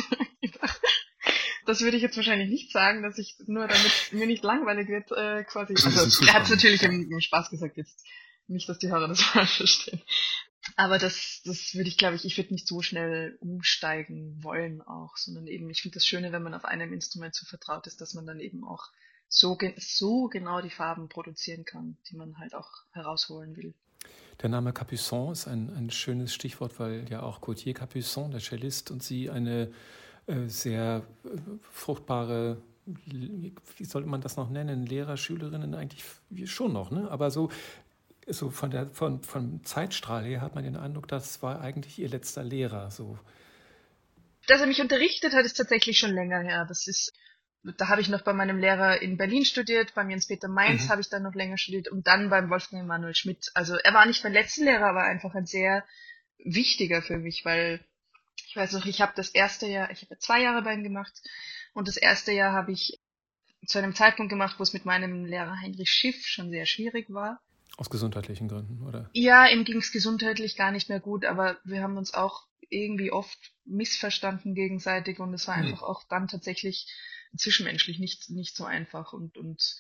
das 1.68 1.82
würde 1.82 1.98
ich 1.98 2.02
jetzt 2.02 2.16
wahrscheinlich 2.16 2.48
nicht 2.48 2.72
sagen, 2.72 3.02
dass 3.02 3.18
ich 3.18 3.36
nur 3.46 3.68
damit 3.68 3.92
mir 4.12 4.26
nicht 4.26 4.42
langweilig 4.42 4.88
wird, 4.88 5.12
äh, 5.12 5.44
quasi. 5.44 5.74
Also, 5.74 6.24
er 6.24 6.32
hat 6.32 6.44
es 6.44 6.50
natürlich 6.50 6.82
im, 6.82 7.12
im 7.12 7.20
Spaß 7.20 7.50
gesagt 7.50 7.76
jetzt. 7.76 8.06
Nicht, 8.46 8.66
dass 8.70 8.78
die 8.78 8.88
Hörer 8.88 9.06
das 9.06 9.20
falsch 9.22 9.58
verstehen. 9.58 10.00
Aber 10.76 10.98
das, 10.98 11.42
das 11.44 11.74
würde 11.74 11.88
ich, 11.88 11.98
glaube 11.98 12.16
ich, 12.16 12.24
ich 12.24 12.38
würde 12.38 12.54
nicht 12.54 12.66
so 12.66 12.80
schnell 12.80 13.36
umsteigen 13.40 14.42
wollen 14.42 14.80
auch, 14.80 15.18
sondern 15.18 15.46
eben, 15.46 15.68
ich 15.68 15.82
finde 15.82 15.96
das 15.96 16.06
Schöne, 16.06 16.32
wenn 16.32 16.42
man 16.42 16.54
auf 16.54 16.64
einem 16.64 16.94
Instrument 16.94 17.34
so 17.34 17.44
vertraut 17.44 17.86
ist, 17.86 18.00
dass 18.00 18.14
man 18.14 18.26
dann 18.26 18.40
eben 18.40 18.64
auch 18.64 18.86
so, 19.28 19.58
so 19.76 20.28
genau 20.28 20.62
die 20.62 20.70
Farben 20.70 21.10
produzieren 21.10 21.66
kann, 21.66 21.98
die 22.10 22.16
man 22.16 22.38
halt 22.38 22.54
auch 22.54 22.70
herausholen 22.92 23.56
will. 23.56 23.74
Der 24.40 24.48
Name 24.48 24.70
Capuçon 24.70 25.32
ist 25.32 25.46
ein, 25.46 25.68
ein 25.76 25.90
schönes 25.90 26.32
Stichwort, 26.32 26.80
weil 26.80 27.06
ja 27.10 27.22
auch 27.22 27.42
Gauthier 27.42 27.74
Capuçon, 27.74 28.30
der 28.30 28.40
Cellist, 28.40 28.90
und 28.90 29.02
Sie 29.02 29.28
eine 29.28 29.70
sehr 30.46 31.02
äh, 31.24 31.28
fruchtbare 31.70 32.58
wie 32.84 33.84
sollte 33.84 34.08
man 34.08 34.22
das 34.22 34.36
noch 34.36 34.48
nennen, 34.48 34.86
Lehrer, 34.86 35.18
Schülerinnen 35.18 35.74
eigentlich 35.74 36.04
schon 36.50 36.72
noch, 36.72 36.90
ne? 36.90 37.10
aber 37.10 37.30
so 37.30 37.50
so 38.26 38.50
von 38.50 38.70
der 38.70 38.86
von, 38.88 39.22
vom 39.22 39.64
Zeitstrahl 39.64 40.24
her 40.24 40.40
hat 40.40 40.54
man 40.54 40.64
den 40.64 40.76
Eindruck, 40.76 41.08
das 41.08 41.42
war 41.42 41.60
eigentlich 41.60 41.98
ihr 41.98 42.08
letzter 42.08 42.44
Lehrer. 42.44 42.90
So. 42.90 43.18
Dass 44.46 44.60
er 44.60 44.66
mich 44.66 44.80
unterrichtet 44.80 45.32
hat, 45.32 45.44
ist 45.44 45.56
tatsächlich 45.56 45.98
schon 45.98 46.12
länger 46.12 46.40
her. 46.40 46.66
Das 46.68 46.86
ist, 46.86 47.12
da 47.62 47.88
habe 47.88 48.00
ich 48.00 48.08
noch 48.08 48.22
bei 48.22 48.32
meinem 48.32 48.58
Lehrer 48.58 49.00
in 49.00 49.16
Berlin 49.16 49.44
studiert, 49.44 49.94
bei 49.94 50.04
Jens-Peter 50.04 50.48
Mainz 50.48 50.84
mhm. 50.84 50.88
habe 50.90 51.00
ich 51.00 51.08
dann 51.08 51.22
noch 51.22 51.34
länger 51.34 51.56
studiert 51.56 51.88
und 51.88 52.06
dann 52.06 52.30
beim 52.30 52.50
Wolfgang 52.50 52.82
Emanuel 52.82 53.14
Schmidt. 53.14 53.50
Also 53.54 53.76
er 53.76 53.94
war 53.94 54.04
nicht 54.06 54.22
mein 54.24 54.34
letzter 54.34 54.64
Lehrer, 54.64 54.86
aber 54.86 55.04
einfach 55.04 55.34
ein 55.34 55.46
sehr 55.46 55.84
wichtiger 56.38 57.02
für 57.02 57.18
mich, 57.18 57.44
weil 57.44 57.80
noch, 58.72 58.86
ich 58.86 59.00
habe 59.00 59.12
das 59.16 59.30
erste 59.30 59.66
Jahr, 59.66 59.90
ich 59.90 60.02
habe 60.02 60.18
zwei 60.18 60.42
Jahre 60.42 60.62
bei 60.62 60.74
ihm 60.74 60.82
gemacht 60.82 61.22
und 61.72 61.88
das 61.88 61.96
erste 61.96 62.32
Jahr 62.32 62.52
habe 62.52 62.72
ich 62.72 63.00
zu 63.66 63.78
einem 63.78 63.94
Zeitpunkt 63.94 64.30
gemacht, 64.30 64.58
wo 64.58 64.62
es 64.62 64.72
mit 64.72 64.84
meinem 64.84 65.24
Lehrer 65.24 65.60
Heinrich 65.60 65.90
Schiff 65.90 66.26
schon 66.26 66.50
sehr 66.50 66.66
schwierig 66.66 67.12
war. 67.12 67.40
Aus 67.76 67.90
gesundheitlichen 67.90 68.48
Gründen, 68.48 68.84
oder? 68.86 69.10
Ja, 69.12 69.46
ihm 69.46 69.64
ging 69.64 69.78
es 69.78 69.92
gesundheitlich 69.92 70.56
gar 70.56 70.72
nicht 70.72 70.88
mehr 70.88 71.00
gut, 71.00 71.24
aber 71.24 71.58
wir 71.64 71.82
haben 71.82 71.96
uns 71.96 72.14
auch 72.14 72.46
irgendwie 72.70 73.12
oft 73.12 73.38
missverstanden 73.64 74.54
gegenseitig 74.54 75.20
und 75.20 75.32
es 75.34 75.46
war 75.48 75.56
hm. 75.56 75.66
einfach 75.66 75.82
auch 75.82 76.04
dann 76.08 76.28
tatsächlich 76.28 76.86
zwischenmenschlich 77.36 77.98
nicht, 77.98 78.30
nicht 78.30 78.56
so 78.56 78.64
einfach. 78.64 79.12
Und, 79.12 79.36
und 79.36 79.76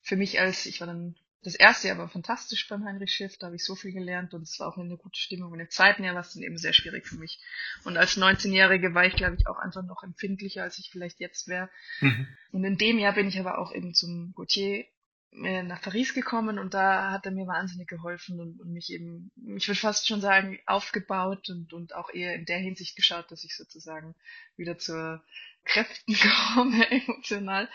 für 0.00 0.16
mich 0.16 0.40
als, 0.40 0.66
ich 0.66 0.80
war 0.80 0.86
dann, 0.86 1.16
das 1.42 1.54
erste 1.54 1.88
Jahr 1.88 1.98
war 1.98 2.08
fantastisch 2.08 2.66
beim 2.68 2.84
Heinrich 2.84 3.12
Schiff, 3.12 3.36
da 3.38 3.46
habe 3.46 3.56
ich 3.56 3.64
so 3.64 3.74
viel 3.74 3.92
gelernt 3.92 4.34
und 4.34 4.42
es 4.42 4.58
war 4.58 4.68
auch 4.68 4.76
eine 4.76 4.96
gute 4.96 5.18
Stimmung. 5.18 5.52
Und 5.52 5.60
im 5.60 5.70
zweiten 5.70 6.02
Jahr 6.02 6.14
war 6.14 6.22
es 6.22 6.34
dann 6.34 6.42
eben 6.42 6.58
sehr 6.58 6.72
schwierig 6.72 7.06
für 7.06 7.16
mich. 7.16 7.40
Und 7.84 7.96
als 7.96 8.16
19-Jährige 8.16 8.94
war 8.94 9.04
ich, 9.04 9.14
glaube 9.14 9.36
ich, 9.38 9.46
auch 9.46 9.58
einfach 9.58 9.84
noch 9.84 10.02
empfindlicher, 10.02 10.64
als 10.64 10.78
ich 10.78 10.90
vielleicht 10.90 11.20
jetzt 11.20 11.46
wäre. 11.46 11.70
Mhm. 12.00 12.26
Und 12.50 12.64
in 12.64 12.76
dem 12.76 12.98
Jahr 12.98 13.12
bin 13.12 13.28
ich 13.28 13.38
aber 13.38 13.58
auch 13.58 13.72
eben 13.72 13.94
zum 13.94 14.32
Gautier 14.34 14.84
nach 15.30 15.82
Paris 15.82 16.14
gekommen 16.14 16.58
und 16.58 16.74
da 16.74 17.10
hat 17.10 17.26
er 17.26 17.32
mir 17.32 17.46
wahnsinnig 17.46 17.88
geholfen 17.88 18.40
und, 18.40 18.60
und 18.60 18.72
mich 18.72 18.90
eben, 18.90 19.30
ich 19.56 19.68
würde 19.68 19.78
fast 19.78 20.06
schon 20.06 20.20
sagen, 20.20 20.58
aufgebaut 20.66 21.50
und, 21.50 21.72
und 21.72 21.94
auch 21.94 22.10
eher 22.10 22.34
in 22.34 22.44
der 22.44 22.58
Hinsicht 22.58 22.96
geschaut, 22.96 23.30
dass 23.30 23.44
ich 23.44 23.56
sozusagen 23.56 24.14
wieder 24.56 24.78
zur 24.78 25.22
Kräften 25.64 26.14
komme, 26.54 26.90
emotional. 26.90 27.68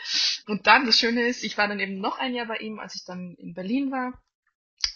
Und 0.47 0.67
dann, 0.67 0.85
das 0.85 0.99
Schöne 0.99 1.27
ist, 1.27 1.43
ich 1.43 1.57
war 1.57 1.67
dann 1.67 1.79
eben 1.79 1.99
noch 1.99 2.17
ein 2.17 2.33
Jahr 2.33 2.47
bei 2.47 2.57
ihm, 2.57 2.79
als 2.79 2.95
ich 2.95 3.05
dann 3.05 3.35
in 3.35 3.53
Berlin 3.53 3.91
war, 3.91 4.21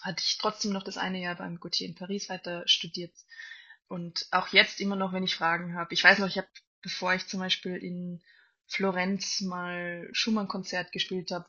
hatte 0.01 0.23
ich 0.25 0.37
trotzdem 0.37 0.73
noch 0.73 0.83
das 0.83 0.97
eine 0.97 1.21
Jahr 1.21 1.35
beim 1.35 1.59
Gautier 1.59 1.87
in 1.87 1.95
Paris 1.95 2.29
weiter 2.29 2.63
studiert. 2.67 3.13
Und 3.87 4.27
auch 4.31 4.49
jetzt 4.49 4.81
immer 4.81 4.95
noch, 4.95 5.13
wenn 5.13 5.23
ich 5.23 5.35
Fragen 5.35 5.75
habe. 5.75 5.93
Ich 5.93 6.03
weiß 6.03 6.19
noch, 6.19 6.27
ich 6.27 6.37
habe, 6.37 6.47
bevor 6.81 7.13
ich 7.13 7.27
zum 7.27 7.39
Beispiel 7.39 7.75
in 7.75 8.21
Florenz 8.65 9.41
mal 9.41 10.09
Schumann-Konzert 10.11 10.91
gespielt 10.91 11.31
habe, 11.31 11.47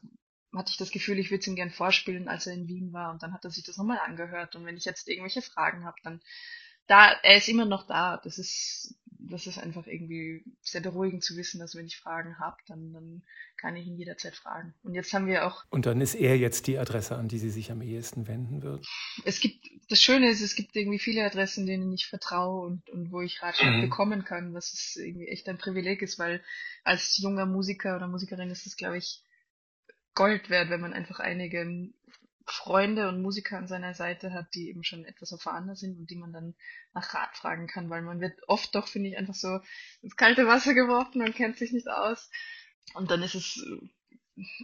hatte 0.55 0.71
ich 0.71 0.77
das 0.77 0.91
Gefühl, 0.91 1.19
ich 1.19 1.31
würde 1.31 1.41
es 1.41 1.47
ihm 1.47 1.57
gern 1.57 1.71
vorspielen, 1.71 2.29
als 2.29 2.47
er 2.47 2.55
in 2.55 2.69
Wien 2.69 2.93
war. 2.93 3.13
Und 3.13 3.23
dann 3.23 3.33
hat 3.33 3.45
er 3.45 3.51
sich 3.51 3.65
das 3.65 3.77
nochmal 3.77 3.99
angehört. 3.99 4.57
Und 4.57 4.65
wenn 4.65 4.77
ich 4.77 4.85
jetzt 4.85 5.09
irgendwelche 5.09 5.43
Fragen 5.43 5.85
habe, 5.85 5.97
dann 6.03 6.21
da, 6.87 7.13
er 7.23 7.37
ist 7.37 7.49
immer 7.49 7.67
noch 7.67 7.87
da. 7.87 8.17
Das 8.17 8.39
ist, 8.39 8.95
das 9.19 9.47
ist 9.47 9.59
einfach 9.59 9.87
irgendwie 9.87 10.43
sehr 10.63 10.81
beruhigend 10.81 11.23
zu 11.23 11.37
wissen, 11.37 11.61
dass 11.61 11.75
wenn 11.75 11.87
ich 11.87 11.99
Fragen 11.99 12.39
habe, 12.39 12.57
dann, 12.67 12.93
dann 12.93 13.23
kann 13.57 13.77
ich 13.77 13.87
ihn 13.87 13.99
jederzeit 13.99 14.35
fragen. 14.35 14.75
Und 14.83 14.95
jetzt 14.95 15.13
haben 15.13 15.27
wir 15.27 15.47
auch. 15.47 15.65
Und 15.69 15.87
dann 15.87 16.01
ist 16.01 16.15
er 16.15 16.37
jetzt 16.37 16.67
die 16.67 16.79
Adresse, 16.79 17.17
an 17.17 17.29
die 17.29 17.39
sie 17.39 17.51
sich 17.51 17.71
am 17.71 17.83
ehesten 17.83 18.27
wenden 18.27 18.63
wird? 18.63 18.87
Es 19.25 19.41
gibt, 19.41 19.69
das 19.91 20.01
Schöne 20.01 20.31
ist, 20.31 20.41
es 20.41 20.55
gibt 20.55 20.75
irgendwie 20.77 20.99
viele 20.99 21.25
Adressen, 21.25 21.67
denen 21.67 21.93
ich 21.93 22.07
vertraue 22.07 22.67
und, 22.67 22.89
und 22.91 23.13
wo 23.13 23.21
ich 23.21 23.43
Ratschlag 23.43 23.77
mhm. 23.77 23.83
bekommen 23.83 24.25
kann, 24.25 24.55
was 24.55 24.97
irgendwie 24.97 25.29
echt 25.29 25.49
ein 25.49 25.59
Privileg 25.59 26.01
ist, 26.01 26.19
weil 26.19 26.43
als 26.85 27.19
junger 27.19 27.45
Musiker 27.45 27.97
oder 27.97 28.09
Musikerin 28.09 28.51
ist 28.51 28.67
es, 28.67 28.77
glaube 28.77 28.97
ich, 28.97 29.23
Gold 30.19 30.51
wert, 30.51 30.69
wenn 30.69 30.81
man 30.81 30.95
einfach 30.95 31.21
einige 31.21 31.93
Freunde 32.45 33.09
und 33.09 33.23
Musiker 33.23 33.57
an 33.57 33.69
seiner 33.69 33.95
Seite 33.95 34.33
hat, 34.33 34.53
die 34.53 34.69
eben 34.69 34.83
schon 34.83 35.05
etwas 35.05 35.31
erfahrener 35.31 35.77
sind 35.77 35.97
und 35.97 36.11
die 36.11 36.17
man 36.17 36.33
dann 36.33 36.57
nach 36.93 37.15
Rat 37.15 37.37
fragen 37.37 37.69
kann, 37.69 37.89
weil 37.89 38.03
man 38.03 38.21
wird 38.21 38.37
oft 38.49 38.75
doch, 38.75 38.89
finde 38.89 39.11
ich, 39.11 39.17
einfach 39.17 39.37
so 39.37 39.61
ins 40.03 40.17
kalte 40.17 40.49
Wasser 40.49 40.75
geworfen 40.75 41.23
und 41.23 41.37
kennt 41.37 41.57
sich 41.57 41.71
nicht 41.71 41.89
aus. 41.89 42.31
Und 42.95 43.13
dann 43.13 43.23
ist 43.23 43.37
es 43.37 43.65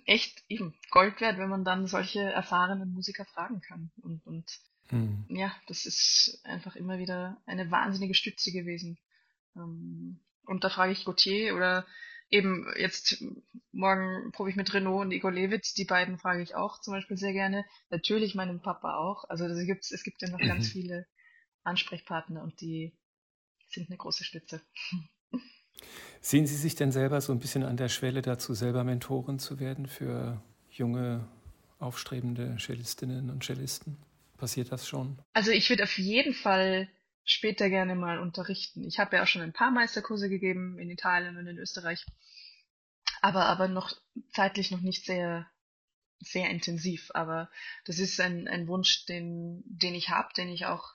echt 0.07 0.43
eben 0.49 0.75
Gold 0.91 1.21
wert, 1.21 1.39
wenn 1.39 1.51
man 1.51 1.65
dann 1.65 1.87
solche 1.87 2.21
erfahrenen 2.21 2.93
Musiker 2.93 3.25
fragen 3.25 3.61
kann. 3.61 3.93
Und, 4.03 4.27
und 4.27 4.59
mhm. 4.91 5.25
ja, 5.29 5.55
das 5.69 5.87
ist 5.87 6.41
einfach 6.43 6.75
immer 6.75 6.99
wieder 6.99 7.41
eine 7.47 7.71
wahnsinnige 7.71 8.15
Stütze 8.15 8.51
gewesen. 8.51 8.99
Ähm, 9.55 10.19
und 10.47 10.65
da 10.65 10.69
frage 10.69 10.91
ich 10.91 11.05
Gauthier 11.05 11.55
oder 11.55 11.87
eben 12.35 12.67
jetzt 12.77 13.23
morgen 13.73 14.33
probe 14.33 14.51
ich 14.51 14.57
mit 14.57 14.73
Renault 14.75 15.07
und 15.07 15.13
Igor 15.13 15.33
Lewitz, 15.33 15.75
die 15.75 15.85
beiden 15.85 16.19
frage 16.19 16.43
ich 16.43 16.55
auch 16.55 16.81
zum 16.81 16.93
Beispiel 16.93 17.17
sehr 17.17 17.33
gerne. 17.33 17.65
Natürlich 17.91 18.35
meinem 18.35 18.61
Papa 18.61 18.97
auch. 18.97 19.25
Also 19.29 19.47
es 19.47 19.67
gibt, 19.67 19.91
es 19.91 20.03
gibt 20.03 20.21
ja 20.23 20.29
noch 20.29 20.41
mhm. 20.41 20.49
ganz 20.49 20.69
viele 20.69 21.07
Ansprechpartner 21.63 22.43
und 22.43 22.61
die 22.61 22.93
sind 23.69 23.89
eine 23.89 23.97
große 23.97 24.25
Stütze. 24.25 24.61
Sehen 26.21 26.47
Sie 26.47 26.57
sich 26.57 26.75
denn 26.75 26.93
selber 26.93 27.21
so 27.21 27.33
ein 27.33 27.39
bisschen 27.39 27.65
an 27.65 27.77
der 27.77 27.89
Schwelle 27.89 28.23
dazu, 28.23 28.55
selber 28.55 28.85
Mentorin 28.85 29.39
zu 29.39 29.59
werden 29.61 29.87
für 29.87 30.43
junge, 30.71 31.29
aufstrebende 31.79 32.57
Cellistinnen 32.59 33.31
und 33.31 33.45
Cellisten? 33.45 33.97
Passiert 34.37 34.73
das 34.73 34.89
schon? 34.89 35.19
Also 35.33 35.51
ich 35.51 35.69
würde 35.71 35.85
auf 35.85 35.99
jeden 35.99 36.35
Fall 36.35 36.89
später 37.25 37.71
gerne 37.71 37.95
mal 37.95 38.19
unterrichten. 38.19 38.85
Ich 38.85 38.99
habe 38.99 39.17
ja 39.17 39.23
auch 39.23 39.27
schon 39.27 39.43
ein 39.43 39.53
paar 39.53 39.71
Meisterkurse 39.71 40.29
gegeben 40.29 40.79
in 40.79 40.91
Italien 40.91 41.37
und 41.37 41.47
in 41.47 41.59
Österreich, 41.59 42.05
aber 43.23 43.47
aber 43.47 43.69
noch 43.69 43.93
zeitlich 44.33 44.71
noch 44.71 44.81
nicht 44.81 45.05
sehr 45.05 45.49
sehr 46.21 46.51
intensiv. 46.51 47.11
Aber 47.15 47.51
das 47.85 47.99
ist 47.99 48.21
ein, 48.21 48.49
ein 48.49 48.69
Wunsch, 48.69 49.07
den 49.07 49.63
den 49.67 49.95
ich 49.95 50.11
habe, 50.11 50.33
den 50.35 50.49
ich 50.49 50.67
auch 50.67 50.93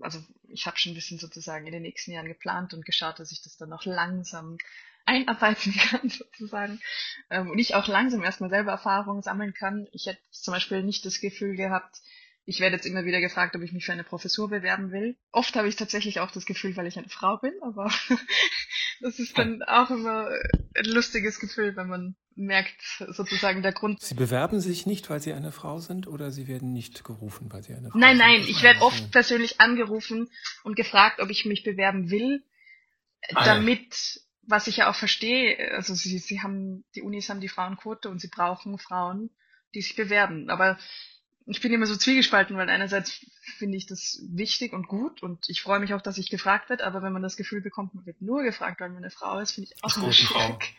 also 0.00 0.22
ich 0.48 0.66
habe 0.66 0.78
schon 0.78 0.92
ein 0.92 0.94
bisschen 0.94 1.18
sozusagen 1.18 1.66
in 1.66 1.72
den 1.72 1.82
nächsten 1.82 2.12
Jahren 2.12 2.28
geplant 2.28 2.74
und 2.74 2.86
geschaut, 2.86 3.18
dass 3.18 3.32
ich 3.32 3.42
das 3.42 3.56
dann 3.56 3.68
noch 3.68 3.84
langsam 3.84 4.56
einarbeiten 5.04 5.72
kann 5.90 6.08
sozusagen 6.08 6.80
ähm, 7.30 7.50
und 7.50 7.58
ich 7.58 7.74
auch 7.74 7.88
langsam 7.88 8.22
erstmal 8.22 8.50
selber 8.50 8.72
Erfahrungen 8.72 9.22
sammeln 9.22 9.54
kann. 9.54 9.88
Ich 9.92 10.06
hätte 10.06 10.20
zum 10.30 10.52
Beispiel 10.52 10.82
nicht 10.82 11.04
das 11.04 11.20
Gefühl 11.20 11.56
gehabt, 11.56 12.00
ich 12.50 12.58
werde 12.58 12.74
jetzt 12.74 12.86
immer 12.86 13.04
wieder 13.04 13.20
gefragt, 13.20 13.54
ob 13.54 13.62
ich 13.62 13.70
mich 13.70 13.84
für 13.84 13.92
eine 13.92 14.02
Professur 14.02 14.50
bewerben 14.50 14.90
will. 14.90 15.16
Oft 15.30 15.54
habe 15.54 15.68
ich 15.68 15.76
tatsächlich 15.76 16.18
auch 16.18 16.32
das 16.32 16.46
Gefühl, 16.46 16.76
weil 16.76 16.88
ich 16.88 16.98
eine 16.98 17.08
Frau 17.08 17.36
bin, 17.36 17.52
aber 17.62 17.92
das 19.00 19.20
ist 19.20 19.38
dann 19.38 19.62
auch 19.62 19.88
immer 19.88 20.28
ein 20.76 20.84
lustiges 20.84 21.38
Gefühl, 21.38 21.76
wenn 21.76 21.86
man 21.86 22.16
merkt, 22.34 22.82
sozusagen 23.10 23.62
der 23.62 23.70
Grund. 23.70 24.00
Sie 24.00 24.16
bewerben 24.16 24.58
sich 24.58 24.84
nicht, 24.84 25.08
weil 25.10 25.20
Sie 25.20 25.32
eine 25.32 25.52
Frau 25.52 25.78
sind 25.78 26.08
oder 26.08 26.32
Sie 26.32 26.48
werden 26.48 26.72
nicht 26.72 27.04
gerufen, 27.04 27.52
weil 27.52 27.62
Sie 27.62 27.72
eine 27.72 27.90
Frau 27.90 27.98
nein, 27.98 28.16
sind? 28.16 28.26
Nein, 28.26 28.40
nein, 28.40 28.48
ich 28.48 28.64
werde 28.64 28.80
oft 28.80 29.12
persönlich 29.12 29.60
angerufen 29.60 30.28
und 30.64 30.74
gefragt, 30.74 31.20
ob 31.20 31.30
ich 31.30 31.44
mich 31.44 31.62
bewerben 31.62 32.10
will, 32.10 32.42
ah, 33.32 33.44
damit, 33.44 34.24
was 34.42 34.66
ich 34.66 34.78
ja 34.78 34.90
auch 34.90 34.96
verstehe, 34.96 35.70
also 35.70 35.94
Sie, 35.94 36.18
Sie 36.18 36.40
haben, 36.40 36.84
die 36.96 37.02
Unis 37.02 37.28
haben 37.28 37.40
die 37.40 37.48
Frauenquote 37.48 38.08
und 38.08 38.20
sie 38.20 38.28
brauchen 38.28 38.76
Frauen, 38.78 39.30
die 39.72 39.82
sich 39.82 39.94
bewerben. 39.94 40.50
Aber 40.50 40.78
ich 41.46 41.60
bin 41.60 41.72
immer 41.72 41.86
so 41.86 41.96
zwiegespalten, 41.96 42.56
weil 42.56 42.68
einerseits 42.68 43.24
finde 43.58 43.76
ich 43.76 43.86
das 43.86 44.22
wichtig 44.30 44.72
und 44.72 44.88
gut 44.88 45.22
und 45.22 45.48
ich 45.48 45.62
freue 45.62 45.80
mich 45.80 45.94
auch, 45.94 46.02
dass 46.02 46.18
ich 46.18 46.30
gefragt 46.30 46.70
werde, 46.70 46.84
aber 46.84 47.02
wenn 47.02 47.12
man 47.12 47.22
das 47.22 47.36
Gefühl 47.36 47.60
bekommt, 47.60 47.94
man 47.94 48.06
wird 48.06 48.20
nur 48.20 48.42
gefragt, 48.42 48.80
weil 48.80 48.90
man 48.90 48.98
eine 48.98 49.10
Frau 49.10 49.38
ist, 49.38 49.52
finde 49.52 49.70
ich 49.70 49.84
auch 49.84 49.96
immer 49.96 50.12
schwierig. 50.12 50.74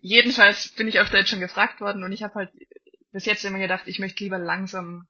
Jedenfalls 0.00 0.68
bin 0.68 0.88
ich 0.88 1.00
öfter 1.00 1.18
jetzt 1.18 1.30
schon 1.30 1.40
gefragt 1.40 1.80
worden 1.80 2.04
und 2.04 2.12
ich 2.12 2.22
habe 2.22 2.34
halt 2.34 2.50
bis 3.12 3.24
jetzt 3.24 3.44
immer 3.44 3.58
gedacht, 3.58 3.84
ich 3.86 3.98
möchte 3.98 4.22
lieber 4.22 4.38
langsam 4.38 5.08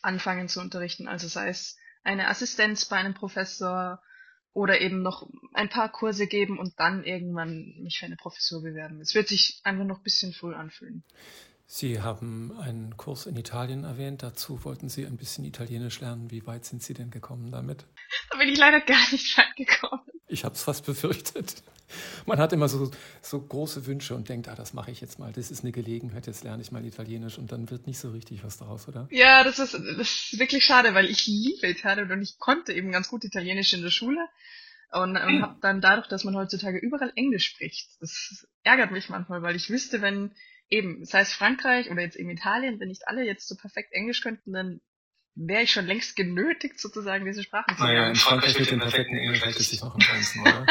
anfangen 0.00 0.48
zu 0.48 0.60
unterrichten, 0.60 1.08
also 1.08 1.28
sei 1.28 1.48
es 1.48 1.76
eine 2.04 2.28
Assistenz 2.28 2.84
bei 2.84 2.96
einem 2.96 3.14
Professor 3.14 4.00
oder 4.52 4.80
eben 4.80 5.02
noch 5.02 5.28
ein 5.52 5.68
paar 5.68 5.90
Kurse 5.90 6.26
geben 6.26 6.58
und 6.58 6.78
dann 6.78 7.04
irgendwann 7.04 7.74
mich 7.82 7.98
für 7.98 8.06
eine 8.06 8.16
Professur 8.16 8.62
bewerben. 8.62 9.00
Es 9.00 9.14
wird 9.14 9.28
sich 9.28 9.60
einfach 9.64 9.84
noch 9.84 9.98
ein 9.98 10.02
bisschen 10.02 10.32
früh 10.32 10.54
anfühlen. 10.54 11.04
Sie 11.68 12.00
haben 12.00 12.56
einen 12.60 12.96
Kurs 12.96 13.26
in 13.26 13.36
Italien 13.36 13.84
erwähnt. 13.84 14.22
Dazu 14.22 14.64
wollten 14.64 14.88
Sie 14.88 15.04
ein 15.04 15.16
bisschen 15.16 15.44
Italienisch 15.44 16.00
lernen. 16.00 16.30
Wie 16.30 16.46
weit 16.46 16.64
sind 16.64 16.82
Sie 16.82 16.94
denn 16.94 17.10
gekommen 17.10 17.50
damit? 17.50 17.84
Da 18.30 18.38
bin 18.38 18.48
ich 18.48 18.58
leider 18.58 18.80
gar 18.80 19.10
nicht 19.10 19.36
weit 19.36 19.56
gekommen. 19.56 20.02
Ich 20.28 20.44
habe 20.44 20.54
es 20.54 20.62
fast 20.62 20.86
befürchtet. 20.86 21.62
Man 22.24 22.38
hat 22.38 22.52
immer 22.52 22.68
so, 22.68 22.90
so 23.22 23.40
große 23.40 23.86
Wünsche 23.86 24.14
und 24.14 24.28
denkt, 24.28 24.48
ah, 24.48 24.54
das 24.54 24.74
mache 24.74 24.90
ich 24.90 25.00
jetzt 25.00 25.18
mal. 25.18 25.32
Das 25.32 25.50
ist 25.50 25.62
eine 25.62 25.72
Gelegenheit, 25.72 26.26
jetzt 26.26 26.42
lerne 26.42 26.62
ich 26.62 26.72
mal 26.72 26.84
Italienisch 26.84 27.38
und 27.38 27.52
dann 27.52 27.70
wird 27.70 27.86
nicht 27.86 27.98
so 27.98 28.10
richtig 28.10 28.42
was 28.44 28.58
daraus, 28.58 28.88
oder? 28.88 29.06
Ja, 29.10 29.44
das 29.44 29.58
ist, 29.58 29.74
das 29.74 29.82
ist 29.98 30.38
wirklich 30.38 30.64
schade, 30.64 30.94
weil 30.94 31.06
ich 31.06 31.26
liebe 31.26 31.68
Italien 31.68 32.10
und 32.10 32.22
ich 32.22 32.38
konnte 32.38 32.72
eben 32.72 32.90
ganz 32.90 33.08
gut 33.08 33.24
Italienisch 33.24 33.72
in 33.72 33.82
der 33.82 33.90
Schule 33.90 34.26
und, 34.92 35.16
und 35.16 35.42
habe 35.42 35.56
dann 35.60 35.80
dadurch, 35.80 36.08
dass 36.08 36.24
man 36.24 36.36
heutzutage 36.36 36.78
überall 36.78 37.12
Englisch 37.14 37.46
spricht, 37.46 37.88
das 38.00 38.46
ärgert 38.62 38.90
mich 38.90 39.08
manchmal, 39.08 39.42
weil 39.42 39.54
ich 39.56 39.70
wüsste, 39.70 40.02
wenn 40.02 40.32
eben, 40.68 41.04
sei 41.04 41.20
es 41.20 41.32
Frankreich 41.32 41.90
oder 41.90 42.02
jetzt 42.02 42.16
eben 42.16 42.30
Italien, 42.30 42.80
wenn 42.80 42.88
nicht 42.88 43.08
alle 43.08 43.24
jetzt 43.24 43.48
so 43.48 43.56
perfekt 43.56 43.92
Englisch 43.92 44.20
könnten, 44.20 44.52
dann 44.52 44.80
wäre 45.36 45.62
ich 45.62 45.70
schon 45.70 45.86
längst 45.86 46.16
genötigt, 46.16 46.80
sozusagen 46.80 47.24
diese 47.26 47.42
Sprachen 47.42 47.76
zu 47.76 47.82
lernen. 47.82 47.98
Naja, 47.98 48.08
in 48.10 48.16
Frankreich 48.16 48.58
mit 48.58 48.70
dem 48.70 48.80
perfekten 48.80 49.16
Englisch 49.16 49.44
hält 49.44 49.60
es 49.60 49.68
sich 49.68 49.82
noch 49.82 49.94
am 49.94 50.00
Grenzen, 50.00 50.40
oder? 50.40 50.66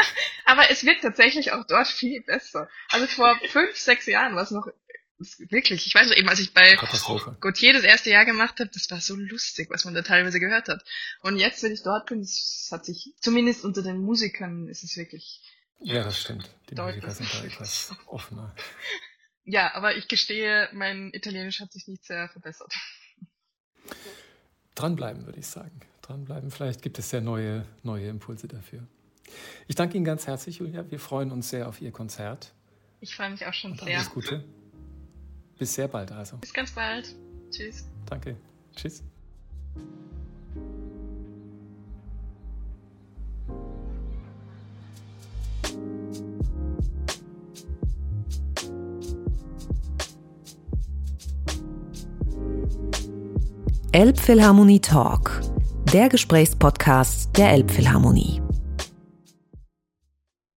Aber 0.45 0.69
es 0.71 0.85
wird 0.85 1.01
tatsächlich 1.01 1.51
auch 1.51 1.65
dort 1.67 1.87
viel 1.87 2.21
besser. 2.21 2.67
Also 2.89 3.05
vor 3.07 3.39
fünf, 3.49 3.77
sechs 3.77 4.07
Jahren 4.07 4.35
war 4.35 4.43
es 4.43 4.51
noch 4.51 4.67
wirklich, 5.49 5.87
ich 5.87 5.95
weiß 5.95 6.09
noch 6.09 6.15
eben, 6.17 6.27
als 6.27 6.39
ich 6.39 6.53
bei 6.53 6.75
Gautier 7.39 7.73
das 7.73 7.83
erste 7.83 8.09
Jahr 8.09 8.25
gemacht 8.25 8.59
habe, 8.59 8.69
das 8.73 8.89
war 8.91 8.99
so 8.99 9.15
lustig, 9.15 9.69
was 9.69 9.85
man 9.85 9.93
da 9.93 10.01
teilweise 10.01 10.39
gehört 10.39 10.67
hat. 10.67 10.83
Und 11.21 11.37
jetzt, 11.37 11.63
wenn 11.63 11.71
ich 11.71 11.83
dort 11.83 12.07
bin, 12.07 12.21
das 12.21 12.67
hat 12.71 12.85
sich, 12.85 13.13
zumindest 13.21 13.63
unter 13.63 13.81
den 13.81 13.99
Musikern, 13.99 14.67
ist 14.67 14.83
es 14.83 14.97
wirklich. 14.97 15.41
Ja, 15.79 16.03
das 16.03 16.19
stimmt. 16.19 16.49
Die 16.69 16.75
Musiker 16.75 17.11
sind 17.11 17.33
da 17.33 17.43
etwas 17.45 17.95
offener. 18.07 18.55
Ja, 19.45 19.73
aber 19.75 19.95
ich 19.95 20.07
gestehe, 20.07 20.69
mein 20.73 21.11
Italienisch 21.13 21.61
hat 21.61 21.71
sich 21.71 21.87
nicht 21.87 22.03
sehr 22.03 22.27
verbessert. 22.29 22.73
Dranbleiben, 24.73 25.25
würde 25.25 25.39
ich 25.39 25.47
sagen. 25.47 25.79
Dranbleiben. 26.01 26.51
Vielleicht 26.51 26.81
gibt 26.81 26.99
es 26.99 27.11
ja 27.11 27.21
neue, 27.21 27.65
neue 27.83 28.07
Impulse 28.07 28.47
dafür. 28.47 28.85
Ich 29.67 29.75
danke 29.75 29.95
Ihnen 29.95 30.05
ganz 30.05 30.27
herzlich, 30.27 30.57
Julia. 30.57 30.89
Wir 30.89 30.99
freuen 30.99 31.31
uns 31.31 31.49
sehr 31.49 31.67
auf 31.67 31.81
Ihr 31.81 31.91
Konzert. 31.91 32.53
Ich 32.99 33.15
freue 33.15 33.29
mich 33.29 33.45
auch 33.45 33.53
schon 33.53 33.71
Und 33.71 33.81
sehr. 33.81 33.97
Alles 33.97 34.09
Gute. 34.09 34.43
Bis 35.57 35.75
sehr 35.75 35.87
bald 35.87 36.11
also. 36.11 36.37
Bis 36.37 36.53
ganz 36.53 36.71
bald. 36.71 37.15
Tschüss. 37.51 37.85
Danke. 38.07 38.35
Tschüss. 38.75 39.03
Elbphilharmonie 53.95 54.81
Talk, 54.81 55.39
der 55.93 56.09
Gesprächspodcast 56.09 57.37
der 57.37 57.53
Elbphilharmonie. 57.53 58.44